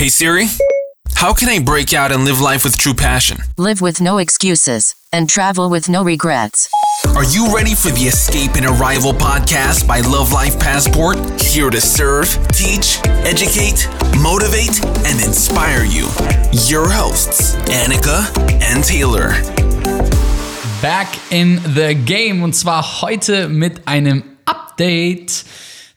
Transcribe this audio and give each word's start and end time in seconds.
Hey 0.00 0.08
Siri, 0.08 0.46
how 1.16 1.34
can 1.34 1.50
I 1.50 1.58
break 1.58 1.92
out 1.92 2.10
and 2.10 2.24
live 2.24 2.40
life 2.40 2.64
with 2.64 2.78
true 2.78 2.94
passion? 2.94 3.36
Live 3.58 3.82
with 3.82 4.00
no 4.00 4.16
excuses 4.16 4.94
and 5.12 5.28
travel 5.28 5.68
with 5.68 5.90
no 5.90 6.02
regrets. 6.02 6.70
Are 7.08 7.24
you 7.24 7.54
ready 7.54 7.74
for 7.74 7.90
the 7.90 8.04
Escape 8.08 8.54
and 8.54 8.64
Arrival 8.64 9.12
podcast 9.12 9.86
by 9.86 10.00
Love 10.00 10.32
Life 10.32 10.58
Passport? 10.58 11.18
Here 11.38 11.68
to 11.68 11.82
serve, 11.82 12.28
teach, 12.48 12.98
educate, 13.28 13.86
motivate, 14.22 14.82
and 15.04 15.22
inspire 15.22 15.84
you. 15.84 16.08
Your 16.64 16.88
hosts, 16.88 17.56
Annika 17.68 18.24
and 18.62 18.82
Taylor. 18.82 19.32
Back 20.80 21.14
in 21.30 21.56
the 21.74 21.94
game 22.06 22.42
und 22.42 22.54
zwar 22.54 23.02
heute 23.02 23.50
mit 23.50 23.86
einem 23.86 24.38
Update 24.46 25.44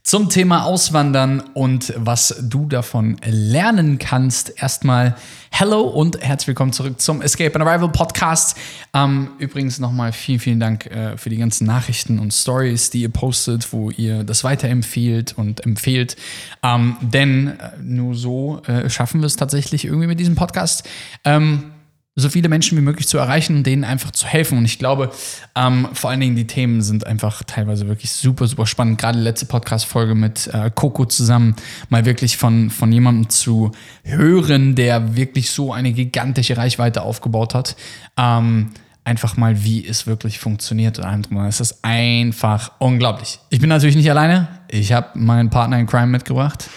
zum 0.04 0.28
Thema 0.28 0.66
Auswandern 0.66 1.40
und 1.54 1.94
was 1.96 2.36
du 2.42 2.66
davon 2.66 3.16
lernen 3.26 4.00
kannst. 4.00 4.62
Erstmal 4.62 5.16
Hello 5.50 5.82
und 5.82 6.20
herzlich 6.20 6.50
willkommen 6.50 6.74
zurück 6.74 7.00
zum 7.00 7.22
Escape 7.22 7.56
and 7.56 7.66
Arrival 7.66 7.88
Podcast. 7.90 8.58
Ähm, 8.94 9.30
übrigens 9.38 9.80
nochmal 9.80 10.12
vielen, 10.12 10.40
vielen 10.40 10.60
Dank 10.60 10.88
äh, 10.88 11.16
für 11.18 11.30
die 11.30 11.38
ganzen 11.38 11.66
Nachrichten 11.66 12.20
und 12.20 12.34
Stories, 12.34 12.90
die 12.90 13.04
ihr 13.04 13.10
postet, 13.10 13.72
wo 13.72 13.92
ihr 13.92 14.26
das 14.26 14.44
weiterempfehlt 14.44 15.38
und 15.38 15.66
empfehlt. 15.66 16.18
Ähm, 16.64 16.98
denn 17.00 17.60
äh, 17.60 17.70
nur 17.82 18.14
so 18.14 18.62
äh, 18.68 18.90
schaffen 18.90 19.22
wir 19.22 19.28
es 19.28 19.38
tatsächlich 19.38 19.86
irgendwie 19.86 20.08
mit 20.08 20.20
diesem 20.20 20.36
Podcast. 20.36 20.88
Ähm, 21.24 21.73
so 22.16 22.30
viele 22.30 22.48
Menschen 22.48 22.78
wie 22.78 22.82
möglich 22.82 23.08
zu 23.08 23.18
erreichen 23.18 23.58
und 23.58 23.66
denen 23.66 23.84
einfach 23.84 24.12
zu 24.12 24.28
helfen. 24.28 24.60
Und 24.60 24.66
ich 24.66 24.78
glaube, 24.78 25.12
ähm, 25.56 25.88
vor 25.94 26.12
allen 26.12 26.20
Dingen 26.20 26.36
die 26.36 26.46
Themen 26.46 26.84
sind 26.84 27.08
einfach 27.08 27.42
teilweise 27.44 27.88
wirklich 27.88 28.12
super, 28.12 28.46
super 28.46 28.68
spannend. 28.68 29.00
Gerade 29.00 29.18
die 29.18 29.24
letzte 29.24 29.48
Podcast-Folge 29.48 30.14
mit 30.14 30.48
äh, 30.48 30.70
Coco 30.74 31.06
zusammen, 31.06 31.56
mal 31.90 32.06
wirklich 32.06 32.38
von, 32.38 32.70
von 32.70 32.92
jemandem 32.92 33.30
zu 33.30 33.72
hören, 34.04 34.76
der 34.76 35.16
wirklich 35.16 35.50
so 35.50 35.74
eine 35.74 35.92
gigantische 35.92 36.56
Reichweite 36.56 37.02
aufgebaut 37.02 37.56
hat. 37.56 37.76
Ähm, 38.16 38.72
einfach 39.04 39.36
mal, 39.36 39.64
wie 39.64 39.86
es 39.86 40.06
wirklich 40.06 40.38
funktioniert. 40.38 41.00
Und 41.00 41.32
es 41.48 41.62
ist 41.62 41.80
einfach 41.84 42.74
unglaublich. 42.78 43.40
Ich 43.50 43.60
bin 43.60 43.70
natürlich 43.70 43.96
nicht 43.96 44.10
alleine. 44.12 44.48
Ich 44.70 44.94
habe 44.94 45.08
meinen 45.16 45.50
Partner 45.50 45.80
in 45.80 45.88
Crime 45.88 46.08
mitgebracht. 46.08 46.70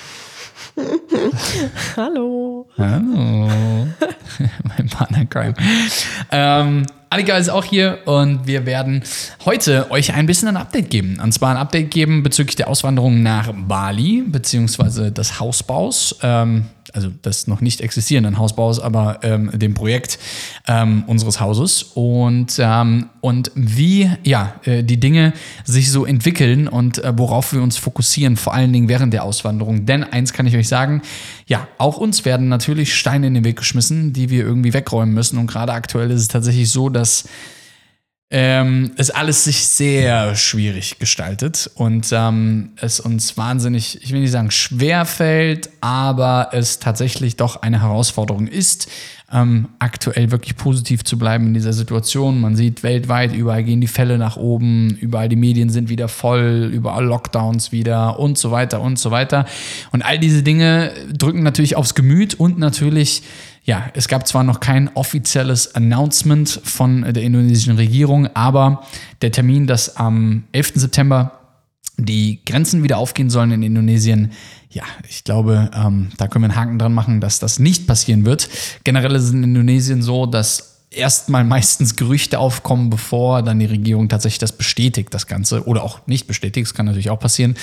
Hallo. 1.96 2.68
Hallo. 2.78 3.86
mein 4.76 4.85
Partner 4.96 5.26
Crime. 5.26 5.54
Ähm, 6.30 6.86
Annika 7.10 7.36
ist 7.36 7.50
auch 7.50 7.64
hier 7.64 7.98
und 8.06 8.46
wir 8.46 8.66
werden 8.66 9.02
heute 9.44 9.90
euch 9.90 10.14
ein 10.14 10.26
bisschen 10.26 10.48
ein 10.48 10.56
Update 10.56 10.90
geben. 10.90 11.20
Und 11.22 11.32
zwar 11.32 11.50
ein 11.50 11.56
Update 11.56 11.90
geben 11.90 12.22
bezüglich 12.22 12.56
der 12.56 12.68
Auswanderung 12.68 13.22
nach 13.22 13.52
Bali, 13.54 14.24
beziehungsweise 14.26 15.12
des 15.12 15.38
Hausbaus. 15.38 16.16
Ähm, 16.22 16.66
also 16.92 17.10
des 17.10 17.46
noch 17.46 17.60
nicht 17.60 17.80
existierenden 17.80 18.38
Hausbaus, 18.38 18.80
aber 18.80 19.20
ähm, 19.22 19.50
dem 19.52 19.74
Projekt 19.74 20.18
ähm, 20.66 21.04
unseres 21.06 21.40
Hauses 21.40 21.82
und, 21.82 22.58
ähm, 22.58 23.10
und 23.20 23.50
wie 23.54 24.10
ja, 24.24 24.54
äh, 24.64 24.82
die 24.82 24.98
Dinge 24.98 25.32
sich 25.64 25.90
so 25.90 26.06
entwickeln 26.06 26.68
und 26.68 26.98
äh, 26.98 27.12
worauf 27.16 27.52
wir 27.52 27.62
uns 27.62 27.76
fokussieren, 27.76 28.36
vor 28.36 28.54
allen 28.54 28.72
Dingen 28.72 28.88
während 28.88 29.12
der 29.12 29.24
Auswanderung. 29.24 29.86
Denn 29.86 30.04
eins 30.04 30.32
kann 30.32 30.46
ich 30.46 30.56
euch 30.56 30.68
sagen, 30.68 31.02
ja, 31.46 31.68
auch 31.78 31.98
uns 31.98 32.24
werden 32.24 32.48
natürlich 32.48 32.94
Steine 32.94 33.26
in 33.26 33.34
den 33.34 33.44
Weg 33.44 33.56
geschmissen, 33.56 34.12
die 34.12 34.30
wir 34.30 34.44
irgendwie 34.44 34.72
wegräumen 34.86 35.14
müssen. 35.14 35.38
Und 35.38 35.46
gerade 35.46 35.72
aktuell 35.72 36.10
ist 36.10 36.22
es 36.22 36.28
tatsächlich 36.28 36.70
so, 36.70 36.88
dass 36.88 37.24
ähm, 38.28 38.92
es 38.96 39.10
alles 39.10 39.44
sich 39.44 39.68
sehr 39.68 40.34
schwierig 40.34 40.98
gestaltet 40.98 41.70
und 41.76 42.08
ähm, 42.10 42.70
es 42.80 42.98
uns 42.98 43.36
wahnsinnig, 43.36 44.02
ich 44.02 44.10
will 44.10 44.20
nicht 44.20 44.32
sagen 44.32 44.50
schwer 44.50 45.04
fällt, 45.04 45.70
aber 45.80 46.48
es 46.50 46.80
tatsächlich 46.80 47.36
doch 47.36 47.62
eine 47.62 47.82
Herausforderung 47.82 48.48
ist, 48.48 48.88
ähm, 49.32 49.68
aktuell 49.78 50.32
wirklich 50.32 50.56
positiv 50.56 51.04
zu 51.04 51.18
bleiben 51.18 51.46
in 51.46 51.54
dieser 51.54 51.72
Situation. 51.72 52.40
Man 52.40 52.56
sieht 52.56 52.82
weltweit, 52.82 53.32
überall 53.32 53.62
gehen 53.62 53.80
die 53.80 53.86
Fälle 53.86 54.18
nach 54.18 54.36
oben, 54.36 54.96
überall 55.00 55.28
die 55.28 55.36
Medien 55.36 55.70
sind 55.70 55.88
wieder 55.88 56.08
voll, 56.08 56.70
überall 56.72 57.04
Lockdowns 57.04 57.70
wieder 57.70 58.18
und 58.18 58.38
so 58.38 58.50
weiter 58.50 58.80
und 58.80 58.98
so 58.98 59.12
weiter. 59.12 59.46
Und 59.92 60.04
all 60.04 60.18
diese 60.18 60.42
Dinge 60.42 60.90
drücken 61.12 61.44
natürlich 61.44 61.76
aufs 61.76 61.94
Gemüt 61.94 62.34
und 62.34 62.58
natürlich 62.58 63.22
ja, 63.66 63.90
es 63.94 64.06
gab 64.06 64.28
zwar 64.28 64.44
noch 64.44 64.60
kein 64.60 64.88
offizielles 64.94 65.74
Announcement 65.74 66.60
von 66.64 67.02
der 67.02 67.22
indonesischen 67.24 67.74
Regierung, 67.76 68.28
aber 68.34 68.86
der 69.22 69.32
Termin, 69.32 69.66
dass 69.66 69.96
am 69.96 70.44
11. 70.52 70.72
September 70.76 71.32
die 71.98 72.44
Grenzen 72.46 72.84
wieder 72.84 72.98
aufgehen 72.98 73.28
sollen 73.28 73.50
in 73.50 73.64
Indonesien, 73.64 74.30
ja, 74.70 74.84
ich 75.08 75.24
glaube, 75.24 75.70
ähm, 75.74 76.10
da 76.16 76.28
können 76.28 76.44
wir 76.44 76.50
einen 76.50 76.60
Haken 76.60 76.78
dran 76.78 76.94
machen, 76.94 77.20
dass 77.20 77.40
das 77.40 77.58
nicht 77.58 77.88
passieren 77.88 78.24
wird. 78.24 78.48
Generell 78.84 79.16
ist 79.16 79.24
es 79.24 79.32
in 79.32 79.42
Indonesien 79.42 80.00
so, 80.00 80.26
dass 80.26 80.84
erstmal 80.90 81.42
meistens 81.42 81.96
Gerüchte 81.96 82.38
aufkommen, 82.38 82.88
bevor 82.88 83.42
dann 83.42 83.58
die 83.58 83.66
Regierung 83.66 84.08
tatsächlich 84.08 84.38
das 84.38 84.52
bestätigt, 84.52 85.12
das 85.12 85.26
Ganze, 85.26 85.66
oder 85.66 85.82
auch 85.82 86.06
nicht 86.06 86.28
bestätigt, 86.28 86.68
das 86.68 86.74
kann 86.74 86.86
natürlich 86.86 87.10
auch 87.10 87.18
passieren. 87.18 87.56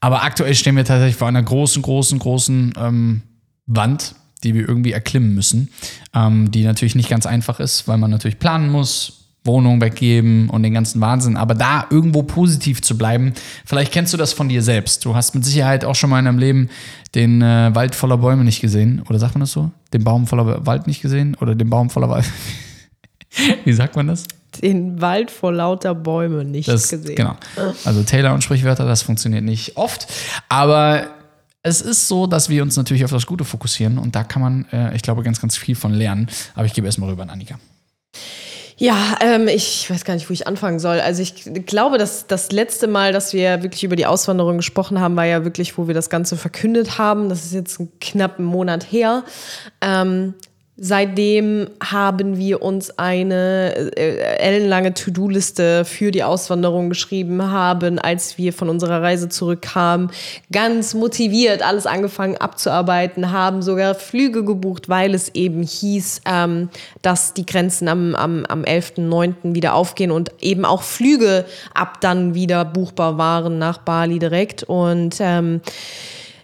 Aber 0.00 0.22
aktuell 0.22 0.54
stehen 0.54 0.76
wir 0.76 0.86
tatsächlich 0.86 1.16
vor 1.16 1.28
einer 1.28 1.42
großen, 1.42 1.82
großen, 1.82 2.18
großen 2.18 2.72
ähm, 2.78 3.22
Wand, 3.66 4.14
die 4.44 4.54
wir 4.54 4.68
irgendwie 4.68 4.92
erklimmen 4.92 5.34
müssen, 5.34 5.70
ähm, 6.14 6.50
die 6.50 6.64
natürlich 6.64 6.94
nicht 6.94 7.08
ganz 7.08 7.26
einfach 7.26 7.60
ist, 7.60 7.88
weil 7.88 7.98
man 7.98 8.10
natürlich 8.10 8.38
planen 8.38 8.70
muss, 8.70 9.24
Wohnung 9.44 9.80
weggeben 9.80 10.48
und 10.48 10.62
den 10.62 10.72
ganzen 10.72 11.00
Wahnsinn. 11.00 11.36
Aber 11.36 11.54
da 11.54 11.86
irgendwo 11.90 12.22
positiv 12.22 12.80
zu 12.80 12.96
bleiben, 12.96 13.34
vielleicht 13.66 13.92
kennst 13.92 14.12
du 14.12 14.16
das 14.16 14.32
von 14.32 14.48
dir 14.48 14.62
selbst. 14.62 15.04
Du 15.04 15.14
hast 15.14 15.34
mit 15.34 15.44
Sicherheit 15.44 15.84
auch 15.84 15.94
schon 15.94 16.10
mal 16.10 16.18
in 16.18 16.24
deinem 16.24 16.38
Leben 16.38 16.70
den 17.14 17.42
äh, 17.42 17.74
Wald 17.74 17.94
voller 17.94 18.16
Bäume 18.16 18.44
nicht 18.44 18.60
gesehen. 18.60 19.02
Oder 19.08 19.18
sagt 19.18 19.34
man 19.34 19.40
das 19.40 19.52
so? 19.52 19.70
Den 19.92 20.02
Baum 20.02 20.26
voller 20.26 20.66
Wald 20.66 20.86
nicht 20.86 21.02
gesehen? 21.02 21.36
Oder 21.40 21.54
den 21.54 21.68
Baum 21.68 21.90
voller 21.90 22.08
Wald. 22.08 22.24
Wie 23.64 23.72
sagt 23.72 23.96
man 23.96 24.06
das? 24.06 24.24
Den 24.62 25.00
Wald 25.00 25.30
vor 25.30 25.52
lauter 25.52 25.94
Bäume 25.94 26.44
nicht 26.44 26.68
das, 26.68 26.88
gesehen. 26.88 27.16
Genau. 27.16 27.36
Also 27.84 28.02
Taylor 28.02 28.32
und 28.32 28.42
Sprichwörter, 28.42 28.86
das 28.86 29.02
funktioniert 29.02 29.44
nicht 29.44 29.76
oft. 29.76 30.06
Aber 30.48 31.08
es 31.64 31.80
ist 31.80 32.08
so, 32.08 32.26
dass 32.26 32.48
wir 32.48 32.62
uns 32.62 32.76
natürlich 32.76 33.04
auf 33.04 33.10
das 33.10 33.26
Gute 33.26 33.44
fokussieren 33.44 33.98
und 33.98 34.14
da 34.14 34.22
kann 34.22 34.42
man, 34.42 34.66
äh, 34.70 34.94
ich 34.94 35.02
glaube, 35.02 35.22
ganz, 35.22 35.40
ganz 35.40 35.56
viel 35.56 35.74
von 35.74 35.92
lernen. 35.92 36.28
Aber 36.54 36.66
ich 36.66 36.74
gebe 36.74 36.86
erstmal 36.86 37.08
rüber 37.08 37.22
an 37.22 37.30
Annika. 37.30 37.58
Ja, 38.76 39.16
ähm, 39.20 39.48
ich 39.48 39.88
weiß 39.88 40.04
gar 40.04 40.14
nicht, 40.14 40.28
wo 40.28 40.34
ich 40.34 40.46
anfangen 40.46 40.78
soll. 40.78 41.00
Also 41.00 41.22
ich 41.22 41.44
glaube, 41.64 41.96
dass 41.96 42.26
das 42.26 42.52
letzte 42.52 42.86
Mal, 42.86 43.12
dass 43.12 43.32
wir 43.32 43.62
wirklich 43.62 43.82
über 43.82 43.96
die 43.96 44.04
Auswanderung 44.04 44.58
gesprochen 44.58 45.00
haben, 45.00 45.16
war 45.16 45.24
ja 45.24 45.44
wirklich, 45.44 45.78
wo 45.78 45.86
wir 45.86 45.94
das 45.94 46.10
Ganze 46.10 46.36
verkündet 46.36 46.98
haben. 46.98 47.30
Das 47.30 47.46
ist 47.46 47.54
jetzt 47.54 47.80
einen 47.80 47.92
knappen 48.00 48.44
Monat 48.44 48.92
her. 48.92 49.24
Ähm, 49.80 50.34
Seitdem 50.76 51.68
haben 51.80 52.36
wir 52.36 52.60
uns 52.60 52.98
eine 52.98 53.92
äh, 53.96 54.16
ellenlange 54.38 54.92
To-Do-Liste 54.92 55.84
für 55.84 56.10
die 56.10 56.24
Auswanderung 56.24 56.88
geschrieben, 56.88 57.52
haben, 57.52 58.00
als 58.00 58.38
wir 58.38 58.52
von 58.52 58.68
unserer 58.68 59.00
Reise 59.00 59.28
zurückkamen, 59.28 60.10
ganz 60.50 60.94
motiviert 60.94 61.62
alles 61.62 61.86
angefangen 61.86 62.38
abzuarbeiten, 62.38 63.30
haben 63.30 63.62
sogar 63.62 63.94
Flüge 63.94 64.44
gebucht, 64.44 64.88
weil 64.88 65.14
es 65.14 65.32
eben 65.36 65.62
hieß, 65.62 66.22
ähm, 66.26 66.70
dass 67.02 67.34
die 67.34 67.46
Grenzen 67.46 67.86
am, 67.86 68.16
am, 68.16 68.44
am 68.44 68.62
11.09. 68.62 69.54
wieder 69.54 69.74
aufgehen 69.74 70.10
und 70.10 70.32
eben 70.40 70.64
auch 70.64 70.82
Flüge 70.82 71.44
ab 71.72 72.00
dann 72.00 72.34
wieder 72.34 72.64
buchbar 72.64 73.16
waren 73.16 73.58
nach 73.58 73.78
Bali 73.78 74.18
direkt. 74.18 74.64
Und 74.64 75.18
ähm, 75.20 75.60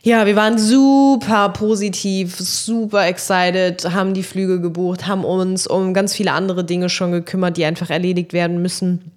ja, 0.03 0.25
wir 0.25 0.37
waren 0.37 0.59
super 0.59 1.51
positiv, 1.51 2.37
super 2.39 3.07
excited, 3.07 3.85
haben 3.93 4.15
die 4.15 4.23
Flüge 4.23 4.61
gebucht, 4.61 5.07
haben 5.07 5.25
uns 5.25 5.67
um 5.67 5.93
ganz 5.93 6.15
viele 6.15 6.33
andere 6.33 6.65
Dinge 6.65 6.89
schon 6.89 7.13
gekümmert, 7.13 7.57
die 7.57 7.65
einfach 7.65 7.91
erledigt 7.91 8.33
werden 8.33 8.63
müssen. 8.63 9.13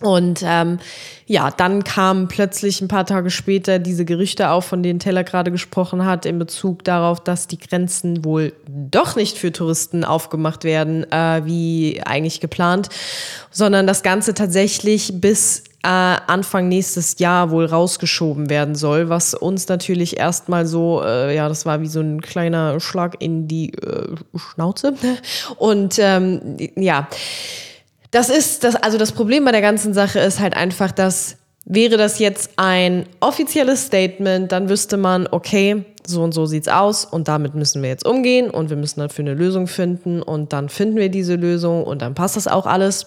Und 0.00 0.42
ähm, 0.44 0.80
ja, 1.26 1.50
dann 1.50 1.84
kamen 1.84 2.26
plötzlich 2.28 2.80
ein 2.80 2.88
paar 2.88 3.06
Tage 3.06 3.30
später 3.30 3.78
diese 3.78 4.04
Gerüchte 4.04 4.50
auf, 4.50 4.64
von 4.66 4.82
denen 4.82 4.98
Teller 4.98 5.24
gerade 5.24 5.52
gesprochen 5.52 6.04
hat, 6.04 6.26
in 6.26 6.38
Bezug 6.38 6.84
darauf, 6.84 7.22
dass 7.22 7.46
die 7.46 7.58
Grenzen 7.58 8.24
wohl 8.24 8.52
doch 8.68 9.14
nicht 9.16 9.38
für 9.38 9.52
Touristen 9.52 10.04
aufgemacht 10.04 10.64
werden, 10.64 11.10
äh, 11.10 11.42
wie 11.44 12.02
eigentlich 12.04 12.40
geplant, 12.40 12.88
sondern 13.50 13.86
das 13.86 14.02
Ganze 14.02 14.34
tatsächlich 14.34 15.20
bis 15.20 15.62
äh, 15.84 15.86
Anfang 15.86 16.68
nächstes 16.68 17.18
Jahr 17.18 17.50
wohl 17.50 17.66
rausgeschoben 17.66 18.48
werden 18.48 18.74
soll, 18.74 19.10
was 19.10 19.34
uns 19.34 19.68
natürlich 19.68 20.16
erstmal 20.16 20.66
so, 20.66 21.02
äh, 21.04 21.36
ja, 21.36 21.48
das 21.48 21.66
war 21.66 21.82
wie 21.82 21.88
so 21.88 22.00
ein 22.00 22.22
kleiner 22.22 22.80
Schlag 22.80 23.16
in 23.20 23.48
die 23.48 23.74
äh, 23.74 24.14
Schnauze. 24.34 24.94
Und 25.58 25.98
ähm, 25.98 26.56
ja, 26.74 27.06
das 28.10 28.30
ist 28.30 28.64
das, 28.64 28.76
also 28.76 28.96
das 28.96 29.12
Problem 29.12 29.44
bei 29.44 29.52
der 29.52 29.60
ganzen 29.60 29.92
Sache 29.92 30.20
ist 30.20 30.40
halt 30.40 30.56
einfach, 30.56 30.90
dass 30.90 31.36
wäre 31.66 31.96
das 31.96 32.18
jetzt 32.18 32.52
ein 32.56 33.06
offizielles 33.20 33.86
Statement, 33.86 34.52
dann 34.52 34.68
wüsste 34.68 34.96
man, 34.96 35.26
okay, 35.30 35.84
so 36.06 36.22
und 36.22 36.32
so 36.32 36.44
sieht's 36.46 36.68
aus 36.68 37.04
und 37.04 37.28
damit 37.28 37.54
müssen 37.54 37.82
wir 37.82 37.88
jetzt 37.88 38.06
umgehen 38.06 38.50
und 38.50 38.68
wir 38.70 38.76
müssen 38.76 39.00
dafür 39.00 39.24
eine 39.24 39.34
Lösung 39.34 39.66
finden 39.66 40.22
und 40.22 40.52
dann 40.52 40.68
finden 40.68 40.96
wir 40.96 41.08
diese 41.08 41.34
Lösung 41.34 41.84
und 41.84 42.02
dann 42.02 42.14
passt 42.14 42.36
das 42.36 42.46
auch 42.48 42.66
alles. 42.66 43.06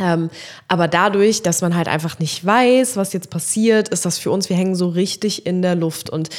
Ähm, 0.00 0.30
aber 0.68 0.88
dadurch, 0.88 1.42
dass 1.42 1.60
man 1.60 1.76
halt 1.76 1.88
einfach 1.88 2.18
nicht 2.18 2.44
weiß, 2.44 2.96
was 2.96 3.12
jetzt 3.12 3.30
passiert, 3.30 3.88
ist 3.90 4.04
das 4.04 4.18
für 4.18 4.30
uns, 4.30 4.48
wir 4.48 4.56
hängen 4.56 4.74
so 4.74 4.88
richtig 4.88 5.46
in 5.46 5.62
der 5.62 5.74
Luft. 5.74 6.10
Und 6.10 6.30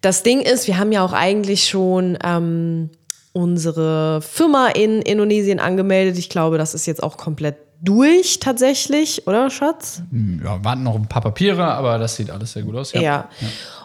das 0.00 0.22
Ding 0.22 0.40
ist, 0.40 0.66
wir 0.66 0.78
haben 0.78 0.92
ja 0.92 1.04
auch 1.04 1.12
eigentlich 1.12 1.68
schon 1.68 2.18
ähm, 2.22 2.90
unsere 3.32 4.22
Firma 4.22 4.68
in 4.68 5.02
Indonesien 5.02 5.58
angemeldet. 5.58 6.18
Ich 6.18 6.28
glaube, 6.28 6.56
das 6.56 6.74
ist 6.74 6.86
jetzt 6.86 7.02
auch 7.02 7.16
komplett 7.16 7.56
durch 7.82 8.38
tatsächlich, 8.40 9.26
oder 9.26 9.50
Schatz? 9.50 10.02
Ja, 10.42 10.64
warten 10.64 10.84
noch 10.84 10.94
ein 10.94 11.08
paar 11.08 11.22
Papiere, 11.22 11.64
aber 11.64 11.98
das 11.98 12.16
sieht 12.16 12.30
alles 12.30 12.52
sehr 12.52 12.62
gut 12.62 12.76
aus. 12.76 12.92
Ja. 12.92 13.00
ja. 13.02 13.28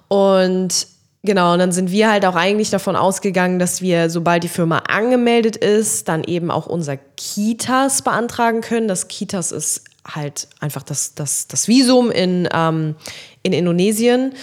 Und 0.07 0.87
genau, 1.23 1.53
und 1.53 1.59
dann 1.59 1.71
sind 1.71 1.91
wir 1.91 2.11
halt 2.11 2.25
auch 2.25 2.35
eigentlich 2.35 2.69
davon 2.69 2.95
ausgegangen, 2.95 3.59
dass 3.59 3.81
wir, 3.81 4.09
sobald 4.09 4.43
die 4.43 4.49
Firma 4.49 4.79
angemeldet 4.79 5.55
ist, 5.57 6.07
dann 6.07 6.23
eben 6.23 6.51
auch 6.51 6.67
unser 6.67 6.97
Kitas 6.97 8.01
beantragen 8.01 8.61
können. 8.61 8.87
Das 8.87 9.07
Kitas 9.07 9.51
ist 9.51 9.83
halt 10.07 10.47
einfach 10.59 10.83
das, 10.83 11.15
das, 11.15 11.47
das 11.47 11.67
Visum 11.67 12.11
in, 12.11 12.47
ähm, 12.53 12.95
in 13.43 13.53
Indonesien. 13.53 14.33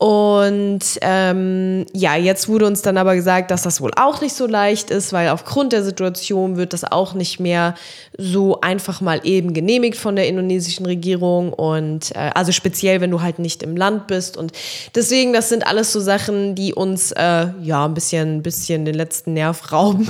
Und 0.00 0.80
ähm, 1.02 1.84
ja, 1.92 2.16
jetzt 2.16 2.48
wurde 2.48 2.64
uns 2.64 2.80
dann 2.80 2.96
aber 2.96 3.14
gesagt, 3.16 3.50
dass 3.50 3.60
das 3.60 3.82
wohl 3.82 3.90
auch 3.96 4.22
nicht 4.22 4.34
so 4.34 4.46
leicht 4.46 4.90
ist, 4.90 5.12
weil 5.12 5.28
aufgrund 5.28 5.74
der 5.74 5.84
Situation 5.84 6.56
wird 6.56 6.72
das 6.72 6.90
auch 6.90 7.12
nicht 7.12 7.38
mehr 7.38 7.74
so 8.16 8.62
einfach 8.62 9.02
mal 9.02 9.20
eben 9.24 9.52
genehmigt 9.52 9.98
von 9.98 10.16
der 10.16 10.26
indonesischen 10.26 10.86
Regierung. 10.86 11.52
Und 11.52 12.16
äh, 12.16 12.30
also 12.34 12.50
speziell, 12.50 13.02
wenn 13.02 13.10
du 13.10 13.20
halt 13.20 13.38
nicht 13.38 13.62
im 13.62 13.76
Land 13.76 14.06
bist. 14.06 14.38
Und 14.38 14.52
deswegen, 14.94 15.34
das 15.34 15.50
sind 15.50 15.66
alles 15.66 15.92
so 15.92 16.00
Sachen, 16.00 16.54
die 16.54 16.72
uns 16.72 17.12
äh, 17.12 17.48
ja 17.60 17.84
ein 17.84 17.92
bisschen, 17.92 18.42
bisschen 18.42 18.86
den 18.86 18.94
letzten 18.94 19.34
Nerv 19.34 19.70
rauben, 19.70 20.08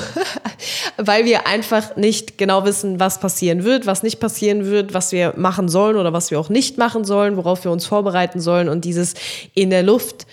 weil 0.99 1.25
wir 1.25 1.49
einfach 1.49 1.97
nicht 1.97 2.39
genau 2.39 2.65
wissen, 2.65 3.01
was 3.01 3.19
passieren 3.19 3.65
wird, 3.65 3.87
was 3.87 4.05
nicht 4.05 4.21
passieren 4.21 4.67
wird, 4.67 4.95
was 4.95 5.11
wir 5.11 5.35
machen 5.37 5.69
sollen 5.69 5.97
oder 5.97 6.13
was 6.13 6.31
wir 6.31 6.39
auch 6.39 6.49
nicht 6.49 6.79
machen 6.79 7.03
sollen, 7.03 7.37
worauf 7.37 7.65
wir 7.65 7.73
uns 7.73 7.87
vorbereiten 7.87 8.39
sollen. 8.39 8.69
Und 8.69 8.85
dieses 8.85 9.15
in 9.55 9.71
der 9.71 9.80
der 9.81 9.87
Luft 9.87 10.27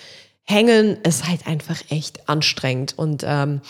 hängen 0.44 0.98
ist 1.04 1.28
halt 1.28 1.48
einfach 1.48 1.78
echt 1.90 2.28
anstrengend. 2.28 2.94
Und 2.98 3.24
ähm, 3.26 3.62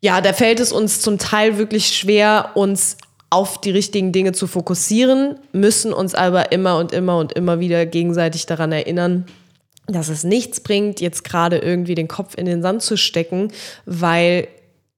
ja, 0.00 0.22
da 0.22 0.32
fällt 0.32 0.58
es 0.58 0.72
uns 0.72 1.02
zum 1.02 1.18
Teil 1.18 1.58
wirklich 1.58 1.88
schwer, 1.88 2.52
uns 2.54 2.96
auf 3.28 3.60
die 3.60 3.70
richtigen 3.70 4.10
Dinge 4.10 4.32
zu 4.32 4.46
fokussieren, 4.46 5.38
müssen 5.52 5.92
uns 5.92 6.14
aber 6.14 6.50
immer 6.50 6.78
und 6.78 6.92
immer 6.92 7.18
und 7.18 7.32
immer 7.32 7.60
wieder 7.60 7.86
gegenseitig 7.86 8.46
daran 8.46 8.72
erinnern, 8.72 9.26
dass 9.86 10.08
es 10.08 10.24
nichts 10.24 10.60
bringt, 10.60 11.00
jetzt 11.00 11.24
gerade 11.24 11.58
irgendwie 11.58 11.94
den 11.94 12.08
Kopf 12.08 12.34
in 12.36 12.46
den 12.46 12.62
Sand 12.62 12.82
zu 12.82 12.96
stecken, 12.96 13.52
weil 13.84 14.48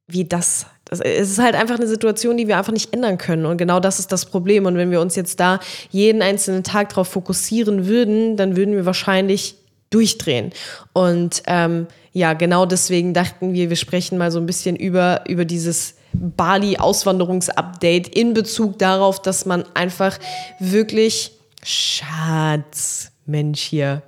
wie 0.06 0.24
das, 0.24 0.66
es 0.90 1.30
ist 1.30 1.38
halt 1.38 1.56
einfach 1.56 1.76
eine 1.76 1.86
Situation, 1.88 2.36
die 2.36 2.46
wir 2.48 2.56
einfach 2.56 2.72
nicht 2.72 2.92
ändern 2.94 3.18
können. 3.18 3.46
Und 3.46 3.56
genau 3.56 3.80
das 3.80 3.98
ist 3.98 4.12
das 4.12 4.26
Problem. 4.26 4.66
Und 4.66 4.76
wenn 4.76 4.90
wir 4.90 5.00
uns 5.00 5.16
jetzt 5.16 5.40
da 5.40 5.60
jeden 5.90 6.22
einzelnen 6.22 6.64
Tag 6.64 6.90
darauf 6.90 7.08
fokussieren 7.08 7.86
würden, 7.86 8.36
dann 8.36 8.56
würden 8.56 8.74
wir 8.74 8.86
wahrscheinlich 8.86 9.56
durchdrehen. 9.92 10.50
Und 10.92 11.42
ähm, 11.46 11.86
ja, 12.12 12.32
genau 12.34 12.66
deswegen 12.66 13.14
dachten 13.14 13.52
wir, 13.54 13.70
wir 13.70 13.76
sprechen 13.76 14.18
mal 14.18 14.30
so 14.30 14.38
ein 14.38 14.46
bisschen 14.46 14.76
über, 14.76 15.24
über 15.28 15.44
dieses 15.44 15.94
Bali-Auswanderungsupdate 16.12 18.08
in 18.08 18.34
Bezug 18.34 18.78
darauf, 18.78 19.22
dass 19.22 19.46
man 19.46 19.64
einfach 19.74 20.18
wirklich 20.58 21.32
Schatz, 21.62 23.12
Mensch 23.26 23.60
hier. 23.60 24.02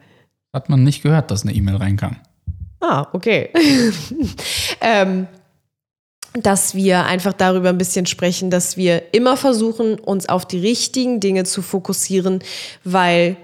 Hat 0.53 0.69
man 0.69 0.83
nicht 0.85 1.03
gehört, 1.03 1.31
dass 1.31 1.43
eine 1.43 1.55
E-Mail 1.55 1.77
reinkam. 1.77 2.17
Ah, 2.81 3.07
okay. 3.13 3.51
ähm, 4.81 5.27
dass 6.35 6.75
wir 6.75 7.05
einfach 7.05 7.33
darüber 7.33 7.69
ein 7.69 7.79
bisschen 7.79 8.07
sprechen, 8.07 8.51
dass 8.51 8.77
wir 8.77 9.15
immer 9.15 9.37
versuchen, 9.37 9.99
uns 9.99 10.29
auf 10.29 10.47
die 10.47 10.59
richtigen 10.59 11.21
Dinge 11.21 11.45
zu 11.45 11.63
fokussieren, 11.63 12.41
weil 12.83 13.37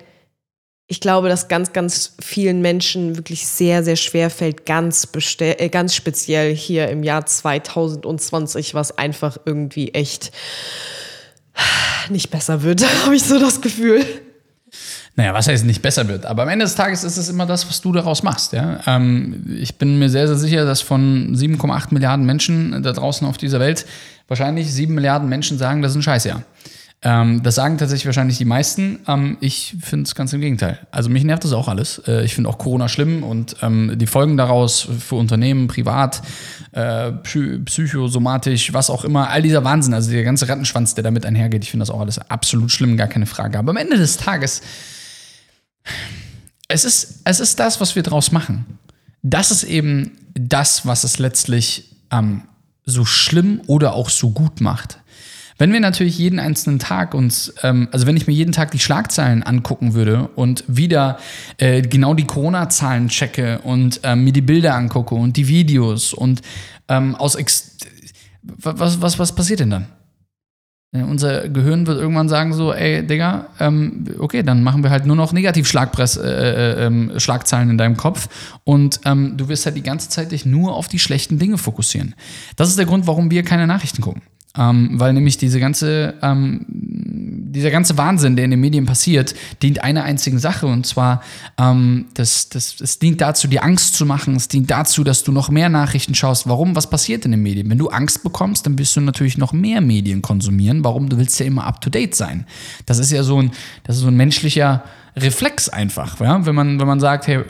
ich 0.90 1.00
glaube, 1.00 1.28
dass 1.28 1.46
ganz, 1.46 1.72
ganz 1.72 2.14
vielen 2.20 2.62
Menschen 2.62 3.16
wirklich 3.16 3.46
sehr, 3.46 3.84
sehr 3.84 3.94
schwer 3.94 4.28
fällt, 4.28 4.66
ganz, 4.66 5.06
äh, 5.38 5.69
ganz 5.69 5.94
speziell 5.94 6.52
hier 6.52 6.88
im 6.88 7.04
Jahr 7.04 7.25
2020, 7.25 8.75
was 8.75 8.98
einfach 8.98 9.38
irgendwie 9.44 9.94
echt 9.94 10.32
nicht 12.08 12.31
besser 12.31 12.64
wird, 12.64 12.84
habe 13.04 13.14
ich 13.14 13.22
so 13.22 13.38
das 13.38 13.60
Gefühl. 13.60 14.04
Naja, 15.14 15.32
was 15.32 15.46
heißt 15.46 15.64
nicht 15.64 15.81
besser 15.81 16.08
wird? 16.08 16.26
Aber 16.26 16.42
am 16.42 16.48
Ende 16.48 16.64
des 16.64 16.75
Tages 16.75 17.04
ist 17.04 17.19
es 17.19 17.28
immer 17.28 17.46
das, 17.46 17.69
was 17.69 17.81
du 17.81 17.93
daraus 17.93 18.25
machst. 18.25 18.52
Ja? 18.52 18.81
Ähm, 18.88 19.58
ich 19.60 19.76
bin 19.76 20.00
mir 20.00 20.10
sehr, 20.10 20.26
sehr 20.26 20.38
sicher, 20.38 20.64
dass 20.64 20.81
von 20.81 21.36
7,8 21.36 21.94
Milliarden 21.94 22.26
Menschen 22.26 22.82
da 22.82 22.93
draußen 22.93 23.25
auf 23.28 23.38
dieser 23.38 23.60
Welt 23.60 23.86
wahrscheinlich 24.26 24.72
7 24.72 24.93
Milliarden 24.93 25.28
Menschen 25.28 25.56
sagen, 25.56 25.82
das 25.82 25.93
ist 25.93 25.98
ein 25.98 26.02
Scheißjahr. 26.02 26.43
Ähm, 27.02 27.43
das 27.43 27.55
sagen 27.55 27.79
tatsächlich 27.79 28.05
wahrscheinlich 28.05 28.37
die 28.37 28.44
meisten. 28.44 29.00
Ähm, 29.08 29.38
ich 29.41 29.75
finde 29.81 30.05
es 30.05 30.14
ganz 30.14 30.35
im 30.35 30.43
Gegenteil. 30.43 30.79
Also 30.91 31.08
mich 31.08 31.25
nervt 31.25 31.44
das 31.44 31.55
auch 31.55 31.69
alles. 31.69 32.02
Äh, 32.06 32.25
ich 32.25 32.35
finde 32.35 32.50
auch 32.50 32.58
Corona 32.58 32.88
schlimm 32.88 33.23
und 33.23 33.56
ähm, 33.62 33.93
die 33.97 34.06
Folgen 34.06 34.37
daraus 34.37 34.87
für 34.99 35.14
Unternehmen, 35.14 35.67
privat, 35.67 36.20
äh, 36.73 37.12
psychosomatisch, 37.12 38.75
was 38.75 38.91
auch 38.91 39.05
immer, 39.05 39.31
all 39.31 39.41
dieser 39.41 39.64
Wahnsinn, 39.64 39.94
also 39.94 40.11
der 40.11 40.25
ganze 40.25 40.47
Rattenschwanz, 40.47 40.94
der 40.94 41.02
damit 41.02 41.25
einhergeht, 41.25 41.64
ich 41.64 41.70
finde 41.70 41.82
das 41.82 41.91
auch 41.91 42.00
alles 42.00 42.19
absolut 42.19 42.70
schlimm, 42.70 42.99
gar 42.99 43.08
keine 43.08 43.26
Frage. 43.26 43.58
Aber 43.58 43.70
am 43.70 43.79
Ende 43.79 43.96
des 43.96 44.19
Tages, 44.19 44.61
es 46.69 46.85
ist, 46.85 47.23
es 47.25 47.41
ist 47.41 47.58
das, 47.58 47.81
was 47.81 47.96
wir 47.96 48.03
draus 48.03 48.31
machen. 48.31 48.79
Das 49.23 49.50
ist 49.50 49.64
eben 49.64 50.19
das, 50.35 50.85
was 50.85 51.05
es 51.05 51.19
letztlich 51.19 51.96
ähm, 52.11 52.43
so 52.85 53.06
schlimm 53.06 53.62
oder 53.67 53.94
auch 53.94 54.11
so 54.11 54.31
gut 54.31 54.61
macht. 54.61 55.00
Wenn 55.60 55.74
wir 55.74 55.80
natürlich 55.80 56.16
jeden 56.16 56.38
einzelnen 56.38 56.78
Tag 56.78 57.12
uns, 57.12 57.52
ähm, 57.62 57.88
also 57.92 58.06
wenn 58.06 58.16
ich 58.16 58.26
mir 58.26 58.32
jeden 58.32 58.52
Tag 58.52 58.70
die 58.70 58.78
Schlagzeilen 58.78 59.42
angucken 59.42 59.92
würde 59.92 60.30
und 60.34 60.64
wieder 60.68 61.18
äh, 61.58 61.82
genau 61.82 62.14
die 62.14 62.24
Corona-Zahlen 62.24 63.08
checke 63.08 63.58
und 63.62 64.00
ähm, 64.02 64.24
mir 64.24 64.32
die 64.32 64.40
Bilder 64.40 64.74
angucke 64.74 65.14
und 65.14 65.36
die 65.36 65.48
Videos 65.48 66.14
und 66.14 66.40
ähm, 66.88 67.14
aus 67.14 67.34
Ex 67.34 67.76
was, 68.42 69.02
was, 69.02 69.18
was 69.18 69.34
passiert 69.34 69.60
denn 69.60 69.68
dann? 69.68 69.86
Unser 70.92 71.50
Gehirn 71.50 71.86
wird 71.86 72.00
irgendwann 72.00 72.30
sagen 72.30 72.54
so, 72.54 72.72
ey, 72.72 73.06
Digga, 73.06 73.48
ähm, 73.60 74.06
okay, 74.18 74.42
dann 74.42 74.64
machen 74.64 74.82
wir 74.82 74.88
halt 74.88 75.04
nur 75.04 75.14
noch 75.14 75.32
Negativ-Schlagzeilen 75.32 76.24
äh, 76.24 76.82
äh, 76.82 76.86
ähm, 76.86 77.70
in 77.70 77.78
deinem 77.78 77.98
Kopf 77.98 78.28
und 78.64 79.00
ähm, 79.04 79.36
du 79.36 79.48
wirst 79.48 79.66
halt 79.66 79.76
die 79.76 79.82
ganze 79.82 80.08
Zeit 80.08 80.32
dich 80.32 80.46
nur 80.46 80.74
auf 80.74 80.88
die 80.88 80.98
schlechten 80.98 81.38
Dinge 81.38 81.58
fokussieren. 81.58 82.14
Das 82.56 82.70
ist 82.70 82.78
der 82.78 82.86
Grund, 82.86 83.06
warum 83.06 83.30
wir 83.30 83.42
keine 83.42 83.66
Nachrichten 83.66 84.00
gucken. 84.00 84.22
Ähm, 84.58 84.91
weil 84.94 85.12
nämlich 85.12 85.38
diese 85.38 85.61
ganze, 85.61 86.14
ähm, 86.23 86.67
dieser 86.69 87.70
ganze 87.70 87.97
Wahnsinn, 87.97 88.35
der 88.35 88.47
in 88.47 88.50
den 88.50 88.61
Medien 88.61 88.85
passiert, 88.85 89.37
dient 89.62 89.85
einer 89.85 90.02
einzigen 90.02 90.41
Sache 90.41 90.67
und 90.67 90.85
zwar, 90.87 91.23
ähm, 91.56 92.06
das, 92.14 92.49
das, 92.49 92.81
es 92.81 92.99
dient 92.99 93.20
dazu, 93.20 93.47
dir 93.47 93.62
Angst 93.62 93.94
zu 93.94 94.05
machen, 94.05 94.35
es 94.35 94.49
dient 94.49 94.69
dazu, 94.69 95.05
dass 95.05 95.23
du 95.23 95.31
noch 95.31 95.50
mehr 95.50 95.69
Nachrichten 95.69 96.17
schaust. 96.17 96.49
Warum? 96.49 96.74
Was 96.74 96.91
passiert 96.91 97.24
in 97.24 97.31
den 97.31 97.43
Medien? 97.43 97.70
Wenn 97.70 97.79
du 97.79 97.91
Angst 97.91 98.24
bekommst, 98.24 98.67
dann 98.67 98.77
wirst 98.77 98.96
du 98.96 99.01
natürlich 99.01 99.39
noch 99.39 99.53
mehr 99.53 99.81
Medien 99.81 100.20
konsumieren. 100.20 100.82
Warum? 100.82 101.08
Du 101.08 101.17
willst 101.17 101.39
ja 101.39 101.46
immer 101.46 101.65
up 101.65 101.81
to 101.81 101.89
date 101.89 102.17
sein. 102.17 102.44
Das 102.86 102.98
ist 102.98 103.13
ja 103.13 103.22
so 103.22 103.41
ein, 103.41 103.53
das 103.84 103.96
ist 103.96 104.03
so 104.03 104.08
ein 104.08 104.17
menschlicher 104.17 104.82
Reflex 105.17 105.69
einfach, 105.69 106.20
ja? 106.20 106.44
wenn 106.44 106.55
man, 106.56 106.81
wenn 106.81 106.86
man 106.89 106.98
sagt, 106.98 107.29
hey, 107.29 107.44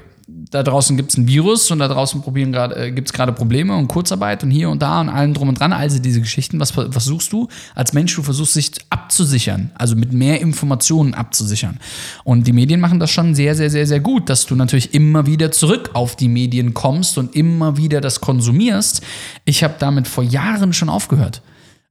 da 0.51 0.63
draußen 0.63 0.97
gibt 0.97 1.11
es 1.11 1.17
ein 1.17 1.29
Virus 1.29 1.71
und 1.71 1.79
da 1.79 1.89
draußen 1.89 2.23
äh, 2.35 2.91
gibt 2.91 3.09
es 3.09 3.13
gerade 3.13 3.33
Probleme 3.33 3.77
und 3.77 3.89
Kurzarbeit 3.89 4.43
und 4.43 4.51
hier 4.51 4.69
und 4.69 4.83
da 4.83 5.01
und 5.01 5.09
allem 5.09 5.35
drum 5.35 5.49
und 5.49 5.61
dran, 5.61 5.73
also 5.73 5.99
diese 5.99 6.21
Geschichten. 6.21 6.59
Was 6.59 6.73
versuchst 6.73 7.33
du 7.33 7.49
als 7.75 7.93
Mensch? 7.93 8.15
Du 8.15 8.23
versuchst 8.23 8.57
dich 8.57 8.73
abzusichern, 8.91 9.71
also 9.75 9.95
mit 9.97 10.13
mehr 10.13 10.41
Informationen 10.41 11.15
abzusichern. 11.15 11.79
Und 12.25 12.47
die 12.47 12.53
Medien 12.53 12.81
machen 12.81 12.99
das 12.99 13.11
schon 13.11 13.35
sehr, 13.35 13.55
sehr, 13.55 13.71
sehr, 13.71 13.87
sehr 13.87 14.01
gut, 14.01 14.29
dass 14.29 14.47
du 14.47 14.57
natürlich 14.57 14.95
immer 14.95 15.27
wieder 15.27 15.53
zurück 15.53 15.91
auf 15.93 16.17
die 16.17 16.29
Medien 16.29 16.75
kommst 16.75 17.19
und 17.19 17.37
immer 17.37 17.77
wieder 17.77 18.01
das 18.01 18.21
konsumierst. 18.21 19.03
Ich 19.45 19.63
habe 19.63 19.75
damit 19.79 20.09
vor 20.09 20.25
Jahren 20.25 20.73
schon 20.73 20.89
aufgehört. 20.89 21.43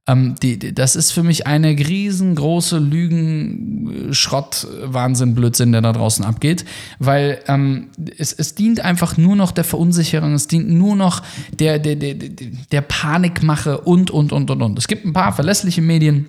Ähm, 0.06 0.34
die, 0.42 0.58
die, 0.58 0.74
das 0.74 0.96
ist 0.96 1.12
für 1.12 1.22
mich 1.22 1.46
eine 1.46 1.68
riesengroße 1.68 2.78
Lügen, 2.78 4.08
Schrott, 4.12 4.66
Wahnsinn, 4.82 5.34
Blödsinn, 5.34 5.72
der 5.72 5.82
da 5.82 5.92
draußen 5.92 6.24
abgeht, 6.24 6.64
weil 6.98 7.40
ähm, 7.46 7.88
es, 8.16 8.32
es 8.32 8.54
dient 8.54 8.80
einfach 8.80 9.16
nur 9.16 9.36
noch 9.36 9.52
der 9.52 9.64
Verunsicherung, 9.64 10.32
es 10.32 10.48
dient 10.48 10.70
nur 10.70 10.96
noch 10.96 11.22
der, 11.52 11.78
der, 11.78 11.96
der, 11.96 12.14
der 12.14 12.80
Panikmache 12.80 13.78
und, 13.78 14.10
und, 14.10 14.32
und, 14.32 14.50
und, 14.50 14.62
und. 14.62 14.78
Es 14.78 14.88
gibt 14.88 15.04
ein 15.04 15.12
paar 15.12 15.32
verlässliche 15.32 15.82
Medien, 15.82 16.28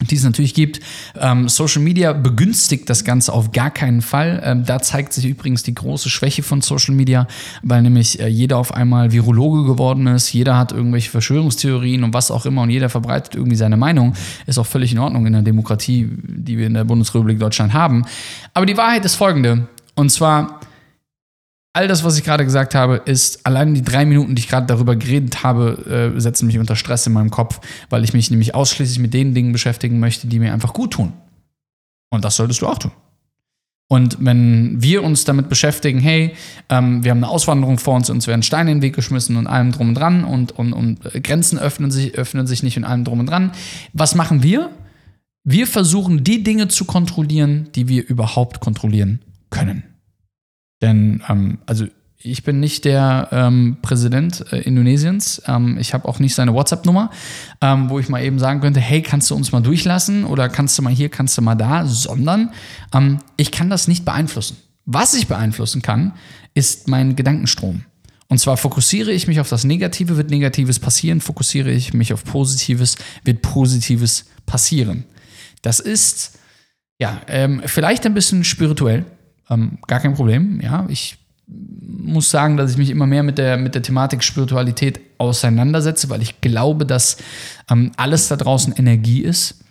die 0.00 0.14
es 0.14 0.24
natürlich 0.24 0.54
gibt. 0.54 0.80
Ähm, 1.18 1.48
Social 1.48 1.82
Media 1.82 2.12
begünstigt 2.12 2.88
das 2.88 3.04
Ganze 3.04 3.32
auf 3.32 3.52
gar 3.52 3.70
keinen 3.70 4.02
Fall. 4.02 4.40
Ähm, 4.44 4.64
da 4.64 4.80
zeigt 4.80 5.12
sich 5.12 5.26
übrigens 5.26 5.62
die 5.62 5.74
große 5.74 6.08
Schwäche 6.08 6.42
von 6.42 6.62
Social 6.62 6.94
Media, 6.94 7.26
weil 7.62 7.82
nämlich 7.82 8.20
äh, 8.20 8.28
jeder 8.28 8.56
auf 8.56 8.72
einmal 8.72 9.12
Virologe 9.12 9.64
geworden 9.64 10.06
ist, 10.06 10.32
jeder 10.32 10.56
hat 10.56 10.72
irgendwelche 10.72 11.10
Verschwörungstheorien 11.10 12.02
und 12.04 12.14
was 12.14 12.30
auch 12.30 12.46
immer 12.46 12.62
und 12.62 12.70
jeder 12.70 12.88
verbreitet 12.88 13.34
irgendwie 13.34 13.56
seine 13.56 13.76
Meinung. 13.76 14.14
Ist 14.46 14.58
auch 14.58 14.66
völlig 14.66 14.92
in 14.92 14.98
Ordnung 14.98 15.26
in 15.26 15.32
der 15.32 15.42
Demokratie, 15.42 16.08
die 16.10 16.56
wir 16.56 16.66
in 16.66 16.74
der 16.74 16.84
Bundesrepublik 16.84 17.38
Deutschland 17.38 17.72
haben. 17.72 18.04
Aber 18.54 18.66
die 18.66 18.76
Wahrheit 18.76 19.04
ist 19.04 19.16
folgende. 19.16 19.68
Und 19.94 20.10
zwar, 20.10 20.60
all 21.72 21.88
das, 21.88 22.04
was 22.04 22.18
ich 22.18 22.24
gerade 22.24 22.44
gesagt 22.44 22.74
habe, 22.74 22.96
ist 23.04 23.46
allein 23.46 23.74
die 23.74 23.82
drei 23.82 24.04
Minuten, 24.04 24.34
die 24.34 24.40
ich 24.40 24.48
gerade 24.48 24.66
darüber 24.66 24.96
geredet 24.96 25.42
habe, 25.42 26.12
äh, 26.16 26.20
setzen 26.20 26.46
mich 26.46 26.58
unter 26.58 26.76
Stress 26.76 27.06
in 27.06 27.12
meinem 27.12 27.30
Kopf, 27.30 27.60
weil 27.88 28.04
ich 28.04 28.12
mich 28.12 28.30
nämlich 28.30 28.54
ausschließlich 28.54 28.98
mit 28.98 29.14
den 29.14 29.34
Dingen 29.34 29.52
beschäftigen 29.52 30.00
möchte, 30.00 30.26
die 30.26 30.38
mir 30.38 30.52
einfach 30.52 30.72
gut 30.72 30.92
tun. 30.92 31.12
Und 32.10 32.24
das 32.24 32.36
solltest 32.36 32.62
du 32.62 32.66
auch 32.66 32.78
tun. 32.78 32.92
Und 33.88 34.18
wenn 34.20 34.80
wir 34.80 35.02
uns 35.02 35.24
damit 35.24 35.48
beschäftigen, 35.48 35.98
hey, 35.98 36.34
ähm, 36.68 37.02
wir 37.02 37.10
haben 37.10 37.18
eine 37.18 37.28
Auswanderung 37.28 37.78
vor 37.78 37.96
uns, 37.96 38.08
uns 38.08 38.28
werden 38.28 38.44
Steine 38.44 38.70
in 38.70 38.78
den 38.78 38.82
Weg 38.82 38.94
geschmissen 38.94 39.36
und 39.36 39.48
allem 39.48 39.72
drum 39.72 39.88
und 39.88 39.94
dran 39.96 40.24
und, 40.24 40.52
und, 40.52 40.72
und 40.72 41.02
Grenzen 41.24 41.58
öffnen 41.58 41.90
sich, 41.90 42.14
öffnen 42.14 42.46
sich 42.46 42.62
nicht 42.62 42.76
und 42.76 42.84
allem 42.84 43.04
drum 43.04 43.18
und 43.18 43.26
dran. 43.26 43.50
Was 43.92 44.14
machen 44.14 44.44
wir? 44.44 44.70
Wir 45.42 45.66
versuchen, 45.66 46.22
die 46.22 46.44
Dinge 46.44 46.68
zu 46.68 46.84
kontrollieren, 46.84 47.70
die 47.74 47.88
wir 47.88 48.06
überhaupt 48.06 48.60
kontrollieren 48.60 49.22
können. 49.50 49.89
Denn, 50.80 51.22
ähm, 51.28 51.58
also 51.66 51.86
ich 52.22 52.42
bin 52.42 52.60
nicht 52.60 52.84
der 52.84 53.28
ähm, 53.32 53.78
Präsident 53.80 54.44
äh, 54.52 54.60
Indonesiens. 54.60 55.42
Ähm, 55.46 55.78
ich 55.78 55.94
habe 55.94 56.06
auch 56.06 56.18
nicht 56.18 56.34
seine 56.34 56.52
WhatsApp-Nummer, 56.52 57.10
ähm, 57.62 57.88
wo 57.88 57.98
ich 57.98 58.08
mal 58.08 58.22
eben 58.22 58.38
sagen 58.38 58.60
könnte, 58.60 58.80
hey, 58.80 59.00
kannst 59.00 59.30
du 59.30 59.34
uns 59.34 59.52
mal 59.52 59.60
durchlassen 59.60 60.24
oder 60.24 60.48
kannst 60.48 60.76
du 60.76 60.82
mal 60.82 60.92
hier, 60.92 61.08
kannst 61.08 61.38
du 61.38 61.42
mal 61.42 61.54
da, 61.54 61.86
sondern 61.86 62.50
ähm, 62.94 63.20
ich 63.36 63.50
kann 63.50 63.70
das 63.70 63.88
nicht 63.88 64.04
beeinflussen. 64.04 64.58
Was 64.84 65.14
ich 65.14 65.28
beeinflussen 65.28 65.82
kann, 65.82 66.12
ist 66.54 66.88
mein 66.88 67.16
Gedankenstrom. 67.16 67.84
Und 68.28 68.38
zwar 68.38 68.56
fokussiere 68.56 69.12
ich 69.12 69.26
mich 69.26 69.40
auf 69.40 69.48
das 69.48 69.64
Negative, 69.64 70.16
wird 70.16 70.30
Negatives 70.30 70.78
passieren, 70.78 71.20
fokussiere 71.20 71.70
ich 71.70 71.94
mich 71.94 72.12
auf 72.12 72.24
Positives, 72.24 72.96
wird 73.24 73.42
Positives 73.42 74.26
passieren. 74.46 75.04
Das 75.62 75.80
ist 75.80 76.38
ja 76.98 77.20
ähm, 77.28 77.62
vielleicht 77.64 78.06
ein 78.06 78.14
bisschen 78.14 78.44
spirituell, 78.44 79.04
ähm, 79.50 79.78
gar 79.86 80.00
kein 80.00 80.14
Problem. 80.14 80.60
Ja, 80.62 80.86
ich 80.88 81.18
muss 81.46 82.30
sagen, 82.30 82.56
dass 82.56 82.70
ich 82.72 82.76
mich 82.78 82.90
immer 82.90 83.06
mehr 83.06 83.22
mit 83.22 83.38
der, 83.38 83.56
mit 83.56 83.74
der 83.74 83.82
Thematik 83.82 84.22
Spiritualität 84.22 85.00
auseinandersetze, 85.18 86.08
weil 86.08 86.22
ich 86.22 86.40
glaube, 86.40 86.86
dass 86.86 87.16
ähm, 87.68 87.92
alles 87.96 88.28
da 88.28 88.36
draußen 88.36 88.74
Energie 88.76 89.20
ist. 89.20 89.64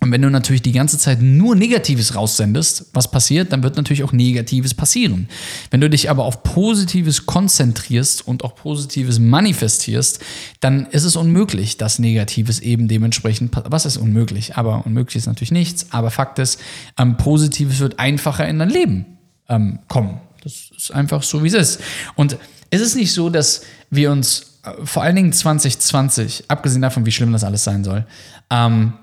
Und 0.00 0.10
wenn 0.10 0.20
du 0.20 0.30
natürlich 0.30 0.62
die 0.62 0.72
ganze 0.72 0.98
Zeit 0.98 1.22
nur 1.22 1.54
Negatives 1.54 2.16
raussendest, 2.16 2.86
was 2.92 3.08
passiert, 3.08 3.52
dann 3.52 3.62
wird 3.62 3.76
natürlich 3.76 4.02
auch 4.02 4.10
Negatives 4.10 4.74
passieren. 4.74 5.28
Wenn 5.70 5.80
du 5.80 5.88
dich 5.88 6.10
aber 6.10 6.24
auf 6.24 6.42
Positives 6.42 7.24
konzentrierst 7.24 8.26
und 8.26 8.42
auch 8.42 8.56
Positives 8.56 9.20
manifestierst, 9.20 10.18
dann 10.58 10.86
ist 10.86 11.04
es 11.04 11.14
unmöglich, 11.14 11.76
dass 11.76 12.00
Negatives 12.00 12.58
eben 12.58 12.88
dementsprechend, 12.88 13.52
was 13.64 13.86
ist 13.86 13.96
unmöglich? 13.96 14.56
Aber 14.56 14.84
unmöglich 14.84 15.16
ist 15.16 15.26
natürlich 15.26 15.52
nichts. 15.52 15.86
Aber 15.90 16.10
Fakt 16.10 16.40
ist, 16.40 16.58
ähm, 16.98 17.16
Positives 17.16 17.78
wird 17.78 18.00
einfacher 18.00 18.48
in 18.48 18.58
dein 18.58 18.70
Leben 18.70 19.06
ähm, 19.48 19.78
kommen. 19.86 20.20
Das 20.42 20.70
ist 20.76 20.90
einfach 20.92 21.22
so, 21.22 21.44
wie 21.44 21.48
es 21.48 21.54
ist. 21.54 21.80
Und 22.16 22.36
es 22.70 22.80
ist 22.80 22.96
nicht 22.96 23.12
so, 23.12 23.30
dass 23.30 23.62
wir 23.90 24.10
uns, 24.10 24.58
äh, 24.64 24.84
vor 24.84 25.04
allen 25.04 25.14
Dingen 25.14 25.32
2020, 25.32 26.46
abgesehen 26.48 26.82
davon, 26.82 27.06
wie 27.06 27.12
schlimm 27.12 27.32
das 27.32 27.44
alles 27.44 27.62
sein 27.62 27.84
soll, 27.84 28.04
ähm, 28.50 28.94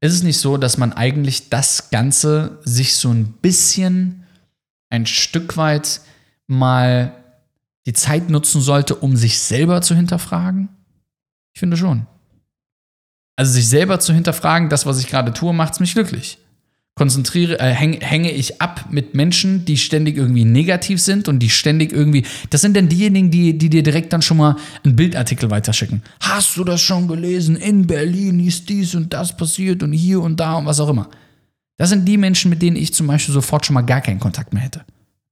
ist 0.00 0.12
es 0.12 0.22
nicht 0.22 0.38
so, 0.38 0.56
dass 0.56 0.78
man 0.78 0.92
eigentlich 0.92 1.48
das 1.48 1.90
Ganze 1.90 2.58
sich 2.64 2.96
so 2.96 3.10
ein 3.10 3.32
bisschen 3.32 4.24
ein 4.90 5.06
Stück 5.06 5.56
weit 5.56 6.00
mal 6.46 7.12
die 7.86 7.92
Zeit 7.92 8.30
nutzen 8.30 8.60
sollte, 8.60 8.94
um 8.94 9.16
sich 9.16 9.38
selber 9.38 9.82
zu 9.82 9.94
hinterfragen? 9.94 10.68
Ich 11.54 11.60
finde 11.60 11.76
schon. 11.76 12.06
Also 13.36 13.52
sich 13.52 13.68
selber 13.68 14.00
zu 14.00 14.12
hinterfragen, 14.12 14.68
das, 14.68 14.86
was 14.86 14.98
ich 14.98 15.08
gerade 15.08 15.32
tue, 15.32 15.52
macht 15.52 15.74
es 15.74 15.80
mich 15.80 15.94
glücklich 15.94 16.38
konzentriere, 16.98 17.60
äh, 17.60 17.72
häng, 17.72 18.00
hänge 18.00 18.32
ich 18.32 18.60
ab 18.62 18.86
mit 18.90 19.14
Menschen, 19.14 19.66
die 19.66 19.76
ständig 19.76 20.16
irgendwie 20.16 20.46
negativ 20.46 21.00
sind 21.00 21.28
und 21.28 21.40
die 21.40 21.50
ständig 21.50 21.92
irgendwie. 21.92 22.24
Das 22.48 22.62
sind 22.62 22.74
dann 22.74 22.88
diejenigen, 22.88 23.30
die, 23.30 23.56
die 23.56 23.68
dir 23.68 23.82
direkt 23.82 24.14
dann 24.14 24.22
schon 24.22 24.38
mal 24.38 24.56
einen 24.82 24.96
Bildartikel 24.96 25.50
weiterschicken. 25.50 26.02
Hast 26.20 26.56
du 26.56 26.64
das 26.64 26.80
schon 26.80 27.06
gelesen? 27.06 27.56
In 27.56 27.86
Berlin 27.86 28.40
ist 28.40 28.70
dies 28.70 28.94
und 28.94 29.12
das 29.12 29.36
passiert 29.36 29.82
und 29.82 29.92
hier 29.92 30.22
und 30.22 30.40
da 30.40 30.54
und 30.54 30.64
was 30.64 30.80
auch 30.80 30.88
immer. 30.88 31.10
Das 31.76 31.90
sind 31.90 32.06
die 32.06 32.16
Menschen, 32.16 32.48
mit 32.48 32.62
denen 32.62 32.76
ich 32.76 32.94
zum 32.94 33.06
Beispiel 33.06 33.34
sofort 33.34 33.66
schon 33.66 33.74
mal 33.74 33.82
gar 33.82 34.00
keinen 34.00 34.18
Kontakt 34.18 34.54
mehr 34.54 34.62
hätte. 34.62 34.82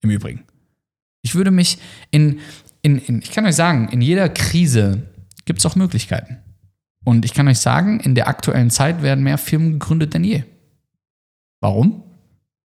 Im 0.02 0.10
Übrigen. 0.10 0.42
Ich 1.22 1.34
würde 1.34 1.50
mich 1.50 1.78
in, 2.10 2.40
in, 2.82 2.98
in 2.98 3.22
ich 3.22 3.30
kann 3.30 3.46
euch 3.46 3.56
sagen, 3.56 3.88
in 3.88 4.02
jeder 4.02 4.28
Krise 4.28 5.04
gibt 5.46 5.60
es 5.60 5.66
auch 5.66 5.76
Möglichkeiten. 5.76 6.36
Und 7.04 7.24
ich 7.24 7.32
kann 7.32 7.48
euch 7.48 7.58
sagen, 7.58 8.00
in 8.00 8.14
der 8.14 8.28
aktuellen 8.28 8.68
Zeit 8.68 9.02
werden 9.02 9.24
mehr 9.24 9.38
Firmen 9.38 9.72
gegründet 9.72 10.12
denn 10.12 10.24
je. 10.24 10.42
Warum? 11.64 12.02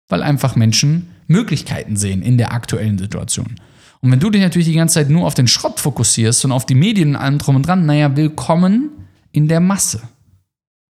Weil 0.08 0.24
einfach 0.24 0.56
Menschen 0.56 1.10
Möglichkeiten 1.28 1.94
sehen 1.94 2.20
in 2.20 2.36
der 2.36 2.50
aktuellen 2.50 2.98
Situation. 2.98 3.54
Und 4.00 4.10
wenn 4.10 4.18
du 4.18 4.28
dich 4.28 4.42
natürlich 4.42 4.66
die 4.66 4.74
ganze 4.74 4.94
Zeit 4.94 5.08
nur 5.08 5.24
auf 5.24 5.34
den 5.34 5.46
Schrott 5.46 5.78
fokussierst 5.78 6.44
und 6.44 6.50
auf 6.50 6.66
die 6.66 6.74
Medien 6.74 7.10
und 7.10 7.16
allem 7.16 7.38
drum 7.38 7.54
und 7.54 7.62
dran, 7.62 7.86
naja, 7.86 8.16
willkommen 8.16 8.90
in 9.30 9.46
der 9.46 9.60
Masse. 9.60 10.02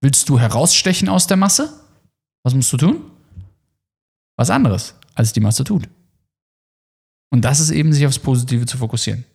Willst 0.01 0.27
du 0.31 0.39
herausstechen 0.39 1.11
aus 1.11 1.27
der 1.27 1.37
Masse? 1.37 1.71
Was 2.45 2.55
musst 2.55 2.73
du 2.73 2.79
tun? 2.79 2.97
Was 4.39 4.49
anderes, 4.49 4.95
als 5.15 5.35
die 5.35 5.41
Masse 5.41 5.65
tut. 5.65 5.87
Und 7.29 7.45
das 7.45 7.61
ist 7.61 7.71
eben, 7.71 7.93
sich 7.93 8.07
aufs 8.07 8.19
Positive 8.19 8.65
zu 8.65 8.79
fokussieren. 8.79 9.27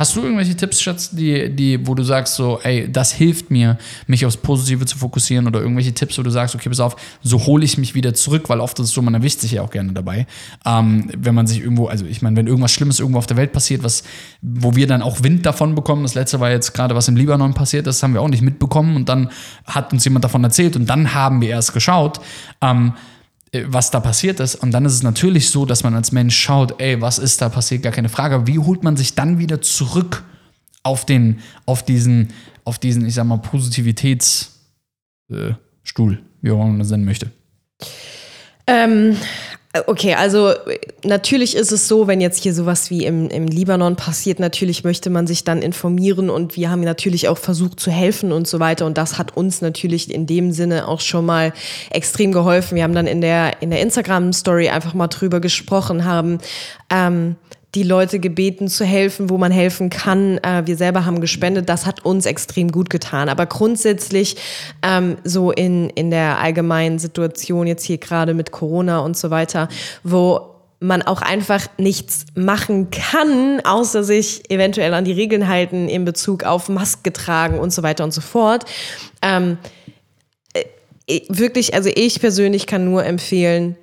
Hast 0.00 0.14
du 0.14 0.22
irgendwelche 0.22 0.54
Tipps, 0.54 0.80
Schatz, 0.80 1.10
die, 1.10 1.50
die, 1.50 1.84
wo 1.84 1.92
du 1.92 2.04
sagst, 2.04 2.36
so, 2.36 2.60
ey, 2.62 2.88
das 2.88 3.10
hilft 3.10 3.50
mir, 3.50 3.78
mich 4.06 4.24
aufs 4.24 4.36
Positive 4.36 4.86
zu 4.86 4.96
fokussieren 4.96 5.48
oder 5.48 5.60
irgendwelche 5.60 5.92
Tipps, 5.92 6.16
wo 6.16 6.22
du 6.22 6.30
sagst, 6.30 6.54
okay, 6.54 6.68
pass 6.68 6.78
auf, 6.78 6.94
so 7.20 7.46
hole 7.46 7.64
ich 7.64 7.78
mich 7.78 7.96
wieder 7.96 8.14
zurück, 8.14 8.48
weil 8.48 8.60
oft 8.60 8.78
ist 8.78 8.90
es 8.90 8.92
so, 8.92 9.02
man 9.02 9.14
erwischt 9.14 9.40
sich 9.40 9.50
ja 9.50 9.62
auch 9.62 9.70
gerne 9.70 9.92
dabei. 9.94 10.28
Ähm, 10.64 11.10
wenn 11.18 11.34
man 11.34 11.48
sich 11.48 11.58
irgendwo, 11.58 11.88
also 11.88 12.06
ich 12.06 12.22
meine, 12.22 12.36
wenn 12.36 12.46
irgendwas 12.46 12.70
Schlimmes 12.70 13.00
irgendwo 13.00 13.18
auf 13.18 13.26
der 13.26 13.36
Welt 13.36 13.52
passiert, 13.52 13.82
was, 13.82 14.04
wo 14.40 14.76
wir 14.76 14.86
dann 14.86 15.02
auch 15.02 15.24
Wind 15.24 15.44
davon 15.44 15.74
bekommen, 15.74 16.04
das 16.04 16.14
letzte 16.14 16.38
war 16.38 16.52
jetzt 16.52 16.74
gerade, 16.74 16.94
was 16.94 17.08
im 17.08 17.16
Libanon 17.16 17.54
passiert 17.54 17.88
ist, 17.88 18.00
haben 18.04 18.14
wir 18.14 18.22
auch 18.22 18.28
nicht 18.28 18.42
mitbekommen 18.42 18.94
und 18.94 19.08
dann 19.08 19.30
hat 19.64 19.92
uns 19.92 20.04
jemand 20.04 20.24
davon 20.24 20.44
erzählt 20.44 20.76
und 20.76 20.86
dann 20.86 21.12
haben 21.12 21.40
wir 21.40 21.48
erst 21.48 21.74
geschaut. 21.74 22.20
Ähm, 22.60 22.92
äh, 22.92 23.17
was 23.66 23.90
da 23.90 24.00
passiert 24.00 24.40
ist. 24.40 24.56
Und 24.56 24.72
dann 24.72 24.84
ist 24.84 24.92
es 24.94 25.02
natürlich 25.02 25.50
so, 25.50 25.64
dass 25.64 25.84
man 25.84 25.94
als 25.94 26.12
Mensch 26.12 26.36
schaut, 26.36 26.80
ey, 26.80 27.00
was 27.00 27.18
ist 27.18 27.40
da 27.40 27.48
passiert, 27.48 27.82
gar 27.82 27.92
keine 27.92 28.08
Frage. 28.08 28.46
Wie 28.46 28.58
holt 28.58 28.82
man 28.82 28.96
sich 28.96 29.14
dann 29.14 29.38
wieder 29.38 29.60
zurück 29.62 30.24
auf 30.82 31.06
den, 31.06 31.40
auf 31.66 31.82
diesen, 31.84 32.28
auf 32.64 32.78
diesen, 32.78 33.06
ich 33.06 33.14
sag 33.14 33.24
mal, 33.24 33.38
Positivitätsstuhl, 33.38 34.52
äh, 35.30 36.18
wie 36.42 36.50
auch 36.50 36.58
man 36.58 36.78
das 36.78 36.90
nennen 36.90 37.04
möchte? 37.04 37.30
Ähm, 38.66 39.16
Okay, 39.86 40.14
also 40.14 40.54
natürlich 41.04 41.54
ist 41.54 41.72
es 41.72 41.88
so, 41.88 42.06
wenn 42.06 42.22
jetzt 42.22 42.42
hier 42.42 42.54
sowas 42.54 42.88
wie 42.88 43.04
im, 43.04 43.28
im 43.28 43.46
Libanon 43.46 43.96
passiert, 43.96 44.40
natürlich 44.40 44.82
möchte 44.82 45.10
man 45.10 45.26
sich 45.26 45.44
dann 45.44 45.60
informieren 45.60 46.30
und 46.30 46.56
wir 46.56 46.70
haben 46.70 46.80
natürlich 46.80 47.28
auch 47.28 47.36
versucht 47.36 47.78
zu 47.78 47.90
helfen 47.90 48.32
und 48.32 48.48
so 48.48 48.60
weiter 48.60 48.86
und 48.86 48.96
das 48.96 49.18
hat 49.18 49.36
uns 49.36 49.60
natürlich 49.60 50.10
in 50.10 50.26
dem 50.26 50.52
Sinne 50.52 50.88
auch 50.88 51.02
schon 51.02 51.26
mal 51.26 51.52
extrem 51.90 52.32
geholfen. 52.32 52.76
Wir 52.76 52.82
haben 52.82 52.94
dann 52.94 53.06
in 53.06 53.20
der, 53.20 53.60
in 53.60 53.68
der 53.68 53.82
Instagram-Story 53.82 54.70
einfach 54.70 54.94
mal 54.94 55.08
drüber 55.08 55.38
gesprochen, 55.38 56.06
haben 56.06 56.38
ähm, 56.88 57.36
die 57.74 57.82
Leute 57.82 58.18
gebeten 58.18 58.68
zu 58.68 58.84
helfen, 58.84 59.28
wo 59.28 59.36
man 59.36 59.52
helfen 59.52 59.90
kann. 59.90 60.38
Äh, 60.38 60.62
wir 60.66 60.76
selber 60.76 61.04
haben 61.04 61.20
gespendet. 61.20 61.68
Das 61.68 61.84
hat 61.84 62.04
uns 62.04 62.24
extrem 62.24 62.72
gut 62.72 62.88
getan. 62.88 63.28
Aber 63.28 63.46
grundsätzlich 63.46 64.36
ähm, 64.82 65.18
so 65.24 65.52
in, 65.52 65.90
in 65.90 66.10
der 66.10 66.38
allgemeinen 66.38 66.98
Situation 66.98 67.66
jetzt 67.66 67.84
hier 67.84 67.98
gerade 67.98 68.32
mit 68.32 68.52
Corona 68.52 69.00
und 69.00 69.16
so 69.16 69.30
weiter, 69.30 69.68
wo 70.02 70.54
man 70.80 71.02
auch 71.02 71.22
einfach 71.22 71.66
nichts 71.76 72.24
machen 72.34 72.90
kann, 72.90 73.60
außer 73.64 74.04
sich 74.04 74.48
eventuell 74.50 74.94
an 74.94 75.04
die 75.04 75.12
Regeln 75.12 75.48
halten 75.48 75.88
in 75.88 76.04
Bezug 76.04 76.44
auf 76.44 76.68
Maske 76.68 77.12
tragen 77.12 77.58
und 77.58 77.72
so 77.72 77.82
weiter 77.82 78.04
und 78.04 78.14
so 78.14 78.20
fort. 78.20 78.64
Ähm, 79.20 79.58
äh, 80.54 81.20
wirklich, 81.28 81.74
also 81.74 81.90
ich 81.94 82.20
persönlich 82.20 82.66
kann 82.66 82.84
nur 82.84 83.04
empfehlen, 83.04 83.76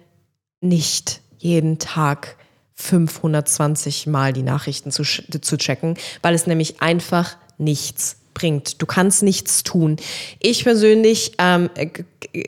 nicht 0.62 1.22
jeden 1.38 1.78
Tag 1.78 2.38
520 2.76 4.08
Mal 4.08 4.34
die 4.34 4.44
Nachrichten 4.44 4.92
zu, 4.92 5.04
zu 5.04 5.58
checken, 5.58 5.98
weil 6.22 6.36
es 6.36 6.46
nämlich 6.46 6.82
einfach 6.82 7.38
nichts 7.58 8.18
bringt. 8.34 8.82
Du 8.82 8.86
kannst 8.86 9.24
nichts 9.24 9.64
tun. 9.64 9.96
Ich 10.40 10.64
persönlich 10.64 11.32
ähm, 11.40 11.70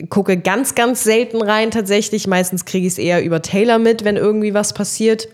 gucke 0.09 0.37
ganz, 0.37 0.75
ganz 0.75 1.03
selten 1.03 1.41
rein 1.41 1.71
tatsächlich. 1.71 2.27
Meistens 2.27 2.65
kriege 2.65 2.85
ich 2.85 2.93
es 2.93 2.99
eher 2.99 3.23
über 3.23 3.41
Taylor 3.41 3.79
mit, 3.79 4.03
wenn 4.03 4.17
irgendwie 4.17 4.53
was 4.53 4.73
passiert. 4.73 5.29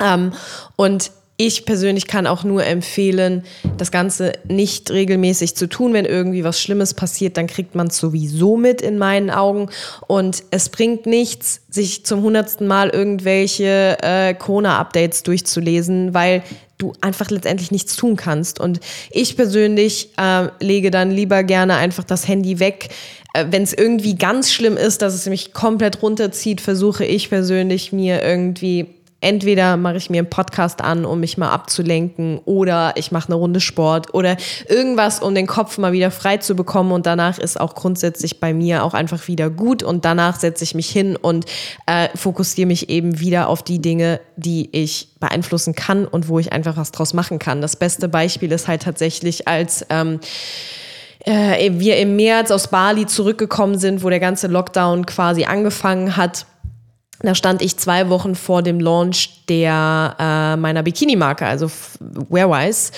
Ähm, 0.00 0.32
und 0.76 1.10
ich 1.36 1.64
persönlich 1.64 2.06
kann 2.06 2.26
auch 2.26 2.44
nur 2.44 2.64
empfehlen, 2.64 3.44
das 3.78 3.90
Ganze 3.90 4.32
nicht 4.46 4.90
regelmäßig 4.90 5.56
zu 5.56 5.66
tun. 5.66 5.92
Wenn 5.92 6.04
irgendwie 6.04 6.44
was 6.44 6.60
Schlimmes 6.60 6.94
passiert, 6.94 7.36
dann 7.36 7.46
kriegt 7.46 7.74
man 7.74 7.88
es 7.88 7.98
sowieso 7.98 8.56
mit 8.56 8.80
in 8.80 8.98
meinen 8.98 9.30
Augen. 9.30 9.68
Und 10.06 10.44
es 10.50 10.68
bringt 10.68 11.06
nichts, 11.06 11.62
sich 11.68 12.04
zum 12.04 12.22
hundertsten 12.22 12.66
Mal 12.66 12.90
irgendwelche 12.90 13.98
äh, 14.02 14.34
Corona-Updates 14.34 15.22
durchzulesen, 15.22 16.14
weil 16.14 16.42
du 16.78 16.92
einfach 17.00 17.30
letztendlich 17.30 17.70
nichts 17.70 17.96
tun 17.96 18.16
kannst. 18.16 18.60
Und 18.60 18.80
ich 19.10 19.36
persönlich 19.36 20.10
äh, 20.18 20.48
lege 20.60 20.90
dann 20.90 21.10
lieber 21.10 21.44
gerne 21.44 21.76
einfach 21.76 22.04
das 22.04 22.28
Handy 22.28 22.60
weg. 22.60 22.90
Äh, 23.32 23.46
Wenn 23.50 23.62
es 23.62 23.72
irgendwie 23.72 24.16
ganz 24.16 24.52
schlimm 24.52 24.76
ist, 24.76 25.02
dass 25.02 25.14
es 25.14 25.26
mich 25.26 25.52
komplett 25.52 26.02
runterzieht, 26.02 26.60
versuche 26.60 27.04
ich 27.04 27.30
persönlich 27.30 27.92
mir 27.92 28.22
irgendwie 28.22 28.86
entweder 29.22 29.76
mache 29.76 29.96
ich 29.96 30.10
mir 30.10 30.18
einen 30.18 30.30
Podcast 30.30 30.82
an, 30.82 31.04
um 31.04 31.20
mich 31.20 31.38
mal 31.38 31.50
abzulenken, 31.50 32.40
oder 32.44 32.92
ich 32.96 33.12
mache 33.12 33.28
eine 33.28 33.36
Runde 33.36 33.60
Sport 33.60 34.12
oder 34.12 34.36
irgendwas, 34.68 35.20
um 35.20 35.34
den 35.34 35.46
Kopf 35.46 35.78
mal 35.78 35.92
wieder 35.92 36.10
frei 36.10 36.36
zu 36.36 36.54
bekommen. 36.54 36.92
Und 36.92 37.06
danach 37.06 37.38
ist 37.38 37.58
auch 37.58 37.74
grundsätzlich 37.74 38.40
bei 38.40 38.52
mir 38.52 38.84
auch 38.84 38.94
einfach 38.94 39.28
wieder 39.28 39.48
gut. 39.48 39.82
Und 39.82 40.04
danach 40.04 40.38
setze 40.38 40.64
ich 40.64 40.74
mich 40.74 40.90
hin 40.90 41.16
und 41.16 41.46
äh, 41.86 42.08
fokussiere 42.14 42.66
mich 42.66 42.90
eben 42.90 43.20
wieder 43.20 43.48
auf 43.48 43.62
die 43.62 43.80
Dinge, 43.80 44.20
die 44.36 44.68
ich 44.72 45.08
beeinflussen 45.20 45.74
kann 45.74 46.04
und 46.04 46.28
wo 46.28 46.38
ich 46.38 46.52
einfach 46.52 46.76
was 46.76 46.92
draus 46.92 47.14
machen 47.14 47.38
kann. 47.38 47.62
Das 47.62 47.76
beste 47.76 48.08
Beispiel 48.08 48.50
ist 48.52 48.68
halt 48.68 48.82
tatsächlich, 48.82 49.46
als 49.46 49.86
ähm, 49.88 50.20
äh, 51.24 51.70
wir 51.74 51.96
im 51.98 52.16
März 52.16 52.50
aus 52.50 52.68
Bali 52.68 53.06
zurückgekommen 53.06 53.78
sind, 53.78 54.02
wo 54.02 54.10
der 54.10 54.20
ganze 54.20 54.48
Lockdown 54.48 55.06
quasi 55.06 55.44
angefangen 55.44 56.16
hat 56.16 56.46
da 57.22 57.34
stand 57.34 57.62
ich 57.62 57.76
zwei 57.76 58.08
Wochen 58.08 58.34
vor 58.34 58.62
dem 58.62 58.80
Launch 58.80 59.44
der 59.48 60.16
äh, 60.18 60.56
meiner 60.56 60.82
Bikini-Marke, 60.82 61.46
also 61.46 61.70
Wearwise. 62.00 62.92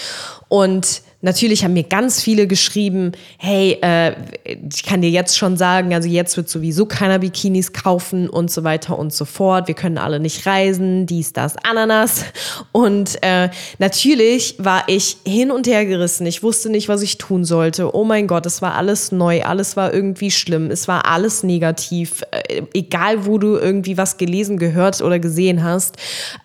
Und 0.49 1.03
Natürlich 1.25 1.65
haben 1.65 1.73
mir 1.73 1.85
ganz 1.85 2.21
viele 2.21 2.47
geschrieben, 2.47 3.13
hey, 3.39 3.79
äh, 3.81 4.13
ich 4.45 4.83
kann 4.83 5.01
dir 5.01 5.09
jetzt 5.09 5.39
schon 5.39 5.57
sagen, 5.57 5.95
also 5.95 6.07
jetzt 6.07 6.37
wird 6.37 6.51
sowieso 6.51 6.85
keiner 6.85 7.19
Bikinis 7.19 7.73
kaufen 7.73 8.29
und 8.29 8.51
so 8.51 8.63
weiter 8.63 8.99
und 8.99 9.11
so 9.11 9.25
fort. 9.25 9.67
Wir 9.67 9.75
können 9.75 9.97
alle 9.97 10.21
nicht 10.21 10.45
reisen, 10.45 11.07
dies, 11.07 11.33
das, 11.33 11.57
Ananas. 11.65 12.27
Und 12.73 13.23
äh, 13.23 13.49
natürlich 13.79 14.57
war 14.59 14.85
ich 14.87 15.17
hin 15.27 15.51
und 15.51 15.67
her 15.67 15.87
gerissen. 15.87 16.27
Ich 16.27 16.43
wusste 16.43 16.69
nicht, 16.69 16.91
was 16.91 17.01
ich 17.01 17.17
tun 17.17 17.47
sollte. 17.47 17.97
Oh 17.97 18.05
mein 18.05 18.27
Gott, 18.27 18.45
es 18.45 18.61
war 18.61 18.75
alles 18.75 19.11
neu, 19.11 19.45
alles 19.45 19.79
war 19.79 19.95
irgendwie 19.95 20.31
schlimm, 20.31 20.71
es 20.71 20.89
war 20.89 21.07
alles 21.07 21.43
negativ, 21.43 22.23
äh, 22.33 22.61
egal 22.75 23.25
wo 23.25 23.39
du 23.39 23.57
irgendwie 23.57 23.97
was 23.97 24.19
gelesen, 24.19 24.59
gehört 24.59 25.01
oder 25.01 25.19
gesehen 25.19 25.65
hast. 25.65 25.97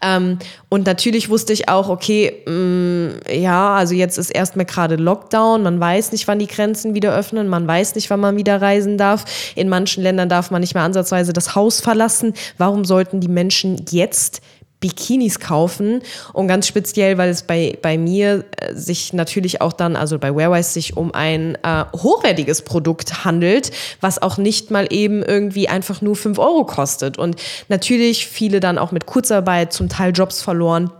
Ähm, 0.01 0.39
und 0.69 0.85
natürlich 0.85 1.29
wusste 1.29 1.51
ich 1.51 1.67
auch, 1.67 1.89
okay, 1.89 2.43
mh, 2.45 2.53
mm, 2.53 3.19
ja, 3.41 3.75
also 3.75 3.95
jetzt 3.95 4.17
ist 4.19 4.29
erstmal 4.29 4.65
gerade 4.65 4.95
Lockdown, 4.95 5.63
man 5.63 5.79
weiß 5.79 6.11
nicht, 6.11 6.27
wann 6.27 6.37
die 6.37 6.47
Grenzen 6.47 6.93
wieder 6.93 7.15
öffnen, 7.15 7.47
man 7.47 7.67
weiß 7.67 7.95
nicht, 7.95 8.09
wann 8.11 8.19
man 8.19 8.37
wieder 8.37 8.61
reisen 8.61 8.97
darf. 8.97 9.25
In 9.55 9.67
manchen 9.67 10.03
Ländern 10.03 10.29
darf 10.29 10.51
man 10.51 10.61
nicht 10.61 10.75
mehr 10.75 10.83
ansatzweise 10.83 11.33
das 11.33 11.55
Haus 11.55 11.81
verlassen. 11.81 12.33
Warum 12.57 12.85
sollten 12.85 13.19
die 13.19 13.27
Menschen 13.27 13.83
jetzt 13.89 14.41
Bikinis 14.79 15.39
kaufen 15.39 16.01
und 16.31 16.47
ganz 16.47 16.65
speziell, 16.67 17.17
weil 17.17 17.29
es 17.29 17.43
bei, 17.43 17.77
bei 17.81 17.97
mir 17.97 18.45
äh, 18.57 18.73
sich 18.73 19.11
natürlich 19.11 19.61
auch 19.61 19.73
dann, 19.73 19.95
also 19.95 20.19
bei 20.19 20.33
Wearwise 20.33 20.71
sich 20.71 20.95
um 20.95 21.13
ein 21.13 21.57
äh, 21.63 21.85
hochwertiges 21.95 22.61
Produkt 22.61 23.25
handelt, 23.25 23.71
was 23.99 24.21
auch 24.21 24.37
nicht 24.37 24.71
mal 24.71 24.87
eben 24.89 25.21
irgendwie 25.21 25.67
einfach 25.67 26.01
nur 26.01 26.15
5 26.15 26.39
Euro 26.39 26.65
kostet. 26.65 27.17
Und 27.17 27.35
natürlich 27.67 28.27
viele 28.27 28.61
dann 28.61 28.77
auch 28.77 28.91
mit 28.91 29.05
Kurzarbeit 29.05 29.73
zum 29.73 29.89
Teil 29.89 30.13
Jobs 30.13 30.41
verloren. 30.41 30.91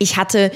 Ich 0.00 0.16
hatte 0.16 0.50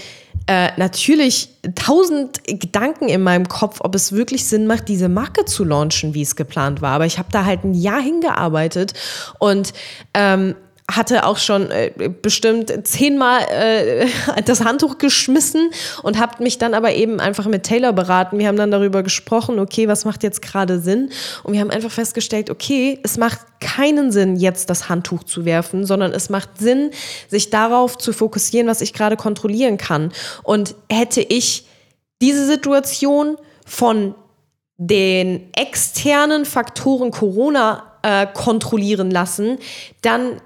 äh, 0.48 0.70
natürlich 0.76 1.50
tausend 1.76 2.42
Gedanken 2.44 3.08
in 3.08 3.22
meinem 3.22 3.48
Kopf, 3.48 3.78
ob 3.80 3.94
es 3.94 4.12
wirklich 4.12 4.46
Sinn 4.46 4.66
macht, 4.66 4.88
diese 4.88 5.08
Marke 5.08 5.44
zu 5.44 5.64
launchen, 5.64 6.14
wie 6.14 6.22
es 6.22 6.34
geplant 6.34 6.82
war. 6.82 6.92
Aber 6.92 7.06
ich 7.06 7.18
habe 7.18 7.28
da 7.30 7.44
halt 7.44 7.62
ein 7.64 7.74
Jahr 7.74 8.00
hingearbeitet 8.00 8.94
und 9.38 9.72
ähm, 10.14 10.56
hatte 10.90 11.24
auch 11.24 11.38
schon 11.38 11.70
äh, 11.70 11.90
bestimmt 12.20 12.86
zehnmal 12.86 13.42
äh, 13.50 14.06
das 14.44 14.64
Handtuch 14.64 14.98
geschmissen 14.98 15.70
und 16.02 16.18
habe 16.18 16.42
mich 16.42 16.58
dann 16.58 16.74
aber 16.74 16.92
eben 16.92 17.20
einfach 17.20 17.46
mit 17.46 17.62
Taylor 17.62 17.92
beraten. 17.92 18.38
Wir 18.38 18.48
haben 18.48 18.56
dann 18.56 18.70
darüber 18.70 19.02
gesprochen, 19.02 19.58
okay, 19.58 19.88
was 19.88 20.04
macht 20.04 20.22
jetzt 20.22 20.42
gerade 20.42 20.80
Sinn? 20.80 21.10
Und 21.44 21.52
wir 21.52 21.60
haben 21.60 21.70
einfach 21.70 21.90
festgestellt, 21.90 22.50
okay, 22.50 22.98
es 23.02 23.16
macht 23.16 23.40
keinen 23.60 24.10
Sinn, 24.12 24.36
jetzt 24.36 24.70
das 24.70 24.88
Handtuch 24.88 25.24
zu 25.24 25.44
werfen, 25.44 25.86
sondern 25.86 26.12
es 26.12 26.30
macht 26.30 26.58
Sinn, 26.58 26.90
sich 27.28 27.50
darauf 27.50 27.96
zu 27.96 28.12
fokussieren, 28.12 28.66
was 28.66 28.80
ich 28.80 28.92
gerade 28.92 29.16
kontrollieren 29.16 29.78
kann. 29.78 30.12
Und 30.42 30.74
hätte 30.90 31.20
ich 31.20 31.66
diese 32.20 32.46
Situation 32.46 33.36
von 33.64 34.14
den 34.76 35.48
externen 35.54 36.44
Faktoren 36.44 37.12
Corona 37.12 37.84
äh, 38.02 38.26
kontrollieren 38.26 39.10
lassen, 39.10 39.58
dann 40.02 40.40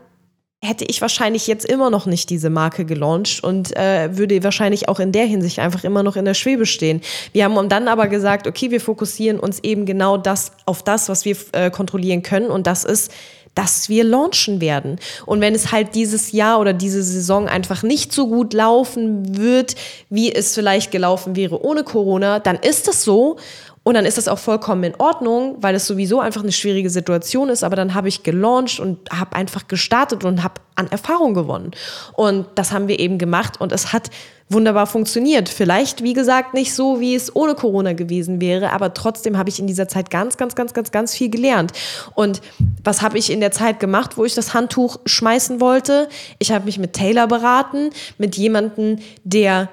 hätte 0.66 0.84
ich 0.84 1.00
wahrscheinlich 1.00 1.46
jetzt 1.46 1.64
immer 1.64 1.90
noch 1.90 2.06
nicht 2.06 2.30
diese 2.30 2.50
Marke 2.50 2.84
gelauncht 2.84 3.42
und 3.42 3.76
äh, 3.76 4.16
würde 4.16 4.42
wahrscheinlich 4.42 4.88
auch 4.88 5.00
in 5.00 5.12
der 5.12 5.24
Hinsicht 5.24 5.58
einfach 5.58 5.84
immer 5.84 6.02
noch 6.02 6.16
in 6.16 6.24
der 6.24 6.34
Schwebe 6.34 6.66
stehen. 6.66 7.00
Wir 7.32 7.44
haben 7.44 7.68
dann 7.68 7.88
aber 7.88 8.08
gesagt, 8.08 8.46
okay, 8.46 8.70
wir 8.70 8.80
fokussieren 8.80 9.38
uns 9.38 9.60
eben 9.60 9.86
genau 9.86 10.16
das 10.16 10.52
auf 10.66 10.82
das, 10.82 11.08
was 11.08 11.24
wir 11.24 11.36
äh, 11.52 11.70
kontrollieren 11.70 12.22
können 12.22 12.50
und 12.50 12.66
das 12.66 12.84
ist 12.84 13.12
dass 13.56 13.88
wir 13.88 14.04
launchen 14.04 14.60
werden. 14.60 15.00
Und 15.24 15.40
wenn 15.40 15.54
es 15.54 15.72
halt 15.72 15.94
dieses 15.94 16.30
Jahr 16.32 16.60
oder 16.60 16.74
diese 16.74 17.02
Saison 17.02 17.48
einfach 17.48 17.82
nicht 17.82 18.12
so 18.12 18.28
gut 18.28 18.52
laufen 18.52 19.36
wird, 19.38 19.74
wie 20.10 20.30
es 20.30 20.54
vielleicht 20.54 20.90
gelaufen 20.90 21.34
wäre 21.36 21.64
ohne 21.64 21.82
Corona, 21.82 22.38
dann 22.38 22.56
ist 22.56 22.86
es 22.86 23.02
so. 23.02 23.38
Und 23.86 23.94
dann 23.94 24.04
ist 24.04 24.18
das 24.18 24.26
auch 24.26 24.40
vollkommen 24.40 24.82
in 24.82 24.96
Ordnung, 24.96 25.58
weil 25.60 25.76
es 25.76 25.86
sowieso 25.86 26.18
einfach 26.18 26.42
eine 26.42 26.50
schwierige 26.50 26.90
Situation 26.90 27.48
ist. 27.50 27.62
Aber 27.62 27.76
dann 27.76 27.94
habe 27.94 28.08
ich 28.08 28.24
gelauncht 28.24 28.80
und 28.80 29.08
habe 29.12 29.36
einfach 29.36 29.68
gestartet 29.68 30.24
und 30.24 30.42
habe 30.42 30.54
an 30.74 30.88
Erfahrung 30.88 31.34
gewonnen. 31.34 31.70
Und 32.14 32.46
das 32.56 32.72
haben 32.72 32.88
wir 32.88 32.98
eben 32.98 33.16
gemacht 33.16 33.60
und 33.60 33.70
es 33.70 33.92
hat 33.92 34.10
wunderbar 34.48 34.88
funktioniert. 34.88 35.48
Vielleicht, 35.48 36.02
wie 36.02 36.14
gesagt, 36.14 36.52
nicht 36.52 36.74
so, 36.74 36.98
wie 36.98 37.14
es 37.14 37.36
ohne 37.36 37.54
Corona 37.54 37.92
gewesen 37.92 38.40
wäre, 38.40 38.72
aber 38.72 38.92
trotzdem 38.92 39.38
habe 39.38 39.50
ich 39.50 39.60
in 39.60 39.68
dieser 39.68 39.86
Zeit 39.86 40.10
ganz, 40.10 40.36
ganz, 40.36 40.56
ganz, 40.56 40.74
ganz, 40.74 40.90
ganz 40.90 41.14
viel 41.14 41.30
gelernt. 41.30 41.72
Und 42.16 42.40
was 42.82 43.02
habe 43.02 43.18
ich 43.18 43.30
in 43.30 43.38
der 43.38 43.52
Zeit 43.52 43.78
gemacht, 43.78 44.18
wo 44.18 44.24
ich 44.24 44.34
das 44.34 44.52
Handtuch 44.52 44.98
schmeißen 45.06 45.60
wollte? 45.60 46.08
Ich 46.40 46.50
habe 46.50 46.64
mich 46.64 46.80
mit 46.80 46.94
Taylor 46.94 47.28
beraten, 47.28 47.90
mit 48.18 48.36
jemandem, 48.36 48.98
der 49.22 49.68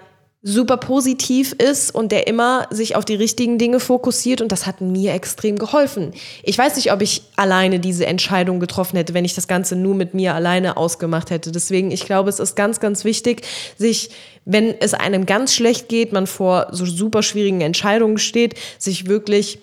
super 0.46 0.76
positiv 0.76 1.54
ist 1.54 1.96
und 1.96 2.12
der 2.12 2.28
immer 2.28 2.68
sich 2.70 2.98
auf 2.98 3.06
die 3.06 3.16
richtigen 3.16 3.58
Dinge 3.58 3.80
fokussiert 3.80 4.42
und 4.42 4.52
das 4.52 4.66
hat 4.66 4.82
mir 4.82 5.14
extrem 5.14 5.58
geholfen. 5.58 6.12
Ich 6.44 6.58
weiß 6.58 6.76
nicht, 6.76 6.92
ob 6.92 7.02
ich 7.02 7.22
alleine 7.38 7.80
diese 7.80 8.06
Entscheidung 8.06 8.60
getroffen 8.60 8.98
hätte, 8.98 9.14
wenn 9.14 9.24
ich 9.24 9.36
das 9.36 9.48
Ganze 9.48 9.78
nur 9.78 9.96
mit 9.96 10.14
mir 10.14 10.36
alleine 10.36 10.76
ausgemacht 10.76 11.30
hätte. 11.30 11.54
Deswegen, 11.54 11.92
ich 11.92 12.06
glaube, 12.06 12.30
es 12.30 12.40
ist 12.40 12.56
ganz, 12.56 12.82
ganz 12.82 13.06
wichtig, 13.06 13.44
sich, 13.78 14.10
wenn 14.44 14.76
es 14.82 14.94
einem 14.94 15.26
ganz 15.26 15.56
schlecht 15.56 15.88
geht, 15.88 16.12
man 16.12 16.28
vor 16.28 16.68
so 16.72 16.86
super 16.86 17.24
schwierigen 17.24 17.62
Entscheidungen 17.62 18.18
steht, 18.18 18.56
sich 18.78 19.08
wirklich 19.08 19.60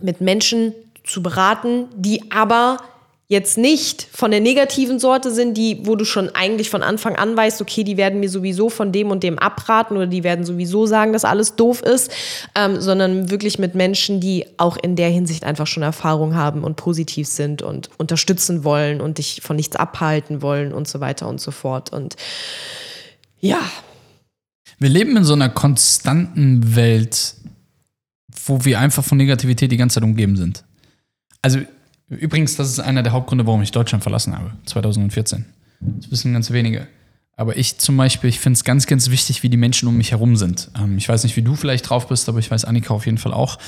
mit 0.00 0.22
Menschen 0.22 0.72
zu 1.04 1.22
beraten, 1.22 1.86
die 1.94 2.32
aber 2.32 2.78
jetzt 3.30 3.58
nicht 3.58 4.08
von 4.10 4.30
der 4.30 4.40
negativen 4.40 4.98
Sorte 4.98 5.30
sind, 5.30 5.54
die, 5.54 5.80
wo 5.82 5.96
du 5.96 6.06
schon 6.06 6.30
eigentlich 6.34 6.70
von 6.70 6.82
Anfang 6.82 7.14
an 7.16 7.36
weißt, 7.36 7.60
okay, 7.60 7.84
die 7.84 7.98
werden 7.98 8.20
mir 8.20 8.30
sowieso 8.30 8.70
von 8.70 8.90
dem 8.90 9.10
und 9.10 9.22
dem 9.22 9.38
abraten 9.38 9.98
oder 9.98 10.06
die 10.06 10.24
werden 10.24 10.46
sowieso 10.46 10.86
sagen, 10.86 11.12
dass 11.12 11.26
alles 11.26 11.54
doof 11.54 11.82
ist, 11.82 12.10
ähm, 12.54 12.80
sondern 12.80 13.30
wirklich 13.30 13.58
mit 13.58 13.74
Menschen, 13.74 14.20
die 14.20 14.46
auch 14.56 14.78
in 14.78 14.96
der 14.96 15.10
Hinsicht 15.10 15.44
einfach 15.44 15.66
schon 15.66 15.82
Erfahrung 15.82 16.34
haben 16.34 16.64
und 16.64 16.76
positiv 16.76 17.28
sind 17.28 17.60
und 17.60 17.90
unterstützen 17.98 18.64
wollen 18.64 19.02
und 19.02 19.18
dich 19.18 19.42
von 19.42 19.56
nichts 19.56 19.76
abhalten 19.76 20.40
wollen 20.40 20.72
und 20.72 20.88
so 20.88 21.00
weiter 21.00 21.28
und 21.28 21.38
so 21.38 21.50
fort. 21.50 21.92
Und 21.92 22.16
ja. 23.40 23.60
Wir 24.78 24.88
leben 24.88 25.14
in 25.18 25.24
so 25.24 25.34
einer 25.34 25.50
konstanten 25.50 26.74
Welt, 26.74 27.34
wo 28.46 28.64
wir 28.64 28.78
einfach 28.80 29.04
von 29.04 29.18
Negativität 29.18 29.70
die 29.70 29.76
ganze 29.76 29.96
Zeit 29.96 30.04
umgeben 30.04 30.36
sind. 30.36 30.64
Also 31.42 31.60
Übrigens, 32.10 32.56
das 32.56 32.68
ist 32.70 32.80
einer 32.80 33.02
der 33.02 33.12
Hauptgründe, 33.12 33.46
warum 33.46 33.62
ich 33.62 33.70
Deutschland 33.70 34.02
verlassen 34.02 34.36
habe, 34.36 34.52
2014. 34.66 35.44
Das 35.80 36.10
wissen 36.10 36.32
ganz 36.32 36.50
wenige. 36.50 36.88
Aber 37.38 37.56
ich 37.56 37.78
zum 37.78 37.96
Beispiel, 37.96 38.28
ich 38.28 38.40
finde 38.40 38.56
es 38.56 38.64
ganz, 38.64 38.88
ganz 38.88 39.10
wichtig, 39.10 39.44
wie 39.44 39.48
die 39.48 39.56
Menschen 39.56 39.88
um 39.88 39.96
mich 39.96 40.10
herum 40.10 40.34
sind. 40.34 40.72
Ähm, 40.76 40.98
ich 40.98 41.08
weiß 41.08 41.22
nicht, 41.22 41.36
wie 41.36 41.42
du 41.42 41.54
vielleicht 41.54 41.88
drauf 41.88 42.08
bist, 42.08 42.28
aber 42.28 42.40
ich 42.40 42.50
weiß 42.50 42.64
Annika 42.64 42.92
auf 42.92 43.06
jeden 43.06 43.18
Fall 43.18 43.32
auch, 43.32 43.58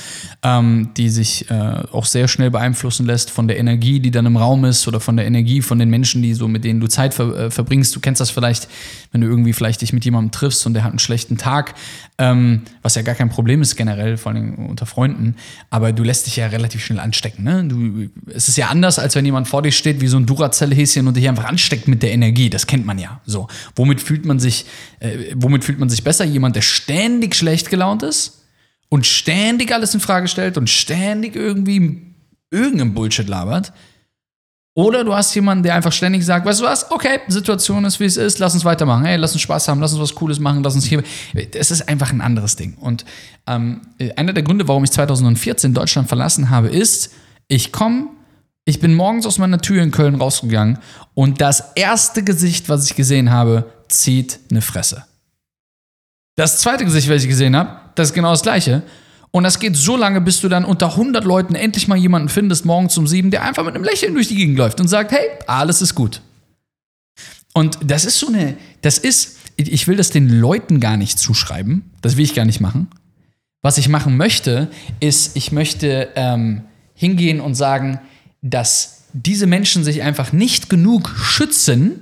ähm, 0.43 0.89
die 0.97 1.07
sich 1.07 1.49
äh, 1.49 1.53
auch 1.93 2.03
sehr 2.03 2.27
schnell 2.27 2.51
beeinflussen 2.51 3.05
lässt 3.05 3.31
von 3.31 3.47
der 3.47 3.57
Energie, 3.57 4.01
die 4.01 4.11
dann 4.11 4.25
im 4.25 4.35
Raum 4.35 4.65
ist 4.65 4.89
oder 4.89 4.99
von 4.99 5.15
der 5.15 5.25
Energie 5.25 5.61
von 5.61 5.79
den 5.79 5.89
Menschen, 5.89 6.21
die 6.21 6.33
so 6.33 6.49
mit 6.49 6.65
denen 6.65 6.81
du 6.81 6.87
Zeit 6.87 7.13
ver 7.13 7.45
äh, 7.45 7.49
verbringst. 7.49 7.95
Du 7.95 8.01
kennst 8.01 8.19
das 8.19 8.29
vielleicht, 8.29 8.67
wenn 9.13 9.21
du 9.21 9.27
irgendwie 9.27 9.53
vielleicht 9.53 9.79
dich 9.79 9.93
mit 9.93 10.03
jemandem 10.03 10.31
triffst 10.31 10.65
und 10.65 10.73
der 10.73 10.83
hat 10.83 10.91
einen 10.91 10.99
schlechten 10.99 11.37
Tag, 11.37 11.73
ähm, 12.17 12.63
was 12.81 12.95
ja 12.95 13.03
gar 13.03 13.15
kein 13.15 13.29
Problem 13.29 13.61
ist 13.61 13.77
generell, 13.77 14.17
vor 14.17 14.33
allem 14.33 14.65
unter 14.65 14.85
Freunden. 14.85 15.35
Aber 15.69 15.93
du 15.93 16.03
lässt 16.03 16.27
dich 16.27 16.35
ja 16.35 16.47
relativ 16.47 16.83
schnell 16.83 16.99
anstecken. 16.99 17.45
Ne? 17.45 17.63
Du, 17.63 18.09
es 18.35 18.49
ist 18.49 18.57
ja 18.57 18.67
anders, 18.67 18.99
als 18.99 19.15
wenn 19.15 19.23
jemand 19.23 19.47
vor 19.47 19.61
dir 19.61 19.71
steht 19.71 20.01
wie 20.01 20.07
so 20.07 20.17
ein 20.17 20.25
Duracell-Häschen 20.25 21.07
und 21.07 21.15
dich 21.15 21.29
einfach 21.29 21.45
ansteckt 21.45 21.87
mit 21.87 22.03
der 22.03 22.11
Energie. 22.11 22.49
Das 22.49 22.67
kennt 22.67 22.85
man 22.85 22.99
ja 22.99 23.21
so. 23.25 23.47
Womit 23.75 24.01
fühlt 24.01 24.25
man 24.25 24.39
sich, 24.39 24.65
äh, 24.99 25.33
womit 25.35 25.63
fühlt 25.63 25.79
man 25.79 25.89
sich 25.89 26.03
besser? 26.03 26.25
Jemand, 26.25 26.55
der 26.55 26.61
ständig 26.61 27.35
schlecht 27.35 27.69
gelaunt 27.69 28.03
ist 28.03 28.45
und 28.89 29.05
ständig 29.05 29.73
alles 29.73 29.93
in 29.93 29.99
Frage 29.99 30.27
stellt 30.27 30.57
und 30.57 30.69
ständig 30.69 31.35
irgendwie 31.35 32.01
irgendeinen 32.51 32.93
Bullshit 32.93 33.27
labert. 33.27 33.73
Oder 34.73 35.03
du 35.03 35.13
hast 35.13 35.35
jemanden, 35.35 35.63
der 35.63 35.75
einfach 35.75 35.91
ständig 35.91 36.25
sagt, 36.25 36.45
weißt 36.45 36.61
du 36.61 36.63
was, 36.63 36.91
okay, 36.91 37.19
Situation 37.27 37.83
ist, 37.83 37.99
wie 37.99 38.05
es 38.05 38.15
ist, 38.15 38.39
lass 38.39 38.53
uns 38.53 38.63
weitermachen, 38.63 39.03
hey, 39.03 39.17
lass 39.17 39.33
uns 39.33 39.41
Spaß 39.41 39.67
haben, 39.67 39.81
lass 39.81 39.91
uns 39.91 40.01
was 40.01 40.15
Cooles 40.15 40.39
machen, 40.39 40.63
lass 40.63 40.75
uns 40.75 40.85
hier. 40.85 41.03
Es 41.53 41.71
ist 41.71 41.89
einfach 41.89 42.13
ein 42.13 42.21
anderes 42.21 42.55
Ding. 42.55 42.75
Und 42.79 43.03
ähm, 43.47 43.81
einer 44.15 44.31
der 44.31 44.43
Gründe, 44.43 44.67
warum 44.69 44.85
ich 44.85 44.91
2014 44.91 45.73
Deutschland 45.73 46.07
verlassen 46.07 46.49
habe, 46.49 46.69
ist, 46.69 47.11
ich 47.49 47.73
komme 47.73 48.07
Ich 48.65 48.79
bin 48.79 48.93
morgens 48.93 49.25
aus 49.25 49.37
meiner 49.37 49.59
Tür 49.59 49.81
in 49.81 49.91
Köln 49.91 50.15
rausgegangen 50.15 50.77
und 51.13 51.41
das 51.41 51.73
erste 51.75 52.23
Gesicht, 52.23 52.69
was 52.69 52.85
ich 52.85 52.95
gesehen 52.95 53.31
habe, 53.31 53.71
zieht 53.87 54.39
eine 54.49 54.61
Fresse. 54.61 55.05
Das 56.35 56.59
zweite 56.59 56.85
Gesicht, 56.85 57.09
was 57.09 57.23
ich 57.23 57.29
gesehen 57.29 57.55
habe, 57.55 57.79
das 57.95 58.09
ist 58.09 58.13
genau 58.13 58.31
das 58.31 58.43
gleiche. 58.43 58.83
Und 59.31 59.43
das 59.43 59.59
geht 59.59 59.75
so 59.75 59.95
lange, 59.95 60.21
bis 60.21 60.41
du 60.41 60.49
dann 60.49 60.65
unter 60.65 60.91
100 60.91 61.23
Leuten 61.23 61.55
endlich 61.55 61.87
mal 61.87 61.97
jemanden 61.97 62.29
findest, 62.29 62.65
morgens 62.65 62.97
um 62.97 63.07
sieben, 63.07 63.31
der 63.31 63.43
einfach 63.43 63.63
mit 63.63 63.75
einem 63.75 63.83
Lächeln 63.83 64.13
durch 64.13 64.27
die 64.27 64.35
Gegend 64.35 64.57
läuft 64.57 64.79
und 64.79 64.87
sagt, 64.87 65.11
hey, 65.11 65.25
alles 65.47 65.81
ist 65.81 65.95
gut. 65.95 66.21
Und 67.53 67.79
das 67.83 68.05
ist 68.05 68.19
so 68.19 68.27
eine, 68.27 68.57
das 68.81 68.97
ist, 68.97 69.37
ich 69.55 69.87
will 69.87 69.97
das 69.97 70.09
den 70.09 70.29
Leuten 70.29 70.79
gar 70.79 70.97
nicht 70.97 71.17
zuschreiben, 71.17 71.91
das 72.01 72.17
will 72.17 72.25
ich 72.25 72.35
gar 72.35 72.45
nicht 72.45 72.59
machen. 72.59 72.87
Was 73.61 73.77
ich 73.77 73.89
machen 73.89 74.17
möchte, 74.17 74.69
ist, 74.99 75.35
ich 75.35 75.51
möchte 75.51 76.09
ähm, 76.15 76.63
hingehen 76.93 77.39
und 77.39 77.55
sagen, 77.55 77.99
dass 78.41 79.03
diese 79.13 79.47
Menschen 79.47 79.83
sich 79.83 80.01
einfach 80.01 80.33
nicht 80.33 80.69
genug 80.69 81.09
schützen 81.09 82.01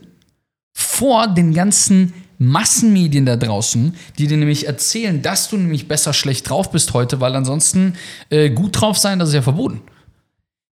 vor 0.74 1.28
den 1.28 1.54
ganzen 1.54 2.14
Massenmedien 2.38 3.26
da 3.26 3.36
draußen, 3.36 3.94
die 4.18 4.28
dir 4.28 4.38
nämlich 4.38 4.66
erzählen, 4.66 5.22
dass 5.22 5.50
du 5.50 5.58
nämlich 5.58 5.88
besser 5.88 6.14
schlecht 6.14 6.50
drauf 6.50 6.72
bist 6.72 6.94
heute, 6.94 7.20
weil 7.20 7.36
ansonsten 7.36 7.96
äh, 8.30 8.50
gut 8.50 8.80
drauf 8.80 8.98
sein, 8.98 9.20
das 9.20 9.30
ist 9.30 9.36
ja 9.36 9.42
verboten. 9.42 9.82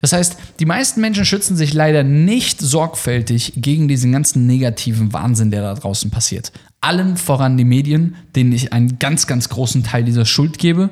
Das 0.01 0.13
heißt, 0.13 0.37
die 0.59 0.65
meisten 0.65 1.01
Menschen 1.01 1.25
schützen 1.25 1.55
sich 1.55 1.73
leider 1.73 2.03
nicht 2.03 2.61
sorgfältig 2.61 3.53
gegen 3.55 3.87
diesen 3.87 4.11
ganzen 4.11 4.45
negativen 4.45 5.13
Wahnsinn, 5.13 5.49
der 5.49 5.63
da 5.63 5.73
draußen 5.73 6.11
passiert. 6.11 6.51
Allen 6.81 7.17
voran 7.17 7.57
die 7.57 7.65
Medien, 7.65 8.15
denen 8.35 8.51
ich 8.51 8.71
einen 8.71 8.99
ganz, 8.99 9.25
ganz 9.25 9.49
großen 9.49 9.83
Teil 9.83 10.03
dieser 10.03 10.25
Schuld 10.25 10.59
gebe. 10.59 10.91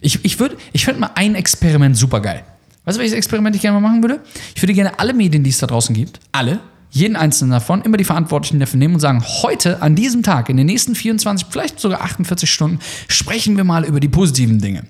Ich, 0.00 0.24
ich, 0.24 0.38
würd, 0.40 0.56
ich 0.72 0.86
finde 0.86 1.00
mal 1.00 1.10
ein 1.16 1.34
Experiment 1.34 1.98
super 1.98 2.20
geil. 2.20 2.44
Weißt 2.86 2.98
du, 2.98 3.00
welches 3.00 3.16
Experiment 3.16 3.56
ich 3.56 3.62
gerne 3.62 3.80
mal 3.80 3.88
machen 3.88 4.02
würde? 4.02 4.20
Ich 4.54 4.62
würde 4.62 4.72
gerne 4.72 4.96
alle 5.00 5.12
Medien, 5.12 5.42
die 5.42 5.50
es 5.50 5.58
da 5.58 5.66
draußen 5.66 5.92
gibt, 5.92 6.20
alle, 6.30 6.60
jeden 6.90 7.16
einzelnen 7.16 7.50
davon, 7.50 7.82
immer 7.82 7.96
die 7.96 8.04
Verantwortlichen 8.04 8.60
dafür 8.60 8.78
nehmen 8.78 8.94
und 8.94 9.00
sagen, 9.00 9.24
heute, 9.42 9.82
an 9.82 9.96
diesem 9.96 10.22
Tag, 10.22 10.48
in 10.48 10.56
den 10.56 10.66
nächsten 10.66 10.94
24, 10.94 11.48
vielleicht 11.50 11.80
sogar 11.80 12.02
48 12.02 12.48
Stunden, 12.48 12.78
sprechen 13.08 13.56
wir 13.56 13.64
mal 13.64 13.84
über 13.84 13.98
die 13.98 14.08
positiven 14.08 14.60
Dinge. 14.60 14.84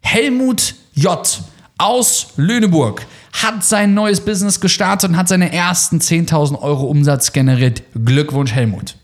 Helmut 0.00 0.74
J. 0.94 1.42
aus 1.76 2.28
Lüneburg 2.36 3.04
hat 3.34 3.62
sein 3.62 3.92
neues 3.92 4.20
Business 4.20 4.58
gestartet 4.58 5.10
und 5.10 5.16
hat 5.18 5.28
seine 5.28 5.52
ersten 5.52 5.98
10.000 5.98 6.58
Euro 6.62 6.86
Umsatz 6.86 7.34
generiert. 7.34 7.82
Glückwunsch, 7.92 8.52
Helmut. 8.52 8.96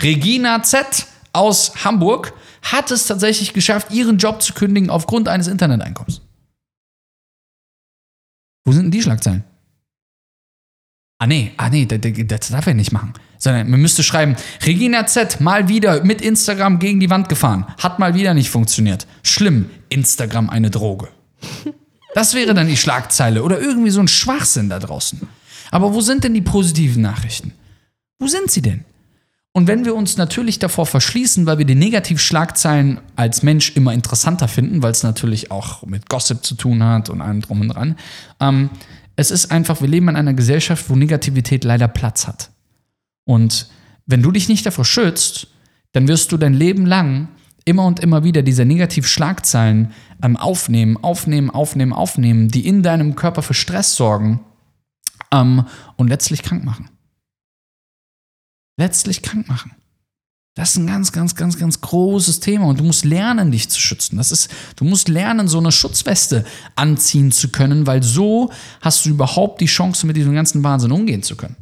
Regina 0.00 0.62
Z. 0.62 1.06
aus 1.34 1.84
Hamburg 1.84 2.32
hat 2.62 2.90
es 2.90 3.06
tatsächlich 3.06 3.52
geschafft, 3.52 3.92
ihren 3.92 4.16
Job 4.16 4.40
zu 4.40 4.54
kündigen 4.54 4.88
aufgrund 4.88 5.28
eines 5.28 5.46
Interneteinkommens. 5.46 6.22
Wo 8.64 8.72
sind 8.72 8.84
denn 8.84 8.90
die 8.90 9.02
Schlagzeilen? 9.02 9.44
Ah 11.18 11.26
nee, 11.26 11.52
ah 11.56 11.70
nee, 11.70 11.86
das, 11.86 12.00
das 12.26 12.48
darf 12.48 12.66
er 12.66 12.74
nicht 12.74 12.92
machen. 12.92 13.12
Sondern 13.38 13.70
man 13.70 13.80
müsste 13.80 14.02
schreiben, 14.02 14.36
Regina 14.64 15.06
Z 15.06 15.40
mal 15.40 15.68
wieder 15.68 16.02
mit 16.04 16.20
Instagram 16.20 16.78
gegen 16.78 17.00
die 17.00 17.10
Wand 17.10 17.28
gefahren. 17.28 17.66
Hat 17.78 17.98
mal 17.98 18.14
wieder 18.14 18.34
nicht 18.34 18.50
funktioniert. 18.50 19.06
Schlimm, 19.22 19.70
Instagram 19.88 20.50
eine 20.50 20.70
Droge. 20.70 21.08
Das 22.14 22.34
wäre 22.34 22.54
dann 22.54 22.68
die 22.68 22.76
Schlagzeile 22.76 23.42
oder 23.42 23.60
irgendwie 23.60 23.90
so 23.90 24.00
ein 24.00 24.08
Schwachsinn 24.08 24.68
da 24.68 24.78
draußen. 24.78 25.20
Aber 25.70 25.94
wo 25.94 26.00
sind 26.00 26.24
denn 26.24 26.34
die 26.34 26.42
positiven 26.42 27.02
Nachrichten? 27.02 27.52
Wo 28.18 28.28
sind 28.28 28.50
sie 28.50 28.62
denn? 28.62 28.84
Und 29.56 29.68
wenn 29.68 29.84
wir 29.84 29.94
uns 29.94 30.16
natürlich 30.16 30.58
davor 30.58 30.84
verschließen, 30.84 31.46
weil 31.46 31.58
wir 31.58 31.64
die 31.64 31.76
Negativschlagzeilen 31.76 33.00
als 33.14 33.44
Mensch 33.44 33.76
immer 33.76 33.94
interessanter 33.94 34.48
finden, 34.48 34.82
weil 34.82 34.90
es 34.90 35.04
natürlich 35.04 35.52
auch 35.52 35.86
mit 35.86 36.08
Gossip 36.08 36.44
zu 36.44 36.56
tun 36.56 36.82
hat 36.82 37.08
und 37.08 37.20
allem 37.20 37.40
drum 37.40 37.60
und 37.60 37.68
dran, 37.68 37.96
ähm, 38.40 38.68
es 39.14 39.30
ist 39.30 39.52
einfach, 39.52 39.80
wir 39.80 39.86
leben 39.86 40.08
in 40.08 40.16
einer 40.16 40.34
Gesellschaft, 40.34 40.90
wo 40.90 40.96
Negativität 40.96 41.62
leider 41.62 41.86
Platz 41.86 42.26
hat. 42.26 42.50
Und 43.24 43.68
wenn 44.06 44.22
du 44.22 44.32
dich 44.32 44.48
nicht 44.48 44.66
davor 44.66 44.84
schützt, 44.84 45.46
dann 45.92 46.08
wirst 46.08 46.32
du 46.32 46.36
dein 46.36 46.54
Leben 46.54 46.84
lang 46.84 47.28
immer 47.64 47.86
und 47.86 48.00
immer 48.00 48.24
wieder 48.24 48.42
diese 48.42 48.64
Negativschlagzeilen 48.64 49.92
ähm, 50.20 50.36
aufnehmen, 50.36 50.96
aufnehmen, 51.00 51.50
aufnehmen, 51.50 51.92
aufnehmen, 51.92 52.48
die 52.48 52.66
in 52.66 52.82
deinem 52.82 53.14
Körper 53.14 53.42
für 53.42 53.54
Stress 53.54 53.94
sorgen 53.94 54.40
ähm, 55.32 55.64
und 55.94 56.08
letztlich 56.08 56.42
krank 56.42 56.64
machen. 56.64 56.88
Letztlich 58.76 59.22
krank 59.22 59.48
machen. 59.48 59.72
Das 60.56 60.70
ist 60.70 60.76
ein 60.76 60.86
ganz, 60.86 61.10
ganz, 61.10 61.34
ganz, 61.34 61.58
ganz 61.58 61.80
großes 61.80 62.38
Thema 62.38 62.66
und 62.66 62.78
du 62.78 62.84
musst 62.84 63.04
lernen, 63.04 63.50
dich 63.50 63.68
zu 63.68 63.80
schützen. 63.80 64.18
Das 64.18 64.30
ist, 64.30 64.48
du 64.76 64.84
musst 64.84 65.08
lernen, 65.08 65.48
so 65.48 65.58
eine 65.58 65.72
Schutzweste 65.72 66.44
anziehen 66.76 67.32
zu 67.32 67.48
können, 67.48 67.88
weil 67.88 68.04
so 68.04 68.52
hast 68.80 69.04
du 69.04 69.10
überhaupt 69.10 69.60
die 69.60 69.66
Chance, 69.66 70.06
mit 70.06 70.16
diesem 70.16 70.32
ganzen 70.32 70.62
Wahnsinn 70.62 70.92
umgehen 70.92 71.24
zu 71.24 71.34
können. 71.34 71.56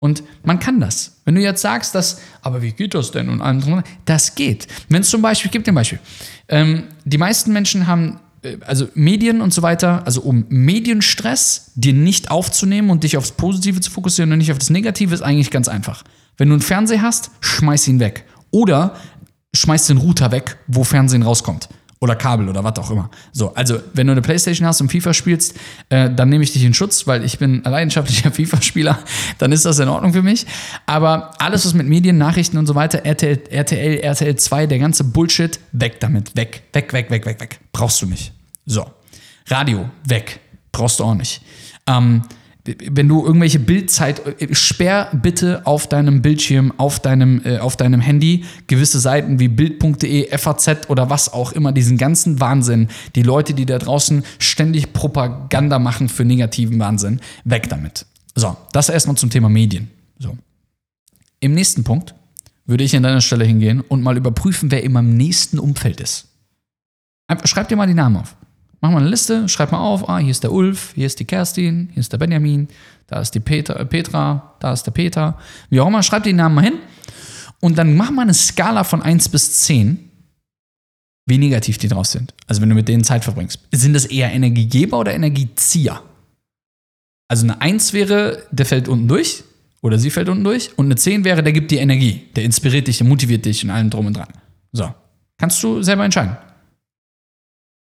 Und 0.00 0.24
man 0.42 0.58
kann 0.58 0.80
das. 0.80 1.20
Wenn 1.24 1.36
du 1.36 1.40
jetzt 1.40 1.62
sagst, 1.62 1.94
dass, 1.94 2.20
aber 2.42 2.62
wie 2.62 2.72
geht 2.72 2.94
das 2.94 3.12
denn 3.12 3.28
und 3.28 3.40
allem 3.40 3.84
das 4.04 4.34
geht. 4.34 4.66
Wenn 4.88 5.02
es 5.02 5.10
zum 5.10 5.22
Beispiel, 5.22 5.46
ich 5.46 5.52
gebe 5.52 5.62
dir 5.62 5.70
ein 5.70 5.76
Beispiel. 5.76 6.00
Ähm, 6.48 6.88
die 7.04 7.18
meisten 7.18 7.52
Menschen 7.52 7.86
haben, 7.86 8.18
also 8.66 8.88
Medien 8.94 9.40
und 9.40 9.54
so 9.54 9.62
weiter, 9.62 10.04
also 10.04 10.22
um 10.22 10.46
Medienstress 10.48 11.72
dir 11.74 11.92
nicht 11.92 12.30
aufzunehmen 12.30 12.90
und 12.90 13.04
dich 13.04 13.16
aufs 13.16 13.32
Positive 13.32 13.80
zu 13.80 13.90
fokussieren 13.90 14.32
und 14.32 14.38
nicht 14.38 14.52
auf 14.52 14.58
das 14.58 14.70
Negative, 14.70 15.14
ist 15.14 15.22
eigentlich 15.22 15.50
ganz 15.50 15.68
einfach. 15.68 16.02
Wenn 16.36 16.48
du 16.48 16.54
einen 16.54 16.62
Fernseher 16.62 17.02
hast, 17.02 17.30
schmeiß 17.40 17.88
ihn 17.88 18.00
weg. 18.00 18.24
Oder 18.50 18.96
schmeiß 19.54 19.86
den 19.86 19.98
Router 19.98 20.32
weg, 20.32 20.58
wo 20.66 20.84
Fernsehen 20.84 21.22
rauskommt. 21.22 21.68
Oder 22.02 22.16
Kabel 22.16 22.48
oder 22.48 22.64
was 22.64 22.76
auch 22.80 22.90
immer. 22.90 23.08
So, 23.30 23.54
also 23.54 23.78
wenn 23.94 24.08
du 24.08 24.10
eine 24.10 24.22
Playstation 24.22 24.66
hast 24.66 24.80
und 24.80 24.90
FIFA 24.90 25.14
spielst, 25.14 25.54
äh, 25.88 26.10
dann 26.10 26.30
nehme 26.30 26.42
ich 26.42 26.52
dich 26.52 26.64
in 26.64 26.74
Schutz, 26.74 27.06
weil 27.06 27.24
ich 27.24 27.38
bin 27.38 27.62
leidenschaftlicher 27.62 28.30
FIFA-Spieler, 28.32 28.98
dann 29.38 29.52
ist 29.52 29.64
das 29.64 29.78
in 29.78 29.88
Ordnung 29.88 30.12
für 30.12 30.22
mich. 30.22 30.44
Aber 30.86 31.30
alles, 31.40 31.64
was 31.64 31.74
mit 31.74 31.86
Medien, 31.86 32.18
Nachrichten 32.18 32.58
und 32.58 32.66
so 32.66 32.74
weiter, 32.74 33.04
RTL, 33.04 33.44
RTL, 33.48 34.00
RTL 34.00 34.34
2, 34.34 34.66
der 34.66 34.80
ganze 34.80 35.04
Bullshit, 35.04 35.60
weg 35.70 36.00
damit. 36.00 36.34
Weg, 36.34 36.64
weg, 36.72 36.92
weg, 36.92 37.08
weg, 37.08 37.24
weg, 37.24 37.40
weg. 37.40 37.60
Brauchst 37.70 38.02
du 38.02 38.06
nicht. 38.06 38.32
So. 38.66 38.84
Radio, 39.46 39.88
weg. 40.04 40.40
Brauchst 40.72 40.98
du 40.98 41.04
auch 41.04 41.14
nicht. 41.14 41.40
Ähm, 41.86 42.22
wenn 42.64 43.08
du 43.08 43.24
irgendwelche 43.24 43.58
Bildzeit, 43.58 44.22
sperr 44.52 45.10
bitte 45.12 45.66
auf 45.66 45.88
deinem 45.88 46.22
Bildschirm, 46.22 46.72
auf 46.76 47.00
deinem, 47.00 47.42
äh, 47.44 47.58
auf 47.58 47.76
deinem 47.76 48.00
Handy 48.00 48.44
gewisse 48.68 49.00
Seiten 49.00 49.40
wie 49.40 49.48
Bild.de, 49.48 50.36
FAZ 50.38 50.88
oder 50.88 51.10
was 51.10 51.32
auch 51.32 51.52
immer, 51.52 51.72
diesen 51.72 51.98
ganzen 51.98 52.40
Wahnsinn, 52.40 52.88
die 53.16 53.22
Leute, 53.22 53.54
die 53.54 53.66
da 53.66 53.78
draußen 53.78 54.22
ständig 54.38 54.92
Propaganda 54.92 55.80
machen 55.80 56.08
für 56.08 56.24
negativen 56.24 56.78
Wahnsinn, 56.78 57.20
weg 57.44 57.68
damit. 57.68 58.06
So, 58.36 58.56
das 58.72 58.88
erstmal 58.88 59.16
zum 59.16 59.30
Thema 59.30 59.48
Medien. 59.48 59.90
So. 60.18 60.36
Im 61.40 61.54
nächsten 61.54 61.82
Punkt 61.82 62.14
würde 62.64 62.84
ich 62.84 62.94
an 62.94 63.02
deiner 63.02 63.20
Stelle 63.20 63.44
hingehen 63.44 63.80
und 63.80 64.02
mal 64.02 64.16
überprüfen, 64.16 64.70
wer 64.70 64.84
in 64.84 64.92
meinem 64.92 65.16
nächsten 65.16 65.58
Umfeld 65.58 66.00
ist. 66.00 66.28
Schreib 67.44 67.68
dir 67.68 67.76
mal 67.76 67.86
die 67.86 67.94
Namen 67.94 68.18
auf. 68.18 68.36
Mach 68.82 68.90
mal 68.90 68.98
eine 68.98 69.08
Liste, 69.08 69.48
schreib 69.48 69.70
mal 69.70 69.78
auf, 69.78 70.08
ah, 70.08 70.18
hier 70.18 70.32
ist 70.32 70.42
der 70.42 70.50
Ulf, 70.50 70.92
hier 70.96 71.06
ist 71.06 71.20
die 71.20 71.24
Kerstin, 71.24 71.90
hier 71.92 72.00
ist 72.00 72.12
der 72.12 72.18
Benjamin, 72.18 72.66
da 73.06 73.20
ist 73.20 73.30
die 73.30 73.38
Peter, 73.38 73.78
äh, 73.78 73.86
Petra, 73.86 74.56
da 74.58 74.72
ist 74.72 74.82
der 74.82 74.90
Peter. 74.90 75.38
Wie 75.70 75.78
auch 75.78 75.86
immer, 75.86 76.02
schreib 76.02 76.24
die 76.24 76.32
Namen 76.32 76.56
mal 76.56 76.64
hin. 76.64 76.78
Und 77.60 77.78
dann 77.78 77.96
mach 77.96 78.10
mal 78.10 78.22
eine 78.22 78.34
Skala 78.34 78.82
von 78.82 79.00
1 79.00 79.28
bis 79.28 79.60
10, 79.60 80.10
wie 81.26 81.38
negativ 81.38 81.78
die 81.78 81.86
drauf 81.86 82.06
sind. 82.06 82.34
Also 82.48 82.60
wenn 82.60 82.70
du 82.70 82.74
mit 82.74 82.88
denen 82.88 83.04
Zeit 83.04 83.22
verbringst. 83.22 83.60
Sind 83.70 83.92
das 83.92 84.04
eher 84.04 84.32
Energiegeber 84.32 84.98
oder 84.98 85.14
Energiezieher? 85.14 86.02
Also 87.28 87.44
eine 87.44 87.60
1 87.60 87.92
wäre, 87.92 88.42
der 88.50 88.66
fällt 88.66 88.88
unten 88.88 89.06
durch 89.06 89.44
oder 89.80 89.96
sie 89.96 90.10
fällt 90.10 90.28
unten 90.28 90.42
durch. 90.42 90.76
Und 90.76 90.86
eine 90.86 90.96
10 90.96 91.22
wäre, 91.22 91.44
der 91.44 91.52
gibt 91.52 91.70
dir 91.70 91.80
Energie, 91.80 92.22
der 92.34 92.42
inspiriert 92.42 92.88
dich, 92.88 92.98
der 92.98 93.06
motiviert 93.06 93.44
dich 93.44 93.62
und 93.62 93.70
allem 93.70 93.90
drum 93.90 94.06
und 94.06 94.16
dran. 94.16 94.28
So, 94.72 94.92
kannst 95.38 95.62
du 95.62 95.84
selber 95.84 96.04
entscheiden. 96.04 96.36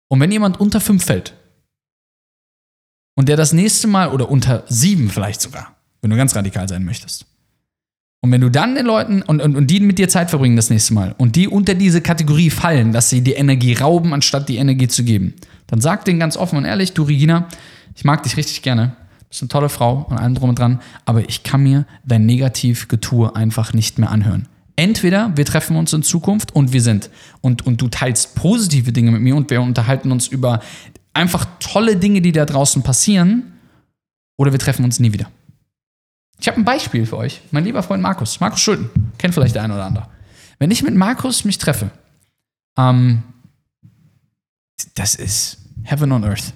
Und 0.07 0.19
wenn 0.19 0.31
jemand 0.31 0.59
unter 0.59 0.79
5 0.79 1.03
fällt 1.03 1.33
und 3.15 3.29
der 3.29 3.37
das 3.37 3.53
nächste 3.53 3.87
Mal 3.87 4.09
oder 4.09 4.29
unter 4.29 4.63
7 4.67 5.09
vielleicht 5.09 5.41
sogar, 5.41 5.75
wenn 6.01 6.11
du 6.11 6.17
ganz 6.17 6.35
radikal 6.35 6.67
sein 6.67 6.83
möchtest, 6.83 7.25
und 8.25 8.31
wenn 8.31 8.41
du 8.41 8.49
dann 8.49 8.73
den 8.73 8.87
Leuten 8.87 9.21
und, 9.21 9.39
und, 9.39 9.55
und 9.55 9.67
die 9.67 9.79
mit 9.79 9.99
dir 9.99 10.09
Zeit 10.09 10.31
verbringen 10.31 10.55
das 10.55 10.71
nächste 10.71 10.95
Mal 10.95 11.13
und 11.19 11.35
die 11.35 11.47
unter 11.47 11.75
diese 11.75 12.01
Kategorie 12.01 12.49
fallen, 12.49 12.91
dass 12.91 13.11
sie 13.11 13.21
die 13.21 13.33
Energie 13.33 13.73
rauben, 13.73 14.15
anstatt 14.15 14.49
die 14.49 14.57
Energie 14.57 14.87
zu 14.87 15.03
geben, 15.03 15.35
dann 15.67 15.79
sag 15.79 16.05
denen 16.05 16.19
ganz 16.19 16.35
offen 16.35 16.57
und 16.57 16.65
ehrlich, 16.65 16.93
du 16.93 17.03
Regina, 17.03 17.47
ich 17.95 18.03
mag 18.03 18.23
dich 18.23 18.35
richtig 18.35 18.63
gerne, 18.63 18.95
bist 19.29 19.43
eine 19.43 19.49
tolle 19.49 19.69
Frau 19.69 20.07
und 20.09 20.17
allem 20.17 20.33
drum 20.33 20.49
und 20.49 20.57
dran, 20.57 20.81
aber 21.05 21.29
ich 21.29 21.43
kann 21.43 21.61
mir 21.61 21.85
dein 22.03 22.25
Negativgetue 22.25 23.35
einfach 23.35 23.73
nicht 23.73 23.99
mehr 23.99 24.09
anhören. 24.09 24.47
Entweder 24.75 25.31
wir 25.35 25.45
treffen 25.45 25.77
uns 25.77 25.93
in 25.93 26.03
Zukunft 26.03 26.53
und 26.53 26.73
wir 26.73 26.81
sind 26.81 27.09
und, 27.41 27.65
und 27.65 27.81
du 27.81 27.87
teilst 27.87 28.35
positive 28.35 28.91
Dinge 28.91 29.11
mit 29.11 29.21
mir 29.21 29.35
und 29.35 29.49
wir 29.49 29.61
unterhalten 29.61 30.11
uns 30.11 30.27
über 30.27 30.61
einfach 31.13 31.47
tolle 31.59 31.95
Dinge, 31.95 32.21
die 32.21 32.31
da 32.31 32.45
draußen 32.45 32.83
passieren, 32.83 33.53
oder 34.37 34.51
wir 34.51 34.59
treffen 34.59 34.83
uns 34.83 34.99
nie 34.99 35.13
wieder. 35.13 35.31
Ich 36.39 36.47
habe 36.47 36.57
ein 36.57 36.65
Beispiel 36.65 37.05
für 37.05 37.17
euch. 37.17 37.41
Mein 37.51 37.63
lieber 37.63 37.81
Freund 37.81 38.03
Markus, 38.03 38.41
Markus 38.41 38.59
Schulden, 38.59 38.89
kennt 39.17 39.33
vielleicht 39.33 39.55
der 39.55 39.63
eine 39.63 39.73
oder 39.73 39.85
andere. 39.85 40.07
Wenn 40.59 40.71
ich 40.71 40.83
mit 40.83 40.93
Markus 40.93 41.45
mich 41.45 41.57
treffe, 41.57 41.91
ähm, 42.77 43.23
das 44.95 45.15
ist 45.15 45.57
Heaven 45.83 46.11
on 46.11 46.25
Earth. 46.25 46.53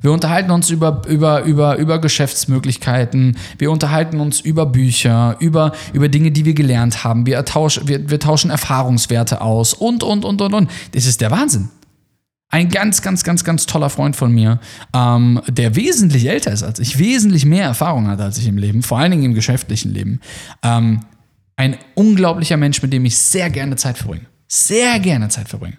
Wir 0.00 0.12
unterhalten 0.12 0.50
uns 0.50 0.70
über, 0.70 1.02
über, 1.08 1.42
über, 1.42 1.76
über 1.76 2.00
Geschäftsmöglichkeiten, 2.00 3.36
wir 3.58 3.70
unterhalten 3.70 4.20
uns 4.20 4.40
über 4.40 4.66
Bücher, 4.66 5.36
über, 5.40 5.72
über 5.92 6.08
Dinge, 6.08 6.30
die 6.30 6.44
wir 6.44 6.54
gelernt 6.54 7.04
haben, 7.04 7.26
wir, 7.26 7.44
tausch, 7.44 7.80
wir, 7.84 8.08
wir 8.08 8.20
tauschen 8.20 8.50
Erfahrungswerte 8.50 9.40
aus 9.40 9.74
und, 9.74 10.02
und, 10.02 10.24
und, 10.24 10.40
und, 10.40 10.54
und. 10.54 10.70
Das 10.92 11.06
ist 11.06 11.20
der 11.20 11.30
Wahnsinn. 11.30 11.70
Ein 12.50 12.70
ganz, 12.70 13.02
ganz, 13.02 13.24
ganz, 13.24 13.44
ganz 13.44 13.66
toller 13.66 13.90
Freund 13.90 14.16
von 14.16 14.32
mir, 14.32 14.58
ähm, 14.94 15.40
der 15.48 15.76
wesentlich 15.76 16.26
älter 16.26 16.50
ist 16.50 16.62
als 16.62 16.78
ich, 16.78 16.98
wesentlich 16.98 17.44
mehr 17.44 17.64
Erfahrung 17.64 18.08
hat 18.08 18.20
als 18.20 18.38
ich 18.38 18.46
im 18.46 18.56
Leben, 18.56 18.82
vor 18.82 18.98
allen 18.98 19.10
Dingen 19.10 19.24
im 19.24 19.34
geschäftlichen 19.34 19.92
Leben. 19.92 20.20
Ähm, 20.62 21.00
ein 21.56 21.76
unglaublicher 21.94 22.56
Mensch, 22.56 22.80
mit 22.80 22.92
dem 22.92 23.04
ich 23.04 23.18
sehr 23.18 23.50
gerne 23.50 23.76
Zeit 23.76 23.98
verbringe. 23.98 24.26
Sehr 24.46 24.98
gerne 25.00 25.28
Zeit 25.28 25.48
verbringe. 25.48 25.76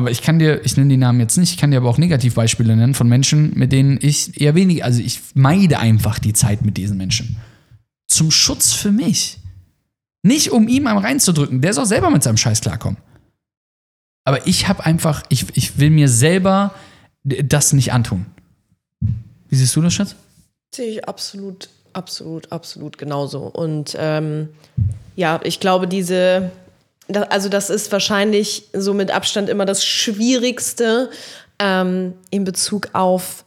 Aber 0.00 0.10
ich 0.10 0.22
kann 0.22 0.38
dir, 0.38 0.64
ich 0.64 0.78
nenne 0.78 0.88
die 0.88 0.96
Namen 0.96 1.20
jetzt 1.20 1.36
nicht, 1.36 1.50
ich 1.50 1.58
kann 1.58 1.70
dir 1.70 1.76
aber 1.76 1.90
auch 1.90 1.98
Negativbeispiele 1.98 2.74
nennen 2.74 2.94
von 2.94 3.06
Menschen, 3.06 3.52
mit 3.54 3.70
denen 3.70 3.98
ich 4.00 4.40
eher 4.40 4.54
wenig, 4.54 4.82
also 4.82 5.02
ich 5.02 5.20
meide 5.34 5.78
einfach 5.78 6.18
die 6.18 6.32
Zeit 6.32 6.64
mit 6.64 6.78
diesen 6.78 6.96
Menschen. 6.96 7.36
Zum 8.08 8.30
Schutz 8.30 8.72
für 8.72 8.92
mich. 8.92 9.38
Nicht 10.22 10.52
um 10.52 10.68
ihm 10.68 10.86
am 10.86 10.96
reinzudrücken, 10.96 11.60
der 11.60 11.74
soll 11.74 11.84
selber 11.84 12.08
mit 12.08 12.22
seinem 12.22 12.38
Scheiß 12.38 12.62
klarkommen. 12.62 12.96
Aber 14.24 14.46
ich 14.46 14.68
habe 14.68 14.86
einfach, 14.86 15.22
ich, 15.28 15.44
ich 15.54 15.78
will 15.78 15.90
mir 15.90 16.08
selber 16.08 16.74
das 17.22 17.74
nicht 17.74 17.92
antun. 17.92 18.24
Wie 19.50 19.56
siehst 19.56 19.76
du 19.76 19.82
das, 19.82 19.92
Schatz? 19.92 20.16
Sehe 20.74 20.92
ich 20.92 21.04
absolut, 21.06 21.68
absolut, 21.92 22.50
absolut 22.52 22.96
genauso. 22.96 23.42
Und 23.42 23.94
ähm, 23.98 24.48
ja, 25.14 25.40
ich 25.44 25.60
glaube, 25.60 25.86
diese, 25.86 26.52
also 27.16 27.48
das 27.48 27.70
ist 27.70 27.90
wahrscheinlich 27.92 28.68
so 28.72 28.94
mit 28.94 29.10
Abstand 29.10 29.48
immer 29.48 29.64
das 29.64 29.84
Schwierigste 29.84 31.10
ähm, 31.58 32.14
in 32.30 32.44
Bezug 32.44 32.90
auf 32.92 33.44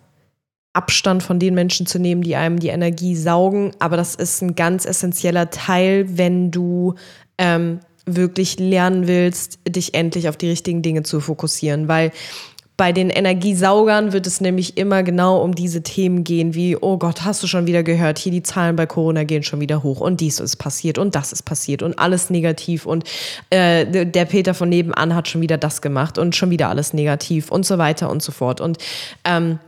Abstand 0.74 1.22
von 1.22 1.40
den 1.40 1.54
Menschen 1.54 1.86
zu 1.86 2.00
nehmen, 2.00 2.22
die 2.22 2.36
einem 2.36 2.60
die 2.60 2.70
Energie 2.70 3.16
saugen. 3.16 3.72
Aber 3.80 3.96
das 3.96 4.16
ist 4.16 4.42
ein 4.42 4.56
ganz 4.56 4.86
essentieller 4.86 5.50
Teil, 5.52 6.18
wenn 6.18 6.50
du 6.50 6.96
ähm, 7.38 7.80
wirklich 8.06 8.60
lernen 8.60 9.08
willst, 9.08 9.60
dich 9.68 9.94
endlich 9.94 10.28
auf 10.28 10.38
die 10.38 10.50
richtigen 10.50 10.82
Dinge 10.82 11.04
zu 11.04 11.20
fokussieren, 11.20 11.88
weil 11.88 12.12
bei 12.76 12.92
den 12.92 13.12
Energiesaugern 13.12 14.14
wird 14.14 14.26
es 14.26 14.42
nämlich 14.42 14.78
immer 14.78 15.04
genau 15.04 15.42
um 15.44 15.54
diese 15.54 15.84
Themen 15.84 16.24
gehen, 16.24 16.56
wie, 16.56 16.76
oh 16.76 16.98
Gott, 16.98 17.24
hast 17.24 17.44
du 17.44 17.48
schon 17.48 17.68
wieder 17.68 17.84
gehört, 17.84 18.18
hier 18.18 18.32
die 18.32 18.42
Zahlen 18.42 18.76
bei 18.76 18.88
Corona 18.88 19.26
gehen 19.26 19.44
schon 19.44 19.62
wieder 19.62 19.84
hoch 19.84 20.02
und 20.02 20.22
dies 20.22 20.40
ist 20.40 20.56
passiert 20.56 20.98
und 20.98 21.14
das 21.14 21.32
ist 21.32 21.44
passiert 21.44 21.84
und 21.84 22.00
alles 22.00 22.32
negativ 22.32 22.88
und 22.88 23.04
äh, 23.52 24.06
der 24.06 24.26
Peter 24.26 24.56
von 24.56 24.70
nebenan 24.70 25.14
hat 25.14 25.28
schon 25.28 25.42
wieder 25.42 25.58
das 25.58 25.84
gemacht 25.84 26.18
und 26.18 26.36
schon 26.36 26.50
wieder 26.50 26.70
alles 26.70 26.94
negativ 26.94 27.52
und 27.52 27.64
so 27.66 27.78
weiter 27.78 28.10
und 28.10 28.24
so 28.24 28.32
fort. 28.32 28.60
Und 28.60 28.80
ähm, 29.24 29.60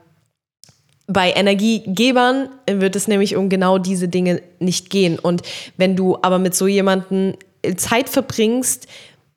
bei 1.08 1.32
Energiegebern 1.32 2.50
wird 2.68 2.96
es 2.96 3.08
nämlich 3.08 3.36
um 3.36 3.50
genau 3.50 3.78
diese 3.78 4.08
Dinge 4.08 4.42
nicht 4.60 4.90
gehen. 4.90 5.20
Und 5.20 5.44
wenn 5.78 5.96
du 5.96 6.18
aber 6.24 6.40
mit 6.40 6.56
so 6.56 6.66
jemandem 6.66 7.36
Zeit 7.78 8.10
verbringst, 8.10 8.88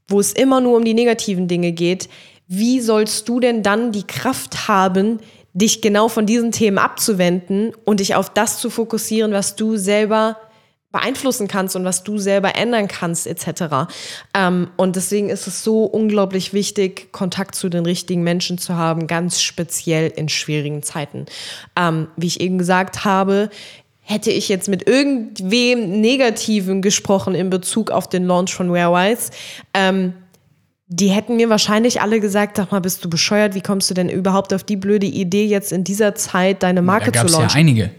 wo 0.08 0.20
es 0.20 0.32
immer 0.32 0.62
nur 0.62 0.78
um 0.78 0.84
die 0.84 0.94
negativen 0.94 1.48
Dinge 1.48 1.72
geht, 1.72 2.08
wie 2.48 2.80
sollst 2.80 3.28
du 3.28 3.40
denn 3.40 3.62
dann 3.62 3.92
die 3.92 4.06
Kraft 4.06 4.68
haben, 4.68 5.20
dich 5.52 5.82
genau 5.82 6.08
von 6.08 6.26
diesen 6.26 6.50
Themen 6.50 6.78
abzuwenden 6.78 7.72
und 7.84 8.00
dich 8.00 8.14
auf 8.14 8.30
das 8.30 8.58
zu 8.58 8.70
fokussieren, 8.70 9.32
was 9.32 9.54
du 9.54 9.76
selber 9.76 10.36
beeinflussen 10.90 11.48
kannst 11.48 11.76
und 11.76 11.84
was 11.84 12.02
du 12.02 12.16
selber 12.16 12.56
ändern 12.56 12.88
kannst, 12.88 13.26
etc. 13.26 13.90
Ähm, 14.32 14.70
und 14.76 14.96
deswegen 14.96 15.28
ist 15.28 15.46
es 15.46 15.62
so 15.62 15.84
unglaublich 15.84 16.54
wichtig, 16.54 17.12
Kontakt 17.12 17.54
zu 17.54 17.68
den 17.68 17.84
richtigen 17.84 18.22
Menschen 18.22 18.56
zu 18.56 18.74
haben, 18.74 19.06
ganz 19.06 19.42
speziell 19.42 20.10
in 20.16 20.30
schwierigen 20.30 20.82
Zeiten. 20.82 21.26
Ähm, 21.76 22.08
wie 22.16 22.26
ich 22.26 22.40
eben 22.40 22.56
gesagt 22.56 23.04
habe, 23.04 23.50
hätte 24.00 24.30
ich 24.30 24.48
jetzt 24.48 24.68
mit 24.68 24.88
irgendwem 24.88 26.00
Negativen 26.00 26.80
gesprochen 26.80 27.34
in 27.34 27.50
Bezug 27.50 27.90
auf 27.90 28.08
den 28.08 28.24
Launch 28.24 28.54
von 28.54 28.72
Wearwise, 28.72 29.30
ähm, 29.74 30.14
die 30.88 31.08
hätten 31.10 31.36
mir 31.36 31.50
wahrscheinlich 31.50 32.00
alle 32.00 32.18
gesagt, 32.18 32.56
sag 32.56 32.72
mal, 32.72 32.80
bist 32.80 33.04
du 33.04 33.10
bescheuert, 33.10 33.54
wie 33.54 33.60
kommst 33.60 33.90
du 33.90 33.94
denn 33.94 34.08
überhaupt 34.08 34.54
auf 34.54 34.64
die 34.64 34.76
blöde 34.76 35.06
Idee, 35.06 35.46
jetzt 35.46 35.70
in 35.70 35.84
dieser 35.84 36.14
Zeit 36.14 36.62
deine 36.62 36.80
Marke 36.80 37.12
da 37.12 37.26
zu 37.26 37.32
launchen? 37.32 37.50
Ja 37.50 37.54
einige. 37.54 37.90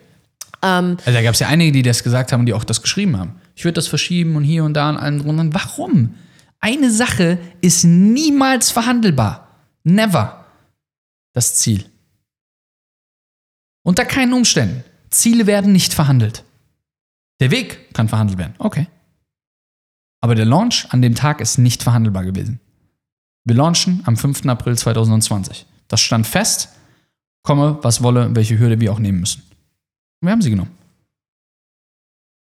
Ähm, 0.64 0.98
also 1.06 1.12
da 1.12 1.22
gab 1.22 1.36
es 1.36 1.40
ja 1.40 1.48
einige, 1.48 1.72
die 1.72 1.84
das 1.84 2.04
gesagt 2.04 2.32
haben 2.32 2.42
und 2.42 2.46
die 2.48 2.54
auch 2.54 2.64
das 2.64 2.82
geschrieben 2.82 3.18
haben. 3.18 3.36
Ich 3.56 3.64
würde 3.64 3.76
das 3.76 3.88
verschieben 3.88 4.36
und 4.36 4.44
hier 4.44 4.64
und 4.64 4.74
da 4.74 4.90
und 4.90 4.98
allen 4.98 5.20
drunter. 5.20 5.46
Warum? 5.52 6.16
Eine 6.60 6.92
Sache 6.92 7.38
ist 7.62 7.84
niemals 7.84 8.72
verhandelbar. 8.72 9.48
Never. 9.84 10.46
Das 11.34 11.56
Ziel. 11.56 11.86
Unter 13.84 14.04
keinen 14.04 14.34
Umständen. 14.34 14.84
Ziele 15.12 15.46
werden 15.46 15.72
nicht 15.72 15.94
verhandelt. 15.94 16.44
Der 17.40 17.52
Weg 17.52 17.94
kann 17.94 18.10
verhandelt 18.10 18.40
werden. 18.40 18.56
Okay. 18.58 18.88
Aber 20.22 20.36
der 20.36 20.46
Launch 20.46 20.88
an 20.90 21.02
dem 21.02 21.16
Tag 21.16 21.40
ist 21.40 21.60
nicht 21.60 21.84
verhandelbar 21.84 22.26
gewesen. 22.26 22.60
Wir 23.46 23.56
launchen 23.56 24.02
am 24.06 24.18
5. 24.18 24.46
April 24.46 24.78
2020. 24.78 25.66
Das 25.88 26.02
stand 26.02 26.28
fest, 26.28 26.70
komme, 27.44 27.80
was 27.82 28.04
wolle, 28.04 28.36
welche 28.36 28.60
Hürde 28.60 28.80
wir 28.80 28.92
auch 28.92 29.00
nehmen 29.00 29.22
müssen. 29.22 29.42
Und 30.22 30.28
wir 30.28 30.32
haben 30.32 30.42
sie 30.42 30.50
genommen. 30.50 30.72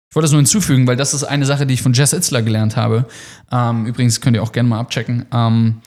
Ich 0.10 0.16
wollte 0.16 0.26
das 0.26 0.32
nur 0.32 0.42
hinzufügen, 0.42 0.86
weil 0.86 0.96
das 0.96 1.16
ist 1.16 1.24
eine 1.24 1.46
Sache, 1.46 1.66
die 1.66 1.74
ich 1.74 1.82
von 1.82 1.94
Jess 1.94 2.14
Itzler 2.14 2.44
gelernt 2.44 2.78
habe. 2.78 3.08
Ähm, 3.52 3.88
übrigens 3.88 4.22
könnt 4.22 4.36
ihr 4.36 4.44
auch 4.44 4.52
gerne 4.52 4.70
mal 4.70 4.80
abchecken. 4.80 5.26
Ähm, 5.34 5.82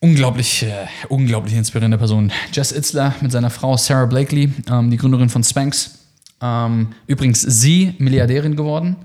unglaublich, 0.00 0.64
äh, 0.64 0.86
unglaublich 1.08 1.54
inspirierende 1.54 1.98
Person. 1.98 2.32
Jess 2.52 2.72
Itzler 2.72 3.14
mit 3.20 3.30
seiner 3.30 3.50
Frau 3.50 3.76
Sarah 3.76 4.06
Blakely, 4.06 4.52
ähm, 4.68 4.90
die 4.90 4.96
Gründerin 4.96 5.28
von 5.28 5.44
Spanx. 5.44 6.00
Ähm, 6.42 6.88
übrigens 7.06 7.42
sie 7.42 7.94
Milliardärin 7.98 8.56
geworden. 8.56 8.96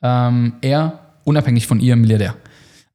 Ähm, 0.00 0.54
er 0.62 0.98
unabhängig 1.24 1.66
von 1.66 1.80
ihr 1.80 1.96
Milliardär. 1.96 2.34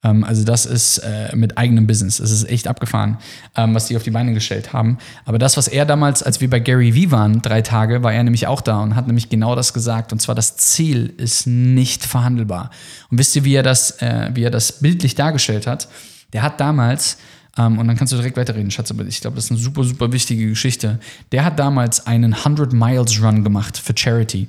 Ähm, 0.04 0.24
also 0.24 0.44
das 0.44 0.66
ist 0.66 1.00
äh, 1.00 1.36
mit 1.36 1.58
eigenem 1.58 1.88
Business. 1.88 2.20
Es 2.20 2.32
ist 2.32 2.50
echt 2.50 2.68
abgefahren, 2.68 3.18
ähm, 3.56 3.74
was 3.74 3.88
die 3.88 3.96
auf 3.98 4.04
die 4.04 4.12
Beine 4.12 4.34
gestellt 4.34 4.74
haben. 4.74 4.98
Aber 5.26 5.40
das, 5.40 5.58
was 5.58 5.68
er 5.68 5.86
damals, 5.86 6.24
als 6.24 6.42
wir 6.42 6.50
bei 6.50 6.60
Gary 6.60 6.94
Vee 6.94 7.12
waren, 7.12 7.42
drei 7.42 7.62
Tage, 7.62 8.04
war 8.04 8.14
er 8.14 8.24
nämlich 8.24 8.48
auch 8.48 8.62
da 8.62 8.82
und 8.82 8.96
hat 8.96 9.08
nämlich 9.08 9.30
genau 9.30 9.56
das 9.56 9.74
gesagt. 9.74 10.12
Und 10.12 10.22
zwar 10.22 10.36
das 10.36 10.58
Ziel 10.58 11.14
ist 11.18 11.48
nicht 11.48 12.06
verhandelbar. 12.06 12.72
Und 13.10 13.18
wisst 13.18 13.36
ihr, 13.36 13.44
wie 13.44 13.56
er 13.56 13.64
das, 13.64 14.02
äh, 14.02 14.32
wie 14.34 14.44
er 14.44 14.52
das 14.52 14.80
bildlich 14.80 15.16
dargestellt 15.16 15.68
hat? 15.68 15.88
Der 16.34 16.42
hat 16.42 16.60
damals 16.60 17.18
um, 17.56 17.66
ähm, 17.66 17.78
und 17.78 17.88
dann 17.88 17.96
kannst 17.96 18.12
du 18.12 18.18
direkt 18.18 18.36
weiterreden, 18.36 18.72
Schatz, 18.72 18.90
aber 18.90 19.06
ich 19.06 19.22
glaube, 19.22 19.36
das 19.36 19.46
ist 19.46 19.52
eine 19.52 19.60
super, 19.60 19.84
super 19.84 20.12
wichtige 20.12 20.48
Geschichte. 20.48 21.00
Der 21.32 21.46
hat 21.46 21.60
damals 21.60 22.08
einen 22.08 22.34
100 22.34 22.74
Miles 22.74 23.22
Run 23.22 23.44
gemacht 23.44 23.78
für 23.78 23.94
Charity. 23.96 24.48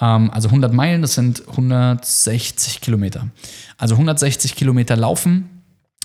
Um, 0.00 0.30
also 0.30 0.48
100 0.48 0.72
Meilen, 0.72 1.02
das 1.02 1.14
sind 1.14 1.48
160 1.48 2.80
Kilometer. 2.80 3.28
Also 3.78 3.94
160 3.94 4.56
Kilometer 4.56 4.96
laufen 4.96 5.54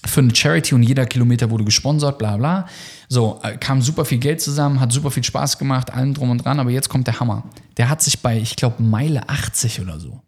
für 0.06 0.22
eine 0.22 0.34
Charity 0.34 0.76
und 0.76 0.84
jeder 0.84 1.06
Kilometer 1.06 1.50
wurde 1.50 1.66
gesponsert, 1.66 2.18
bla 2.18 2.38
bla. 2.38 2.68
So, 3.10 3.40
äh, 3.44 3.58
kam 3.58 3.82
super 3.82 4.06
viel 4.06 4.20
Geld 4.20 4.42
zusammen, 4.42 4.80
hat 4.80 4.92
super 4.92 5.12
viel 5.12 5.24
Spaß 5.24 5.58
gemacht, 5.58 5.92
allem 5.92 6.14
drum 6.14 6.30
und 6.30 6.46
dran, 6.46 6.60
aber 6.60 6.70
jetzt 6.70 6.90
kommt 6.90 7.08
der 7.08 7.20
Hammer. 7.20 7.44
Der 7.78 7.90
hat 7.90 8.02
sich 8.02 8.22
bei, 8.22 8.38
ich 8.38 8.56
glaube, 8.56 8.82
Meile 8.82 9.28
80 9.28 9.82
oder 9.82 10.00
so, 10.00 10.22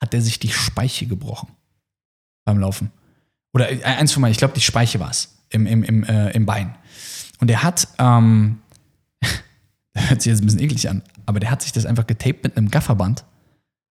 hat 0.00 0.12
der 0.12 0.22
sich 0.22 0.38
die 0.38 0.50
Speiche 0.50 1.06
gebrochen 1.06 1.48
beim 2.44 2.58
Laufen. 2.58 2.90
Oder 3.52 3.70
äh, 3.70 3.82
eins 3.84 4.12
von 4.12 4.20
mal, 4.20 4.30
ich 4.30 4.38
glaube, 4.38 4.54
die 4.54 4.60
Speiche 4.60 4.98
war 4.98 5.10
es 5.10 5.36
im, 5.50 5.66
im, 5.66 5.84
im, 5.84 6.04
äh, 6.04 6.30
im 6.30 6.46
Bein. 6.46 6.74
Und 7.40 7.50
er 7.50 7.62
hat, 7.62 7.86
ähm, 7.98 8.58
hört 9.94 10.22
sich 10.22 10.30
jetzt 10.30 10.42
ein 10.42 10.46
bisschen 10.46 10.60
eklig 10.60 10.88
an, 10.88 11.02
aber 11.26 11.40
der 11.40 11.50
hat 11.50 11.62
sich 11.62 11.72
das 11.72 11.86
einfach 11.86 12.06
getaped 12.06 12.44
mit 12.44 12.56
einem 12.56 12.70
Gafferband 12.70 13.24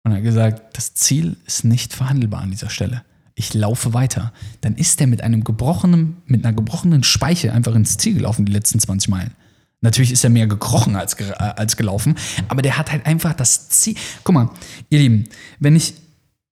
und 0.05 0.14
hat 0.14 0.23
gesagt, 0.23 0.77
das 0.77 0.95
Ziel 0.95 1.37
ist 1.47 1.64
nicht 1.64 1.93
verhandelbar 1.93 2.41
an 2.41 2.51
dieser 2.51 2.71
Stelle. 2.71 3.03
Ich 3.35 3.55
laufe 3.55 3.95
weiter. 3.95 4.33
Dann 4.61 4.75
ist 4.75 4.99
der 4.99 5.07
mit 5.07 5.23
einem 5.23 5.45
gebrochenen, 5.45 6.17
mit 6.27 6.45
einer 6.45 6.55
gebrochenen 6.55 7.05
Speiche 7.05 7.53
einfach 7.53 7.75
ins 7.75 7.97
Ziel 7.97 8.14
gelaufen, 8.14 8.45
die 8.45 8.53
letzten 8.53 8.81
20 8.81 9.09
Meilen. 9.11 9.33
Natürlich 9.81 10.11
ist 10.11 10.25
er 10.25 10.31
mehr 10.31 10.49
gekrochen 10.49 10.97
als, 10.97 11.14
äh, 11.14 11.33
als 11.33 11.77
gelaufen, 11.77 12.17
aber 12.49 12.62
der 12.62 12.79
hat 12.79 12.91
halt 12.91 13.07
einfach 13.07 13.33
das 13.33 13.69
Ziel. 13.69 13.95
Guck 14.25 14.35
mal, 14.35 14.51
ihr 14.91 14.99
Lieben, 14.99 15.25
wenn 15.61 15.77
ich, 15.77 15.95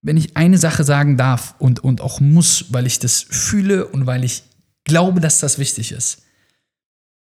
wenn 0.03 0.17
ich 0.17 0.37
eine 0.37 0.59
Sache 0.59 0.85
sagen 0.85 1.17
darf 1.17 1.57
und, 1.59 1.81
und 1.81 2.01
auch 2.01 2.21
muss, 2.21 2.67
weil 2.73 2.87
ich 2.87 3.01
das 3.01 3.27
fühle 3.29 3.89
und 3.89 4.07
weil 4.07 4.23
ich 4.23 4.45
glaube, 4.85 5.21
dass 5.21 5.41
das 5.41 5.59
wichtig 5.59 5.91
ist. 5.91 6.23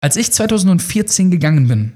Als 0.00 0.16
ich 0.16 0.30
2014 0.30 1.32
gegangen 1.32 1.66
bin, 1.66 1.92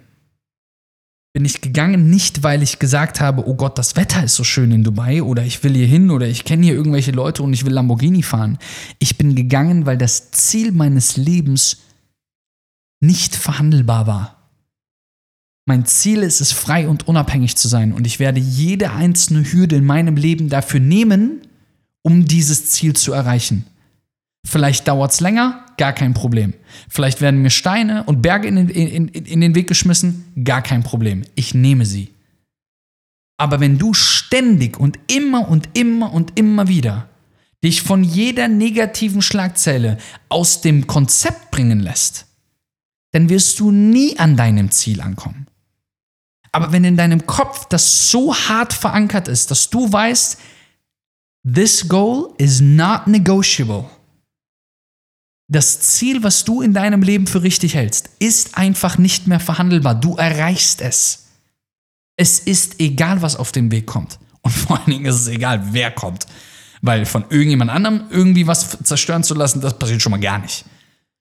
bin 1.34 1.44
ich 1.44 1.60
gegangen, 1.60 2.10
nicht 2.10 2.44
weil 2.44 2.62
ich 2.62 2.78
gesagt 2.78 3.20
habe, 3.20 3.46
oh 3.48 3.56
Gott, 3.56 3.76
das 3.76 3.96
Wetter 3.96 4.22
ist 4.22 4.36
so 4.36 4.44
schön 4.44 4.70
in 4.70 4.84
Dubai 4.84 5.20
oder 5.20 5.44
ich 5.44 5.64
will 5.64 5.74
hier 5.74 5.86
hin 5.86 6.12
oder 6.12 6.28
ich 6.28 6.44
kenne 6.44 6.64
hier 6.64 6.74
irgendwelche 6.74 7.10
Leute 7.10 7.42
und 7.42 7.52
ich 7.52 7.64
will 7.66 7.72
Lamborghini 7.72 8.22
fahren. 8.22 8.58
Ich 9.00 9.18
bin 9.18 9.34
gegangen, 9.34 9.84
weil 9.84 9.98
das 9.98 10.30
Ziel 10.30 10.70
meines 10.70 11.16
Lebens 11.16 11.78
nicht 13.00 13.34
verhandelbar 13.34 14.06
war. 14.06 14.48
Mein 15.66 15.86
Ziel 15.86 16.22
ist 16.22 16.40
es, 16.40 16.52
frei 16.52 16.86
und 16.88 17.08
unabhängig 17.08 17.56
zu 17.56 17.66
sein 17.66 17.92
und 17.92 18.06
ich 18.06 18.20
werde 18.20 18.38
jede 18.38 18.92
einzelne 18.92 19.50
Hürde 19.50 19.74
in 19.74 19.84
meinem 19.84 20.14
Leben 20.14 20.48
dafür 20.48 20.78
nehmen, 20.78 21.40
um 22.02 22.26
dieses 22.26 22.70
Ziel 22.70 22.94
zu 22.94 23.12
erreichen. 23.12 23.66
Vielleicht 24.44 24.86
dauert 24.86 25.12
es 25.12 25.20
länger, 25.20 25.64
gar 25.78 25.92
kein 25.92 26.12
Problem. 26.12 26.52
Vielleicht 26.88 27.20
werden 27.20 27.40
mir 27.40 27.50
Steine 27.50 28.04
und 28.04 28.20
Berge 28.20 28.46
in 28.46 28.56
den, 28.56 28.68
in, 28.68 29.08
in, 29.08 29.40
den 29.40 29.54
Weg 29.54 29.68
geschmissen, 29.68 30.32
gar 30.44 30.62
kein 30.62 30.82
Problem. 30.82 31.24
Ich 31.34 31.54
nehme 31.54 31.86
sie. 31.86 32.12
Aber 33.38 33.58
wenn 33.60 33.78
du 33.78 33.94
ständig 33.94 34.78
und 34.78 34.98
immer 35.06 35.48
und 35.48 35.70
immer 35.72 36.12
und 36.12 36.38
immer 36.38 36.68
wieder 36.68 37.08
dich 37.64 37.82
von 37.82 38.04
jeder 38.04 38.48
negativen 38.48 39.22
Schlagzeile 39.22 39.96
aus 40.28 40.60
dem 40.60 40.86
Konzept 40.86 41.50
bringen 41.50 41.80
lässt, 41.80 42.26
dann 43.12 43.30
wirst 43.30 43.58
du 43.58 43.70
nie 43.70 44.18
an 44.18 44.36
deinem 44.36 44.70
Ziel 44.70 45.00
ankommen. 45.00 45.46
Aber 46.52 46.70
wenn 46.72 46.84
in 46.84 46.96
deinem 46.96 47.26
Kopf 47.26 47.66
das 47.68 48.10
so 48.10 48.34
hart 48.34 48.74
verankert 48.74 49.26
ist, 49.26 49.50
dass 49.50 49.70
du 49.70 49.90
weißt, 49.90 50.38
this 51.50 51.88
goal 51.88 52.32
is 52.38 52.60
not 52.60 53.06
negotiable. 53.06 53.86
Das 55.54 55.78
Ziel, 55.78 56.24
was 56.24 56.44
du 56.44 56.62
in 56.62 56.74
deinem 56.74 57.02
Leben 57.02 57.28
für 57.28 57.44
richtig 57.44 57.76
hältst, 57.76 58.10
ist 58.18 58.58
einfach 58.58 58.98
nicht 58.98 59.28
mehr 59.28 59.38
verhandelbar. 59.38 59.94
Du 59.94 60.16
erreichst 60.16 60.80
es. 60.80 61.26
Es 62.16 62.40
ist 62.40 62.80
egal, 62.80 63.22
was 63.22 63.36
auf 63.36 63.52
dem 63.52 63.70
Weg 63.70 63.86
kommt. 63.86 64.18
Und 64.42 64.50
vor 64.52 64.80
allen 64.80 64.90
Dingen 64.90 65.06
ist 65.06 65.14
es 65.14 65.28
egal, 65.28 65.68
wer 65.70 65.92
kommt. 65.92 66.26
Weil 66.82 67.06
von 67.06 67.26
irgendjemand 67.30 67.70
anderem 67.70 68.02
irgendwie 68.10 68.48
was 68.48 68.78
zerstören 68.82 69.22
zu 69.22 69.34
lassen, 69.34 69.60
das 69.60 69.78
passiert 69.78 70.02
schon 70.02 70.10
mal 70.10 70.18
gar 70.18 70.40
nicht. 70.40 70.64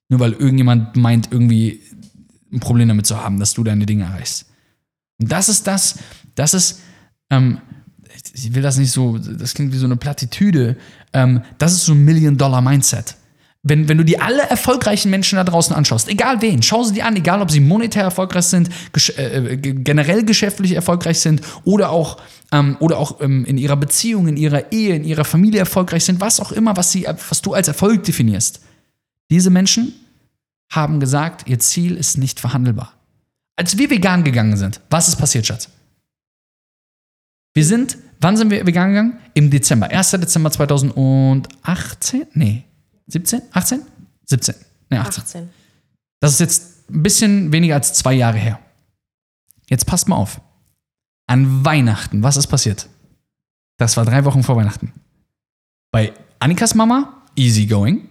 Nur 0.10 0.20
weil 0.20 0.34
irgendjemand 0.34 0.96
meint, 0.96 1.32
irgendwie 1.32 1.82
ein 2.52 2.60
Problem 2.60 2.88
damit 2.88 3.06
zu 3.06 3.24
haben, 3.24 3.40
dass 3.40 3.54
du 3.54 3.64
deine 3.64 3.86
Dinge 3.86 4.06
erreichst. 4.06 4.48
Und 5.20 5.32
das 5.32 5.48
ist 5.48 5.68
das, 5.68 6.00
das 6.34 6.56
ist, 6.56 6.82
ähm, 7.30 7.62
ich 8.34 8.56
will 8.56 8.64
das 8.64 8.78
nicht 8.78 8.92
so, 8.92 9.16
das 9.20 9.54
klingt 9.54 9.74
wie 9.74 9.78
so 9.78 9.86
eine 9.86 9.96
Plattitüde, 9.96 10.76
ähm, 11.14 11.44
das 11.60 11.74
ist 11.74 11.86
so 11.86 11.94
ein 11.94 12.04
Million-Dollar-Mindset. 12.04 13.18
Wenn, 13.66 13.88
wenn 13.88 13.98
du 13.98 14.04
dir 14.04 14.22
alle 14.22 14.42
erfolgreichen 14.42 15.10
Menschen 15.10 15.38
da 15.38 15.46
draußen 15.46 15.74
anschaust, 15.74 16.10
egal 16.10 16.42
wen, 16.42 16.62
schau 16.62 16.84
sie 16.84 16.96
dir 16.96 17.06
an, 17.06 17.16
egal 17.16 17.42
ob 17.42 17.50
sie 17.50 17.62
monetär 17.62 18.04
erfolgreich 18.04 18.46
sind, 18.46 18.70
gesch 18.92 19.18
äh, 19.18 19.56
generell 19.58 20.26
geschäftlich 20.26 20.74
erfolgreich 20.74 21.22
sind 21.22 21.42
oder 21.64 21.90
auch, 21.90 22.18
ähm, 22.52 22.76
oder 22.82 22.98
auch 22.98 23.22
ähm, 23.22 23.46
in 23.46 23.58
ihrer 23.58 23.78
Beziehung, 23.78 24.28
in 24.28 24.36
ihrer 24.36 24.74
Ehe, 24.74 24.96
in 24.96 25.06
ihrer 25.06 25.24
Familie 25.24 25.60
erfolgreich 25.60 26.04
sind, 26.04 26.20
was 26.20 26.42
auch 26.42 26.52
immer, 26.52 26.76
was, 26.76 26.92
sie, 26.92 27.08
was 27.30 27.42
du 27.42 27.54
als 27.54 27.70
Erfolg 27.70 28.04
definierst. 28.04 28.60
Diese 29.32 29.50
Menschen 29.50 29.94
haben 30.70 31.00
gesagt, 31.00 31.48
ihr 31.48 31.60
Ziel 31.60 31.96
ist 31.96 32.18
nicht 32.18 32.42
verhandelbar. 32.42 32.92
Als 33.56 33.78
wir 33.78 33.90
vegan 33.90 34.26
gegangen 34.26 34.58
sind, 34.58 34.82
was 34.90 35.08
ist 35.08 35.16
passiert, 35.16 35.46
Schatz? 35.46 35.70
Wir 37.54 37.64
sind, 37.64 37.98
wann 38.20 38.36
sind 38.36 38.50
wir 38.52 38.66
vegan 38.66 38.90
gegangen? 38.90 39.20
Im 39.36 39.50
Dezember. 39.50 39.88
1. 39.90 40.12
Dezember 40.12 40.52
2018? 40.52 42.26
Nee. 42.34 42.66
17? 43.08 43.42
18? 43.52 43.82
17. 44.26 44.56
Nee, 44.90 44.98
18. 44.98 45.24
18. 45.24 45.50
Das 46.20 46.32
ist 46.34 46.40
jetzt 46.40 46.90
ein 46.90 47.04
bisschen 47.04 47.52
weniger 47.52 47.76
als 47.76 47.94
zwei 47.94 48.14
Jahre 48.14 48.38
her. 48.38 48.60
Jetzt 49.70 49.86
passt 49.86 50.08
mal 50.08 50.16
auf. 50.16 50.42
An 51.28 51.66
Weihnachten, 51.66 52.24
was 52.24 52.38
ist 52.38 52.48
passiert? 52.48 52.88
Das 53.78 53.98
war 53.98 54.06
drei 54.06 54.24
Wochen 54.26 54.44
vor 54.44 54.56
Weihnachten. 54.56 54.94
Bei 55.92 56.14
Annikas 56.40 56.76
Mama, 56.76 57.24
easy 57.36 57.66
going. 57.66 58.08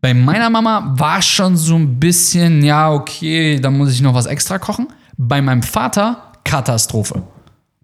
Bei 0.00 0.14
meiner 0.14 0.50
Mama 0.50 0.94
war 0.98 1.22
schon 1.22 1.56
so 1.56 1.76
ein 1.76 2.00
bisschen, 2.00 2.62
ja, 2.64 2.90
okay, 2.90 3.60
da 3.60 3.70
muss 3.70 3.92
ich 3.92 4.00
noch 4.00 4.14
was 4.14 4.26
extra 4.26 4.58
kochen. 4.58 4.88
Bei 5.16 5.40
meinem 5.40 5.62
Vater, 5.62 6.32
Katastrophe. 6.42 7.22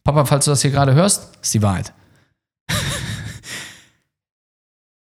Papa, 0.03 0.25
falls 0.25 0.45
du 0.45 0.51
das 0.51 0.63
hier 0.63 0.73
gerade 0.73 0.95
hörst, 0.95 1.37
ist 1.41 1.55
die 1.55 1.63
Wahrheit. 1.63 1.93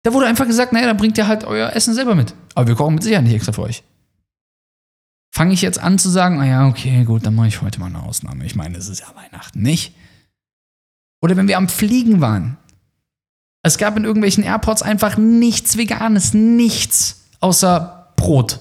Da 0.04 0.14
wurde 0.14 0.28
einfach 0.28 0.46
gesagt, 0.46 0.74
naja, 0.74 0.88
dann 0.88 0.98
bringt 0.98 1.18
ihr 1.18 1.28
halt 1.28 1.46
euer 1.46 1.74
Essen 1.74 1.94
selber 1.94 2.14
mit. 2.14 2.36
Aber 2.56 2.68
wir 2.68 2.76
kochen 2.76 2.96
mit 2.96 3.04
Sicherheit 3.04 3.24
nicht 3.24 3.34
extra 3.34 3.54
für 3.54 3.64
euch. 3.64 3.84
Fange 5.32 5.54
ich 5.54 5.62
jetzt 5.62 5.80
an 5.80 5.98
zu 5.98 6.10
sagen, 6.10 6.38
naja, 6.38 6.68
okay, 6.68 7.04
gut, 7.06 7.26
dann 7.26 7.36
mache 7.36 7.48
ich 7.48 7.62
heute 7.62 7.80
mal 7.80 7.88
eine 7.88 8.04
Ausnahme. 8.04 8.46
Ich 8.46 8.56
meine, 8.56 8.78
es 8.78 8.88
ist 8.88 9.00
ja 9.00 9.08
Weihnachten, 9.16 9.62
nicht? 9.62 9.96
Oder 11.22 11.38
wenn 11.38 11.48
wir 11.48 11.58
am 11.58 11.70
Fliegen 11.70 12.22
waren, 12.22 12.58
es 13.64 13.78
gab 13.78 13.96
in 13.98 14.04
irgendwelchen 14.04 14.44
Airports 14.44 14.84
einfach 14.84 15.18
nichts 15.18 15.78
Veganes, 15.78 16.34
nichts 16.34 17.24
außer 17.40 18.14
Brot. 18.18 18.60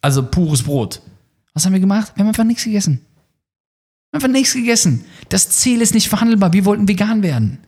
Also 0.00 0.28
pures 0.28 0.64
Brot. 0.64 1.00
Was 1.54 1.64
haben 1.64 1.72
wir 1.72 1.80
gemacht? 1.80 2.12
Wir 2.14 2.22
haben 2.22 2.28
einfach 2.28 2.44
nichts 2.44 2.64
gegessen. 2.64 3.00
Wir 4.10 4.18
haben 4.18 4.24
einfach 4.24 4.38
nichts 4.40 4.54
gegessen. 4.54 5.04
Das 5.28 5.50
Ziel 5.50 5.80
ist 5.80 5.94
nicht 5.94 6.08
verhandelbar. 6.08 6.52
Wir 6.52 6.64
wollten 6.64 6.88
vegan 6.88 7.22
werden. 7.22 7.58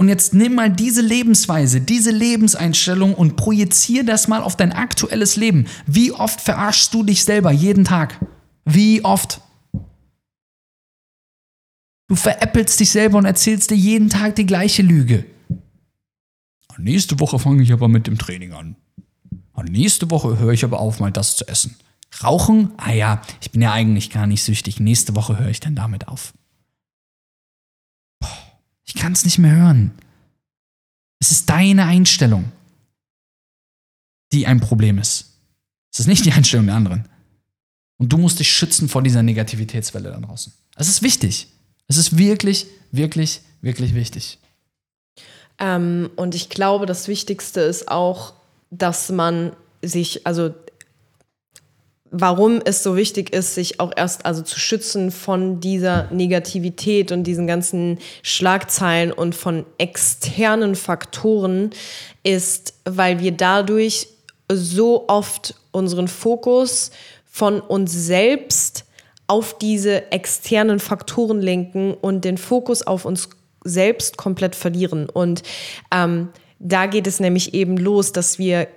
Und 0.00 0.08
jetzt 0.08 0.32
nimm 0.32 0.54
mal 0.54 0.70
diese 0.70 1.02
Lebensweise, 1.02 1.80
diese 1.80 2.12
Lebenseinstellung 2.12 3.14
und 3.14 3.36
projizier 3.36 4.04
das 4.04 4.28
mal 4.28 4.42
auf 4.42 4.56
dein 4.56 4.72
aktuelles 4.72 5.34
Leben. 5.34 5.66
Wie 5.86 6.12
oft 6.12 6.40
verarschst 6.40 6.94
du 6.94 7.02
dich 7.02 7.24
selber 7.24 7.50
jeden 7.50 7.84
Tag? 7.84 8.24
Wie 8.64 9.04
oft? 9.04 9.40
Du 12.06 12.14
veräppelst 12.14 12.78
dich 12.78 12.90
selber 12.90 13.18
und 13.18 13.24
erzählst 13.24 13.70
dir 13.70 13.76
jeden 13.76 14.08
Tag 14.08 14.36
die 14.36 14.46
gleiche 14.46 14.82
Lüge. 14.82 15.26
Nächste 16.78 17.18
Woche 17.18 17.40
fange 17.40 17.62
ich 17.62 17.72
aber 17.72 17.88
mit 17.88 18.06
dem 18.06 18.18
Training 18.18 18.52
an. 18.52 18.76
Und 19.52 19.72
nächste 19.72 20.10
Woche 20.12 20.38
höre 20.38 20.52
ich 20.52 20.62
aber 20.62 20.78
auf, 20.78 21.00
mal 21.00 21.10
das 21.10 21.36
zu 21.36 21.48
essen. 21.48 21.74
Rauchen? 22.22 22.70
Ah 22.76 22.92
ja, 22.92 23.20
ich 23.40 23.50
bin 23.50 23.60
ja 23.60 23.72
eigentlich 23.72 24.10
gar 24.10 24.28
nicht 24.28 24.44
süchtig. 24.44 24.78
Nächste 24.78 25.16
Woche 25.16 25.38
höre 25.38 25.48
ich 25.48 25.58
dann 25.58 25.74
damit 25.74 26.06
auf. 26.06 26.32
Ich 28.88 28.94
kann 28.94 29.12
es 29.12 29.26
nicht 29.26 29.38
mehr 29.38 29.54
hören. 29.54 29.92
Es 31.20 31.30
ist 31.30 31.50
deine 31.50 31.84
Einstellung, 31.84 32.50
die 34.32 34.46
ein 34.46 34.60
Problem 34.60 34.96
ist. 34.96 35.34
Es 35.92 36.00
ist 36.00 36.06
nicht 36.06 36.24
die 36.24 36.32
Einstellung 36.32 36.66
der 36.66 36.76
anderen. 36.76 37.06
Und 37.98 38.10
du 38.10 38.16
musst 38.16 38.38
dich 38.38 38.50
schützen 38.50 38.88
vor 38.88 39.02
dieser 39.02 39.22
Negativitätswelle 39.22 40.10
da 40.10 40.18
draußen. 40.18 40.54
Es 40.76 40.88
ist 40.88 41.02
wichtig. 41.02 41.48
Es 41.86 41.98
ist 41.98 42.16
wirklich, 42.16 42.66
wirklich, 42.90 43.42
wirklich 43.60 43.94
wichtig. 43.94 44.38
Ähm, 45.58 46.08
und 46.16 46.34
ich 46.34 46.48
glaube, 46.48 46.86
das 46.86 47.08
Wichtigste 47.08 47.60
ist 47.60 47.88
auch, 47.88 48.32
dass 48.70 49.10
man 49.10 49.52
sich, 49.82 50.26
also 50.26 50.54
warum 52.10 52.60
es 52.64 52.82
so 52.82 52.96
wichtig 52.96 53.32
ist, 53.32 53.54
sich 53.54 53.80
auch 53.80 53.92
erst 53.96 54.26
also 54.26 54.42
zu 54.42 54.58
schützen 54.58 55.10
von 55.10 55.60
dieser 55.60 56.10
Negativität 56.10 57.12
und 57.12 57.24
diesen 57.24 57.46
ganzen 57.46 57.98
Schlagzeilen 58.22 59.12
und 59.12 59.34
von 59.34 59.64
externen 59.78 60.74
Faktoren, 60.74 61.70
ist, 62.22 62.74
weil 62.84 63.20
wir 63.20 63.32
dadurch 63.32 64.08
so 64.50 65.08
oft 65.08 65.54
unseren 65.72 66.08
Fokus 66.08 66.90
von 67.30 67.60
uns 67.60 67.92
selbst 67.92 68.84
auf 69.26 69.58
diese 69.58 70.10
externen 70.10 70.80
Faktoren 70.80 71.40
lenken 71.40 71.94
und 71.94 72.24
den 72.24 72.38
Fokus 72.38 72.82
auf 72.82 73.04
uns 73.04 73.28
selbst 73.62 74.16
komplett 74.16 74.56
verlieren. 74.56 75.08
Und 75.10 75.42
ähm, 75.92 76.30
da 76.58 76.86
geht 76.86 77.06
es 77.06 77.20
nämlich 77.20 77.54
eben 77.54 77.76
los, 77.76 78.12
dass 78.12 78.38
wir 78.38 78.68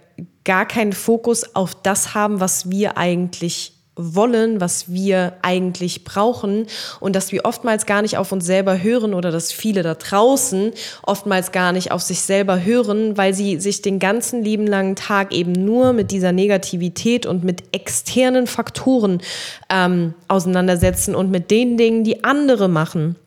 gar 0.43 0.65
keinen 0.65 0.93
Fokus 0.93 1.55
auf 1.55 1.75
das 1.75 2.13
haben, 2.13 2.39
was 2.39 2.69
wir 2.69 2.97
eigentlich 2.97 3.73
wollen, 3.95 4.61
was 4.61 4.91
wir 4.91 5.33
eigentlich 5.41 6.03
brauchen 6.03 6.65
und 6.99 7.15
dass 7.15 7.31
wir 7.31 7.45
oftmals 7.45 7.85
gar 7.85 8.01
nicht 8.01 8.17
auf 8.17 8.31
uns 8.31 8.45
selber 8.45 8.81
hören 8.81 9.13
oder 9.13 9.31
dass 9.31 9.51
viele 9.51 9.83
da 9.83 9.95
draußen 9.95 10.71
oftmals 11.03 11.51
gar 11.51 11.73
nicht 11.73 11.91
auf 11.91 12.01
sich 12.01 12.21
selber 12.21 12.63
hören, 12.63 13.17
weil 13.17 13.33
sie 13.33 13.59
sich 13.59 13.81
den 13.81 13.99
ganzen 13.99 14.43
lieben 14.43 14.65
langen 14.65 14.95
Tag 14.95 15.33
eben 15.33 15.51
nur 15.51 15.93
mit 15.93 16.11
dieser 16.11 16.31
Negativität 16.31 17.25
und 17.25 17.43
mit 17.43 17.63
externen 17.73 18.47
Faktoren 18.47 19.21
ähm, 19.69 20.13
auseinandersetzen 20.27 21.13
und 21.13 21.29
mit 21.29 21.51
den 21.51 21.77
Dingen, 21.77 22.03
die 22.03 22.23
andere 22.23 22.69
machen. 22.69 23.17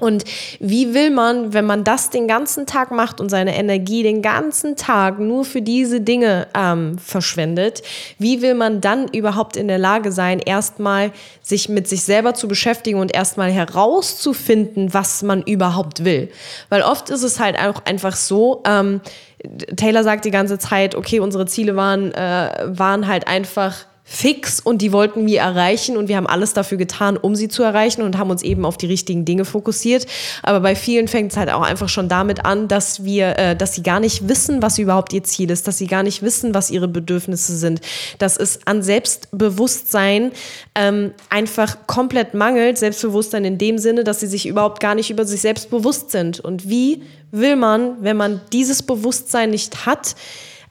Und 0.00 0.24
wie 0.58 0.94
will 0.94 1.10
man, 1.10 1.52
wenn 1.52 1.66
man 1.66 1.84
das 1.84 2.10
den 2.10 2.26
ganzen 2.26 2.66
Tag 2.66 2.90
macht 2.90 3.20
und 3.20 3.28
seine 3.28 3.56
Energie 3.56 4.02
den 4.02 4.22
ganzen 4.22 4.76
Tag 4.76 5.18
nur 5.18 5.44
für 5.44 5.62
diese 5.62 6.00
Dinge 6.00 6.48
ähm, 6.54 6.98
verschwendet, 6.98 7.82
wie 8.18 8.42
will 8.42 8.54
man 8.54 8.80
dann 8.80 9.08
überhaupt 9.08 9.56
in 9.56 9.68
der 9.68 9.78
Lage 9.78 10.12
sein, 10.12 10.38
erstmal 10.38 11.12
sich 11.42 11.68
mit 11.68 11.88
sich 11.88 12.02
selber 12.02 12.34
zu 12.34 12.48
beschäftigen 12.48 12.98
und 12.98 13.14
erstmal 13.14 13.50
herauszufinden, 13.50 14.92
was 14.94 15.22
man 15.22 15.42
überhaupt 15.42 16.04
will? 16.04 16.30
Weil 16.68 16.82
oft 16.82 17.10
ist 17.10 17.22
es 17.22 17.38
halt 17.38 17.58
auch 17.58 17.84
einfach 17.84 18.16
so, 18.16 18.62
ähm, 18.66 19.00
Taylor 19.76 20.04
sagt 20.04 20.24
die 20.24 20.30
ganze 20.30 20.58
Zeit, 20.58 20.94
okay, 20.94 21.20
unsere 21.20 21.46
Ziele 21.46 21.76
waren, 21.76 22.12
äh, 22.12 22.50
waren 22.66 23.06
halt 23.06 23.26
einfach 23.26 23.86
fix 24.12 24.58
und 24.58 24.82
die 24.82 24.90
wollten 24.90 25.24
wir 25.24 25.38
erreichen 25.38 25.96
und 25.96 26.08
wir 26.08 26.16
haben 26.16 26.26
alles 26.26 26.52
dafür 26.52 26.76
getan, 26.76 27.16
um 27.16 27.36
sie 27.36 27.46
zu 27.46 27.62
erreichen 27.62 28.02
und 28.02 28.18
haben 28.18 28.28
uns 28.28 28.42
eben 28.42 28.64
auf 28.64 28.76
die 28.76 28.86
richtigen 28.86 29.24
Dinge 29.24 29.44
fokussiert. 29.44 30.04
Aber 30.42 30.58
bei 30.58 30.74
vielen 30.74 31.06
fängt 31.06 31.30
es 31.30 31.38
halt 31.38 31.48
auch 31.48 31.62
einfach 31.62 31.88
schon 31.88 32.08
damit 32.08 32.44
an, 32.44 32.66
dass 32.66 33.04
wir, 33.04 33.38
äh, 33.38 33.54
dass 33.54 33.76
sie 33.76 33.84
gar 33.84 34.00
nicht 34.00 34.28
wissen, 34.28 34.62
was 34.62 34.80
überhaupt 34.80 35.12
ihr 35.12 35.22
Ziel 35.22 35.48
ist, 35.52 35.68
dass 35.68 35.78
sie 35.78 35.86
gar 35.86 36.02
nicht 36.02 36.22
wissen, 36.22 36.54
was 36.54 36.72
ihre 36.72 36.88
Bedürfnisse 36.88 37.56
sind, 37.56 37.82
dass 38.18 38.36
es 38.36 38.66
an 38.66 38.82
Selbstbewusstsein 38.82 40.32
ähm, 40.74 41.12
einfach 41.28 41.86
komplett 41.86 42.34
mangelt, 42.34 42.78
Selbstbewusstsein 42.78 43.44
in 43.44 43.58
dem 43.58 43.78
Sinne, 43.78 44.02
dass 44.02 44.18
sie 44.18 44.26
sich 44.26 44.46
überhaupt 44.46 44.80
gar 44.80 44.96
nicht 44.96 45.10
über 45.10 45.24
sich 45.24 45.40
selbst 45.40 45.70
bewusst 45.70 46.10
sind. 46.10 46.40
Und 46.40 46.68
wie 46.68 47.04
will 47.30 47.54
man, 47.54 47.98
wenn 48.00 48.16
man 48.16 48.40
dieses 48.52 48.82
Bewusstsein 48.82 49.50
nicht 49.50 49.86
hat, 49.86 50.16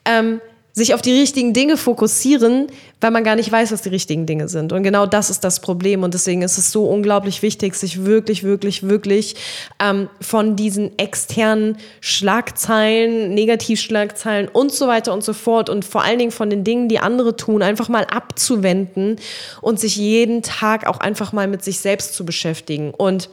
ähm, 0.03 0.41
sich 0.80 0.93
auf 0.93 1.01
die 1.01 1.11
richtigen 1.11 1.53
Dinge 1.53 1.77
fokussieren, 1.77 2.67
weil 3.01 3.11
man 3.11 3.23
gar 3.23 3.36
nicht 3.36 3.51
weiß, 3.51 3.71
was 3.71 3.84
die 3.84 3.89
richtigen 3.89 4.25
Dinge 4.25 4.47
sind. 4.47 4.73
Und 4.73 4.82
genau 4.82 5.05
das 5.05 5.30
ist 5.30 5.43
das 5.43 5.59
Problem. 5.59 6.03
Und 6.03 6.13
deswegen 6.13 6.41
ist 6.41 6.57
es 6.57 6.71
so 6.71 6.86
unglaublich 6.86 7.41
wichtig, 7.41 7.75
sich 7.75 8.05
wirklich, 8.05 8.43
wirklich, 8.43 8.84
wirklich 8.84 9.36
ähm, 9.80 10.09
von 10.19 10.55
diesen 10.55 10.97
externen 10.97 11.77
Schlagzeilen, 12.01 13.34
Negativschlagzeilen 13.34 14.47
und 14.47 14.71
so 14.71 14.88
weiter 14.88 15.13
und 15.13 15.23
so 15.23 15.34
fort 15.34 15.69
und 15.69 15.86
vor 15.86 16.03
allen 16.03 16.17
Dingen 16.17 16.32
von 16.32 16.49
den 16.49 16.63
Dingen, 16.63 16.89
die 16.89 16.99
andere 16.99 17.36
tun, 17.36 17.61
einfach 17.61 17.89
mal 17.89 18.05
abzuwenden 18.05 19.17
und 19.61 19.80
sich 19.80 19.95
jeden 19.97 20.41
Tag 20.41 20.88
auch 20.88 20.99
einfach 20.99 21.34
mal 21.34 21.47
mit 21.47 21.63
sich 21.63 21.80
selbst 21.80 22.15
zu 22.15 22.25
beschäftigen. 22.25 22.91
Und 22.91 23.30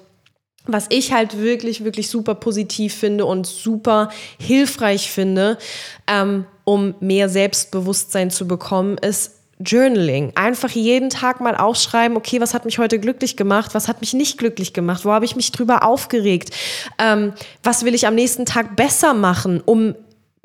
was 0.66 0.86
ich 0.90 1.12
halt 1.12 1.38
wirklich, 1.38 1.84
wirklich 1.84 2.08
super 2.08 2.34
positiv 2.34 2.94
finde 2.94 3.24
und 3.24 3.46
super 3.46 4.10
hilfreich 4.38 5.10
finde, 5.10 5.58
ähm, 6.06 6.46
um 6.64 6.94
mehr 7.00 7.28
Selbstbewusstsein 7.28 8.30
zu 8.30 8.46
bekommen, 8.46 8.98
ist 8.98 9.32
Journaling. 9.58 10.32
Einfach 10.34 10.70
jeden 10.70 11.08
Tag 11.08 11.40
mal 11.40 11.56
aufschreiben, 11.56 12.16
okay, 12.16 12.40
was 12.40 12.52
hat 12.52 12.66
mich 12.66 12.78
heute 12.78 12.98
glücklich 12.98 13.36
gemacht, 13.36 13.74
was 13.74 13.88
hat 13.88 14.00
mich 14.00 14.12
nicht 14.12 14.36
glücklich 14.38 14.74
gemacht, 14.74 15.04
wo 15.04 15.12
habe 15.12 15.24
ich 15.24 15.34
mich 15.34 15.50
drüber 15.50 15.82
aufgeregt, 15.82 16.50
ähm, 16.98 17.32
was 17.62 17.84
will 17.84 17.94
ich 17.94 18.06
am 18.06 18.14
nächsten 18.14 18.44
Tag 18.44 18.76
besser 18.76 19.14
machen, 19.14 19.62
um 19.64 19.94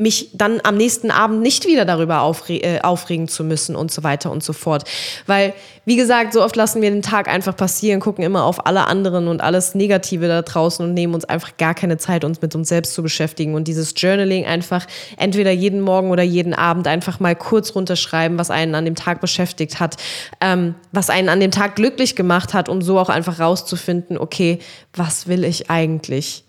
mich 0.02 0.30
dann 0.34 0.60
am 0.64 0.78
nächsten 0.78 1.12
Abend 1.12 1.42
nicht 1.42 1.68
wieder 1.68 1.86
darüber 1.86 2.22
aufre 2.22 2.54
äh, 2.54 2.82
aufregen 2.82 3.28
zu 3.28 3.44
müssen 3.44 3.76
und 3.76 3.92
so 3.92 4.04
weiter 4.04 4.32
und 4.32 4.44
so 4.44 4.52
fort. 4.52 4.84
Weil, 5.28 5.54
wie 5.86 5.96
gesagt, 5.96 6.34
so 6.34 6.44
oft 6.44 6.56
lassen 6.56 6.82
wir 6.82 6.90
den 6.90 7.04
Tag 7.04 7.28
einfach 7.28 7.56
passieren, 7.56 8.00
gucken 8.00 8.24
immer 8.24 8.44
auf 8.44 8.66
alle 8.66 8.88
anderen 8.88 9.28
und 9.28 9.42
alles 9.42 9.76
Negative 9.76 10.28
da 10.28 10.42
draußen 10.42 10.84
und 10.84 10.96
nehmen 10.96 11.14
uns 11.14 11.26
einfach 11.26 11.56
gar 11.58 11.76
keine 11.76 11.98
Zeit, 11.98 12.24
uns 12.24 12.42
mit 12.42 12.56
uns 12.56 12.70
selbst 12.70 12.94
zu 12.96 13.04
beschäftigen. 13.04 13.54
Und 13.54 13.68
dieses 13.68 13.94
Journaling 13.96 14.46
einfach 14.46 14.88
entweder 15.18 15.52
jeden 15.52 15.82
Morgen 15.82 16.10
oder 16.10 16.24
jeden 16.24 16.56
Abend 16.56 16.88
einfach 16.88 17.20
mal 17.20 17.36
kurz 17.36 17.76
runterschreiben, 17.76 18.40
was 18.40 18.50
einen 18.50 18.74
an 18.74 18.86
dem 18.86 18.96
Tag 18.96 19.22
beschäftigt 19.22 19.80
hat, 19.80 19.98
ähm, 20.42 20.74
was 20.92 21.12
einen 21.12 21.30
an 21.30 21.40
dem 21.40 21.52
Tag 21.52 21.76
glücklich 21.76 22.16
gemacht 22.16 22.56
hat, 22.56 22.70
um 22.70 22.82
so 22.82 22.98
auch 22.98 23.10
einfach 23.10 23.40
rauszufinden, 23.40 24.18
okay, 24.18 24.58
was 24.94 25.28
will 25.28 25.44
ich 25.44 25.70
eigentlich? 25.70 26.44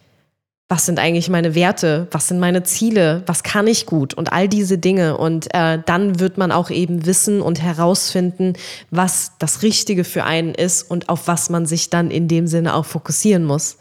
Was 0.73 0.87
sind 0.87 0.99
eigentlich 0.99 1.29
meine 1.29 1.55
Werte, 1.55 2.09
was 2.13 2.29
sind 2.29 2.41
meine 2.41 2.63
Ziele, 2.63 3.23
was 3.27 3.43
kann 3.43 3.67
ich 3.67 3.85
gut 3.85 4.15
und 4.15 4.33
all 4.33 4.49
diese 4.49 4.79
Dinge. 4.79 5.19
Und 5.19 5.53
äh, 5.53 5.79
dann 5.85 6.19
wird 6.19 6.39
man 6.39 6.51
auch 6.51 6.71
eben 6.71 7.05
wissen 7.05 7.43
und 7.43 7.61
herausfinden, 7.61 8.55
was 8.91 9.33
das 9.39 9.63
Richtige 9.63 10.03
für 10.03 10.25
einen 10.25 10.55
ist 10.55 10.91
und 10.91 11.11
auf 11.11 11.29
was 11.29 11.51
man 11.51 11.67
sich 11.67 11.91
dann 11.91 12.11
in 12.11 12.27
dem 12.27 12.47
Sinne 12.47 12.75
auch 12.75 12.87
fokussieren 12.87 13.45
muss. 13.45 13.77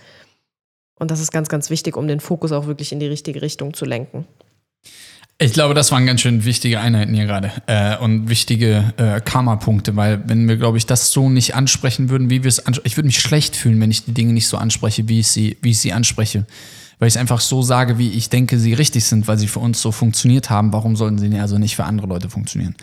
Und 1.00 1.12
das 1.12 1.22
ist 1.22 1.32
ganz, 1.32 1.48
ganz 1.48 1.70
wichtig, 1.70 1.96
um 1.96 2.10
den 2.10 2.20
Fokus 2.20 2.52
auch 2.52 2.68
wirklich 2.68 2.92
in 2.92 3.00
die 3.00 3.08
richtige 3.08 3.42
Richtung 3.42 3.74
zu 3.74 3.86
lenken. 3.86 4.28
Ich 5.42 5.54
glaube, 5.54 5.74
das 5.74 5.92
waren 5.92 6.06
ganz 6.06 6.22
schön 6.22 6.46
wichtige 6.46 6.80
Einheiten 6.80 7.16
hier 7.16 7.26
gerade 7.26 7.52
äh, 7.66 7.98
und 7.98 8.30
wichtige 8.30 8.94
äh, 8.98 9.20
Karma-Punkte, 9.22 9.96
weil 9.96 10.22
wenn 10.28 10.48
wir, 10.48 10.56
glaube 10.56 10.78
ich, 10.78 10.86
das 10.86 11.12
so 11.12 11.32
nicht 11.32 11.56
ansprechen 11.56 12.10
würden, 12.10 12.30
wie 12.30 12.44
wir 12.44 12.48
es 12.48 12.64
ansprechen, 12.64 12.86
ich 12.86 12.96
würde 12.96 13.08
mich 13.08 13.20
schlecht 13.20 13.56
fühlen, 13.56 13.82
wenn 13.82 13.90
ich 13.90 14.06
die 14.06 14.14
Dinge 14.14 14.34
nicht 14.34 14.48
so 14.48 14.58
anspreche, 14.58 15.10
wie 15.10 15.20
ich 15.22 15.30
sie, 15.30 15.58
wie 15.64 15.72
ich 15.72 15.80
sie 15.80 15.94
anspreche 15.94 16.46
weil 17.00 17.08
ich 17.08 17.16
es 17.16 17.20
einfach 17.20 17.42
so 17.42 17.64
sage, 17.64 17.98
wie 17.98 18.12
ich 18.12 18.30
denke, 18.30 18.60
sie 18.60 18.76
richtig 18.76 19.06
sind, 19.06 19.28
weil 19.28 19.40
sie 19.40 19.48
für 19.48 19.58
uns 19.58 19.82
so 19.82 19.92
funktioniert 19.92 20.52
haben. 20.52 20.72
Warum 20.72 20.96
sollten 20.96 21.18
sie 21.18 21.36
also 21.40 21.58
nicht 21.58 21.76
für 21.76 21.86
andere 21.86 22.06
Leute 22.06 22.30
funktionieren? 22.30 22.76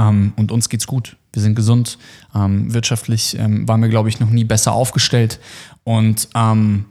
Ähm, 0.00 0.32
und 0.34 0.50
uns 0.50 0.68
geht's 0.68 0.88
gut. 0.88 1.16
Wir 1.32 1.42
sind 1.42 1.54
gesund. 1.54 1.96
Ähm, 2.34 2.74
wirtschaftlich 2.74 3.38
ähm, 3.38 3.68
waren 3.68 3.80
wir, 3.80 3.88
glaube 3.88 4.08
ich, 4.08 4.18
noch 4.18 4.30
nie 4.30 4.42
besser 4.42 4.72
aufgestellt. 4.72 5.38
Und 5.84 6.28
ähm, 6.34 6.86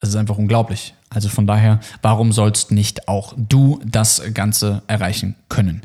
es 0.00 0.08
ist 0.08 0.16
einfach 0.16 0.36
unglaublich. 0.36 0.94
Also 1.12 1.28
von 1.28 1.46
daher, 1.46 1.80
warum 2.02 2.30
sollst 2.30 2.70
nicht 2.70 3.08
auch 3.08 3.34
du 3.36 3.80
das 3.84 4.22
Ganze 4.32 4.82
erreichen 4.86 5.34
können? 5.48 5.82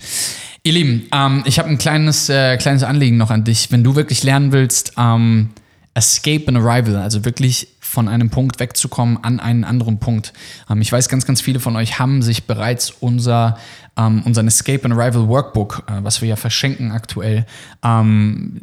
Ihr 0.64 0.74
Lieben, 0.74 1.08
ähm, 1.12 1.44
ich 1.46 1.58
habe 1.58 1.70
ein 1.70 1.80
kleines, 1.80 2.30
äh, 2.30 2.58
kleines 2.58 2.84
Anliegen 2.84 3.18
noch 3.18 3.32
an 3.32 3.44
dich. 3.44 3.72
Wenn 3.72 3.84
du 3.84 3.96
wirklich 3.96 4.24
lernen 4.24 4.52
willst, 4.52 4.94
ähm, 4.98 5.50
Escape 5.96 6.48
and 6.48 6.58
Arrival, 6.58 6.98
also 6.98 7.26
wirklich 7.26 7.70
von 7.96 8.10
einem 8.10 8.30
Punkt 8.30 8.60
wegzukommen 8.60 9.24
an 9.24 9.39
einen 9.39 9.64
anderen 9.64 10.00
Punkt. 10.00 10.34
Ähm, 10.70 10.82
ich 10.82 10.91
weiß, 10.91 11.08
ganz, 11.08 11.26
ganz 11.26 11.41
viele 11.41 11.62
von 11.62 11.76
euch 11.78 11.98
haben 11.98 12.22
sich 12.22 12.43
bereits 12.43 12.91
unser, 13.00 13.58
ähm, 13.96 14.22
unseren 14.26 14.48
Escape 14.48 14.84
and 14.84 14.93
Arrival 14.93 15.30
Workbook, 15.30 15.84
äh, 15.88 16.04
was 16.04 16.22
wir 16.22 16.28
ja 16.28 16.36
verschenken 16.36 16.91
aktuell, 16.91 17.46
ähm, 17.84 18.62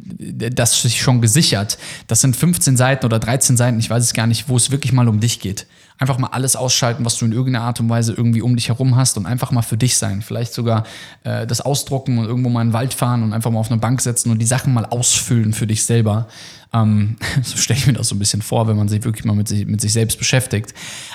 das 0.53 0.79
sich 0.83 1.01
schon 1.01 1.19
gesichert. 1.19 1.79
Das 2.07 2.21
sind 2.21 2.35
15 2.35 2.77
Seiten 2.77 3.05
oder 3.05 3.17
13 3.17 3.57
Seiten, 3.57 3.79
ich 3.79 3.89
weiß 3.89 4.03
es 4.03 4.13
gar 4.13 4.27
nicht, 4.27 4.49
wo 4.49 4.55
es 4.55 4.69
wirklich 4.69 4.93
mal 4.93 5.07
um 5.09 5.19
dich 5.19 5.39
geht. 5.39 5.65
Einfach 5.97 6.19
mal 6.19 6.27
alles 6.27 6.55
ausschalten, 6.55 7.05
was 7.05 7.17
du 7.17 7.25
in 7.25 7.31
irgendeiner 7.31 7.65
Art 7.65 7.79
und 7.79 7.89
Weise 7.89 8.13
irgendwie 8.13 8.41
um 8.41 8.55
dich 8.55 8.67
herum 8.67 8.95
hast 8.95 9.17
und 9.17 9.25
einfach 9.25 9.51
mal 9.51 9.61
für 9.63 9.77
dich 9.77 9.97
sein. 9.97 10.21
Vielleicht 10.21 10.53
sogar 10.53 10.83
äh, 11.23 11.47
das 11.47 11.61
ausdrucken 11.61 12.19
und 12.19 12.25
irgendwo 12.25 12.49
mal 12.49 12.61
in 12.61 12.69
den 12.69 12.73
Wald 12.73 12.93
fahren 12.93 13.23
und 13.23 13.33
einfach 13.33 13.49
mal 13.49 13.59
auf 13.59 13.71
eine 13.71 13.79
Bank 13.79 14.01
setzen 14.01 14.31
und 14.31 14.39
die 14.39 14.45
Sachen 14.45 14.73
mal 14.73 14.85
ausfüllen 14.85 15.53
für 15.53 15.65
dich 15.65 15.85
selber. 15.85 16.27
Ähm, 16.73 17.17
so 17.43 17.57
stelle 17.57 17.79
ich 17.79 17.87
mir 17.87 17.93
das 17.93 18.07
so 18.07 18.15
ein 18.15 18.19
bisschen 18.19 18.41
vor, 18.41 18.67
wenn 18.67 18.75
man 18.75 18.87
sich 18.87 19.03
wirklich 19.03 19.25
mal 19.25 19.35
mit 19.35 19.47
sich, 19.47 19.65
mit 19.65 19.79
sich 19.81 19.93
selbst 19.93 20.17
beschäftigt. 20.17 20.73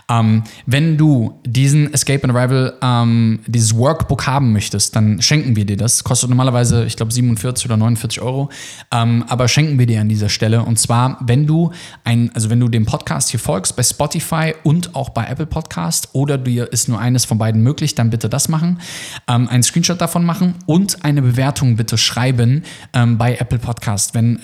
Ähm, 0.08 0.44
wenn 0.66 0.96
du 0.96 1.38
diesen 1.44 1.92
Escape 1.92 2.22
and 2.24 2.34
Arrival, 2.34 2.74
ähm, 2.80 3.40
dieses 3.46 3.76
Workbook 3.76 4.26
haben 4.26 4.52
möchtest, 4.52 4.94
dann 4.96 5.20
schenken 5.20 5.56
wir 5.56 5.66
dir 5.66 5.76
das. 5.76 6.04
Kostet 6.04 6.30
normalerweise, 6.30 6.84
ich 6.84 6.96
glaube, 6.96 7.12
47 7.12 7.66
oder 7.66 7.76
49 7.76 8.20
Euro. 8.20 8.50
Ähm, 8.92 9.24
aber 9.28 9.48
schenken 9.48 9.78
wir 9.78 9.86
dir 9.86 10.00
an 10.00 10.08
dieser 10.08 10.28
Stelle. 10.28 10.62
Und 10.62 10.78
zwar, 10.78 11.18
wenn 11.20 11.46
du 11.46 11.72
ein, 12.04 12.30
also 12.34 12.50
wenn 12.50 12.60
du 12.60 12.68
dem 12.68 12.86
Podcast 12.86 13.30
hier 13.30 13.40
folgst, 13.40 13.76
bei 13.76 13.82
Spotify 13.82 14.54
und 14.62 14.94
auch 14.94 15.10
bei 15.10 15.26
Apple 15.26 15.46
Podcast, 15.46 16.10
oder 16.12 16.38
dir 16.38 16.72
ist 16.72 16.88
nur 16.88 17.00
eines 17.00 17.24
von 17.24 17.38
beiden 17.38 17.62
möglich, 17.62 17.94
dann 17.94 18.10
bitte 18.10 18.28
das 18.28 18.48
machen. 18.48 18.80
Ähm, 19.26 19.48
einen 19.48 19.62
Screenshot 19.62 20.00
davon 20.00 20.24
machen 20.24 20.54
und 20.66 21.04
eine 21.04 21.22
Bewertung 21.22 21.76
bitte 21.76 21.98
schreiben 21.98 22.62
ähm, 22.92 23.18
bei 23.18 23.36
Apple 23.36 23.58
Podcast. 23.58 24.14
Wenn, 24.14 24.38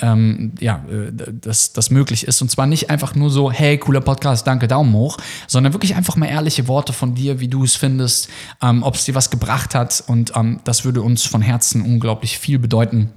ja, 0.60 0.84
äh, 0.90 1.03
das, 1.12 1.72
das 1.72 1.90
möglich 1.90 2.26
ist. 2.26 2.42
Und 2.42 2.50
zwar 2.50 2.66
nicht 2.66 2.90
einfach 2.90 3.14
nur 3.14 3.30
so, 3.30 3.50
hey, 3.50 3.78
cooler 3.78 4.00
Podcast, 4.00 4.46
danke, 4.46 4.68
Daumen 4.68 4.92
hoch, 4.94 5.18
sondern 5.46 5.72
wirklich 5.72 5.94
einfach 5.94 6.16
mal 6.16 6.26
ehrliche 6.26 6.68
Worte 6.68 6.92
von 6.92 7.14
dir, 7.14 7.40
wie 7.40 7.48
du 7.48 7.64
es 7.64 7.76
findest, 7.76 8.28
ähm, 8.62 8.82
ob 8.82 8.94
es 8.94 9.04
dir 9.04 9.14
was 9.14 9.30
gebracht 9.30 9.74
hat. 9.74 10.04
Und 10.06 10.32
ähm, 10.36 10.60
das 10.64 10.84
würde 10.84 11.02
uns 11.02 11.24
von 11.24 11.42
Herzen 11.42 11.82
unglaublich 11.82 12.38
viel 12.38 12.58
bedeuten. 12.58 13.12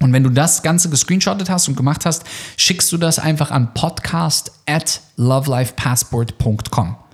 Und 0.00 0.12
wenn 0.12 0.22
du 0.22 0.30
das 0.30 0.62
Ganze 0.62 0.90
gescreenshottet 0.90 1.48
hast 1.48 1.68
und 1.68 1.76
gemacht 1.76 2.04
hast, 2.04 2.24
schickst 2.56 2.92
du 2.92 2.98
das 2.98 3.18
einfach 3.18 3.50
an 3.50 3.72
podcast 3.72 4.52
at 4.66 5.00
lovelifepassport.com 5.16 7.05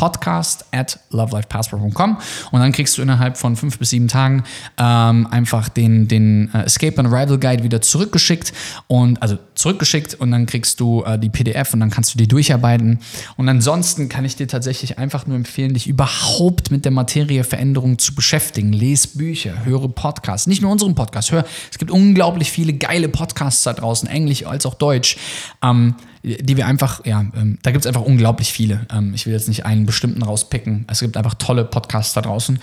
podcast 0.00 0.64
at 0.72 0.98
lovelifepassport.com 1.10 2.16
und 2.52 2.60
dann 2.60 2.72
kriegst 2.72 2.96
du 2.96 3.02
innerhalb 3.02 3.36
von 3.36 3.54
fünf 3.54 3.78
bis 3.78 3.90
sieben 3.90 4.08
Tagen 4.08 4.44
ähm, 4.78 5.26
einfach 5.30 5.68
den, 5.68 6.08
den 6.08 6.50
uh, 6.54 6.60
Escape 6.60 6.96
and 6.96 7.12
Arrival 7.12 7.38
Guide 7.38 7.64
wieder 7.64 7.82
zurückgeschickt 7.82 8.54
und 8.86 9.20
also 9.20 9.36
zurückgeschickt 9.54 10.14
und 10.14 10.30
dann 10.30 10.46
kriegst 10.46 10.80
du 10.80 11.02
äh, 11.02 11.18
die 11.18 11.28
PDF 11.28 11.74
und 11.74 11.80
dann 11.80 11.90
kannst 11.90 12.14
du 12.14 12.18
die 12.18 12.26
durcharbeiten. 12.26 13.00
Und 13.36 13.50
ansonsten 13.50 14.08
kann 14.08 14.24
ich 14.24 14.36
dir 14.36 14.48
tatsächlich 14.48 14.96
einfach 14.96 15.26
nur 15.26 15.36
empfehlen, 15.36 15.74
dich 15.74 15.86
überhaupt 15.86 16.70
mit 16.70 16.86
der 16.86 16.92
Materie 16.92 17.44
Veränderung 17.44 17.98
zu 17.98 18.14
beschäftigen. 18.14 18.72
Lies 18.72 19.06
Bücher, 19.06 19.66
höre 19.66 19.90
Podcasts, 19.90 20.46
nicht 20.46 20.62
nur 20.62 20.72
unseren 20.72 20.94
Podcast, 20.94 21.30
hör, 21.30 21.44
es 21.70 21.76
gibt 21.76 21.90
unglaublich 21.90 22.50
viele 22.50 22.72
geile 22.72 23.10
Podcasts 23.10 23.64
da 23.64 23.74
draußen, 23.74 24.08
Englisch 24.08 24.46
als 24.46 24.64
auch 24.64 24.76
Deutsch. 24.76 25.18
Ähm, 25.62 25.94
die 26.22 26.56
wir 26.56 26.66
einfach, 26.66 27.04
ja, 27.06 27.20
ähm, 27.20 27.58
da 27.62 27.70
gibt 27.70 27.84
es 27.84 27.86
einfach 27.86 28.02
unglaublich 28.02 28.52
viele. 28.52 28.86
Ähm, 28.92 29.14
ich 29.14 29.26
will 29.26 29.32
jetzt 29.32 29.48
nicht 29.48 29.64
einen 29.64 29.86
bestimmten 29.86 30.22
rauspicken. 30.22 30.84
Es 30.88 31.00
gibt 31.00 31.16
einfach 31.16 31.34
tolle 31.34 31.64
Podcasts 31.64 32.12
da 32.12 32.20
draußen. 32.20 32.58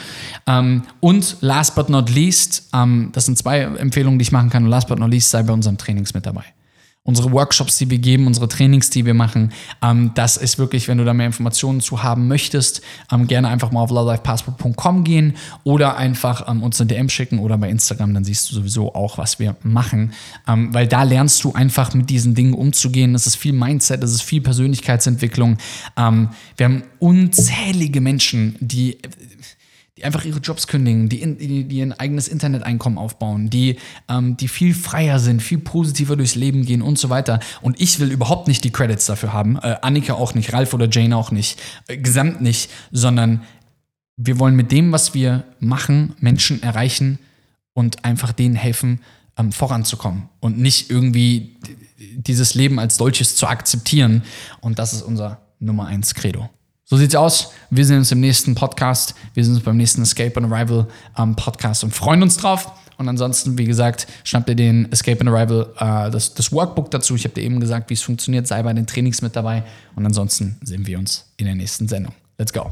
Ähm, 0.45 0.83
und 0.99 1.37
last 1.41 1.75
but 1.75 1.89
not 1.89 2.09
least, 2.09 2.69
ähm, 2.73 3.09
das 3.13 3.25
sind 3.25 3.37
zwei 3.37 3.61
Empfehlungen, 3.61 4.19
die 4.19 4.23
ich 4.23 4.31
machen 4.31 4.49
kann. 4.49 4.63
Und 4.63 4.69
last 4.69 4.87
but 4.87 4.99
not 4.99 5.09
least, 5.09 5.31
sei 5.31 5.43
bei 5.43 5.53
unserem 5.53 5.77
Trainings 5.77 6.13
mit 6.13 6.25
dabei 6.25 6.43
unsere 7.07 7.31
Workshops, 7.31 7.77
die 7.77 7.89
wir 7.89 7.99
geben, 7.99 8.27
unsere 8.27 8.49
Trainings, 8.49 8.89
die 8.89 9.05
wir 9.05 9.13
machen. 9.13 9.53
Ähm, 9.81 10.11
das 10.13 10.35
ist 10.35 10.59
wirklich, 10.59 10.89
wenn 10.89 10.97
du 10.97 11.05
da 11.05 11.13
mehr 11.13 11.25
Informationen 11.25 11.79
zu 11.79 12.03
haben 12.03 12.27
möchtest, 12.27 12.81
ähm, 13.11 13.27
gerne 13.27 13.47
einfach 13.47 13.71
mal 13.71 13.81
auf 13.81 13.91
lovelifepassport.com 13.91 15.05
gehen 15.05 15.37
oder 15.63 15.95
einfach 15.95 16.49
ähm, 16.49 16.61
uns 16.61 16.81
eine 16.81 16.89
DM 16.89 17.07
schicken 17.07 17.39
oder 17.39 17.57
bei 17.57 17.69
Instagram, 17.69 18.13
dann 18.13 18.25
siehst 18.25 18.51
du 18.51 18.55
sowieso 18.55 18.93
auch, 18.93 19.17
was 19.17 19.39
wir 19.39 19.55
machen. 19.63 20.11
Ähm, 20.47 20.73
weil 20.73 20.85
da 20.85 21.03
lernst 21.03 21.45
du 21.45 21.53
einfach 21.53 21.93
mit 21.93 22.09
diesen 22.09 22.35
Dingen 22.35 22.53
umzugehen. 22.53 23.15
Es 23.15 23.25
ist 23.25 23.37
viel 23.37 23.53
Mindset, 23.53 24.03
es 24.03 24.11
ist 24.11 24.23
viel 24.23 24.41
Persönlichkeitsentwicklung. 24.41 25.57
Ähm, 25.95 26.29
wir 26.57 26.65
haben 26.65 26.83
unzählige 26.99 28.01
Menschen, 28.01 28.57
die 28.59 28.97
die 29.97 30.03
einfach 30.03 30.23
ihre 30.23 30.39
Jobs 30.39 30.67
kündigen, 30.67 31.09
die, 31.09 31.21
in, 31.21 31.37
die, 31.37 31.63
die 31.63 31.77
ihr 31.77 31.99
eigenes 31.99 32.27
Interneteinkommen 32.27 32.99
aufbauen, 32.99 33.49
die, 33.49 33.77
ähm, 34.07 34.37
die 34.37 34.47
viel 34.47 34.75
freier 34.75 35.19
sind, 35.19 35.41
viel 35.41 35.57
positiver 35.57 36.15
durchs 36.15 36.35
Leben 36.35 36.65
gehen 36.65 36.83
und 36.83 36.99
so 36.99 37.09
weiter. 37.09 37.39
Und 37.61 37.81
ich 37.81 37.99
will 37.99 38.11
überhaupt 38.11 38.47
nicht 38.47 38.63
die 38.63 38.71
Credits 38.71 39.07
dafür 39.07 39.33
haben, 39.33 39.57
äh, 39.57 39.77
Annika 39.81 40.13
auch 40.13 40.35
nicht, 40.35 40.53
Ralf 40.53 40.73
oder 40.73 40.87
Jane 40.89 41.17
auch 41.17 41.31
nicht, 41.31 41.59
äh, 41.87 41.97
gesamt 41.97 42.41
nicht, 42.41 42.69
sondern 42.91 43.41
wir 44.17 44.39
wollen 44.39 44.55
mit 44.55 44.71
dem, 44.71 44.91
was 44.91 45.13
wir 45.13 45.43
machen, 45.59 46.13
Menschen 46.19 46.61
erreichen 46.61 47.17
und 47.73 48.05
einfach 48.05 48.33
denen 48.33 48.55
helfen, 48.55 49.01
ähm, 49.37 49.51
voranzukommen 49.51 50.29
und 50.39 50.59
nicht 50.59 50.91
irgendwie 50.91 51.55
dieses 51.97 52.53
Leben 52.53 52.79
als 52.79 52.97
solches 52.97 53.35
zu 53.35 53.47
akzeptieren. 53.47 54.23
Und 54.61 54.77
das 54.77 54.93
ist 54.93 55.01
unser 55.01 55.41
Nummer 55.59 55.87
eins 55.87 56.13
Credo. 56.13 56.49
So 56.89 56.95
sieht's 56.95 57.15
aus. 57.15 57.51
Wir 57.69 57.83
sehen 57.85 57.97
uns 57.97 58.13
im 58.13 58.21
nächsten 58.21 58.55
Podcast. 58.55 59.13
Wir 59.33 59.43
sehen 59.43 59.55
uns 59.55 59.63
beim 59.63 59.75
nächsten 59.75 60.03
Escape 60.03 60.37
and 60.37 60.49
Arrival 60.49 60.87
ähm, 61.17 61.35
Podcast 61.35 61.83
und 61.83 61.93
freuen 61.93 62.23
uns 62.23 62.37
drauf. 62.37 62.71
Und 62.97 63.09
ansonsten, 63.09 63.57
wie 63.57 63.65
gesagt, 63.65 64.07
schnappt 64.23 64.47
ihr 64.47 64.55
den 64.55 64.89
Escape 64.89 65.19
and 65.19 65.29
Arrival, 65.29 65.73
äh, 65.79 66.09
das, 66.09 66.33
das 66.33 66.53
Workbook 66.53 66.89
dazu. 66.89 67.15
Ich 67.15 67.25
habe 67.25 67.33
dir 67.33 67.41
eben 67.41 67.59
gesagt, 67.59 67.89
wie 67.89 67.93
es 67.93 68.01
funktioniert. 68.01 68.47
Sei 68.47 68.63
bei 68.63 68.71
den 68.71 68.87
Trainings 68.87 69.21
mit 69.21 69.35
dabei. 69.35 69.63
Und 69.97 70.05
ansonsten 70.05 70.55
sehen 70.63 70.87
wir 70.87 70.97
uns 70.97 71.25
in 71.35 71.47
der 71.47 71.55
nächsten 71.55 71.89
Sendung. 71.89 72.13
Let's 72.37 72.53
go. 72.53 72.71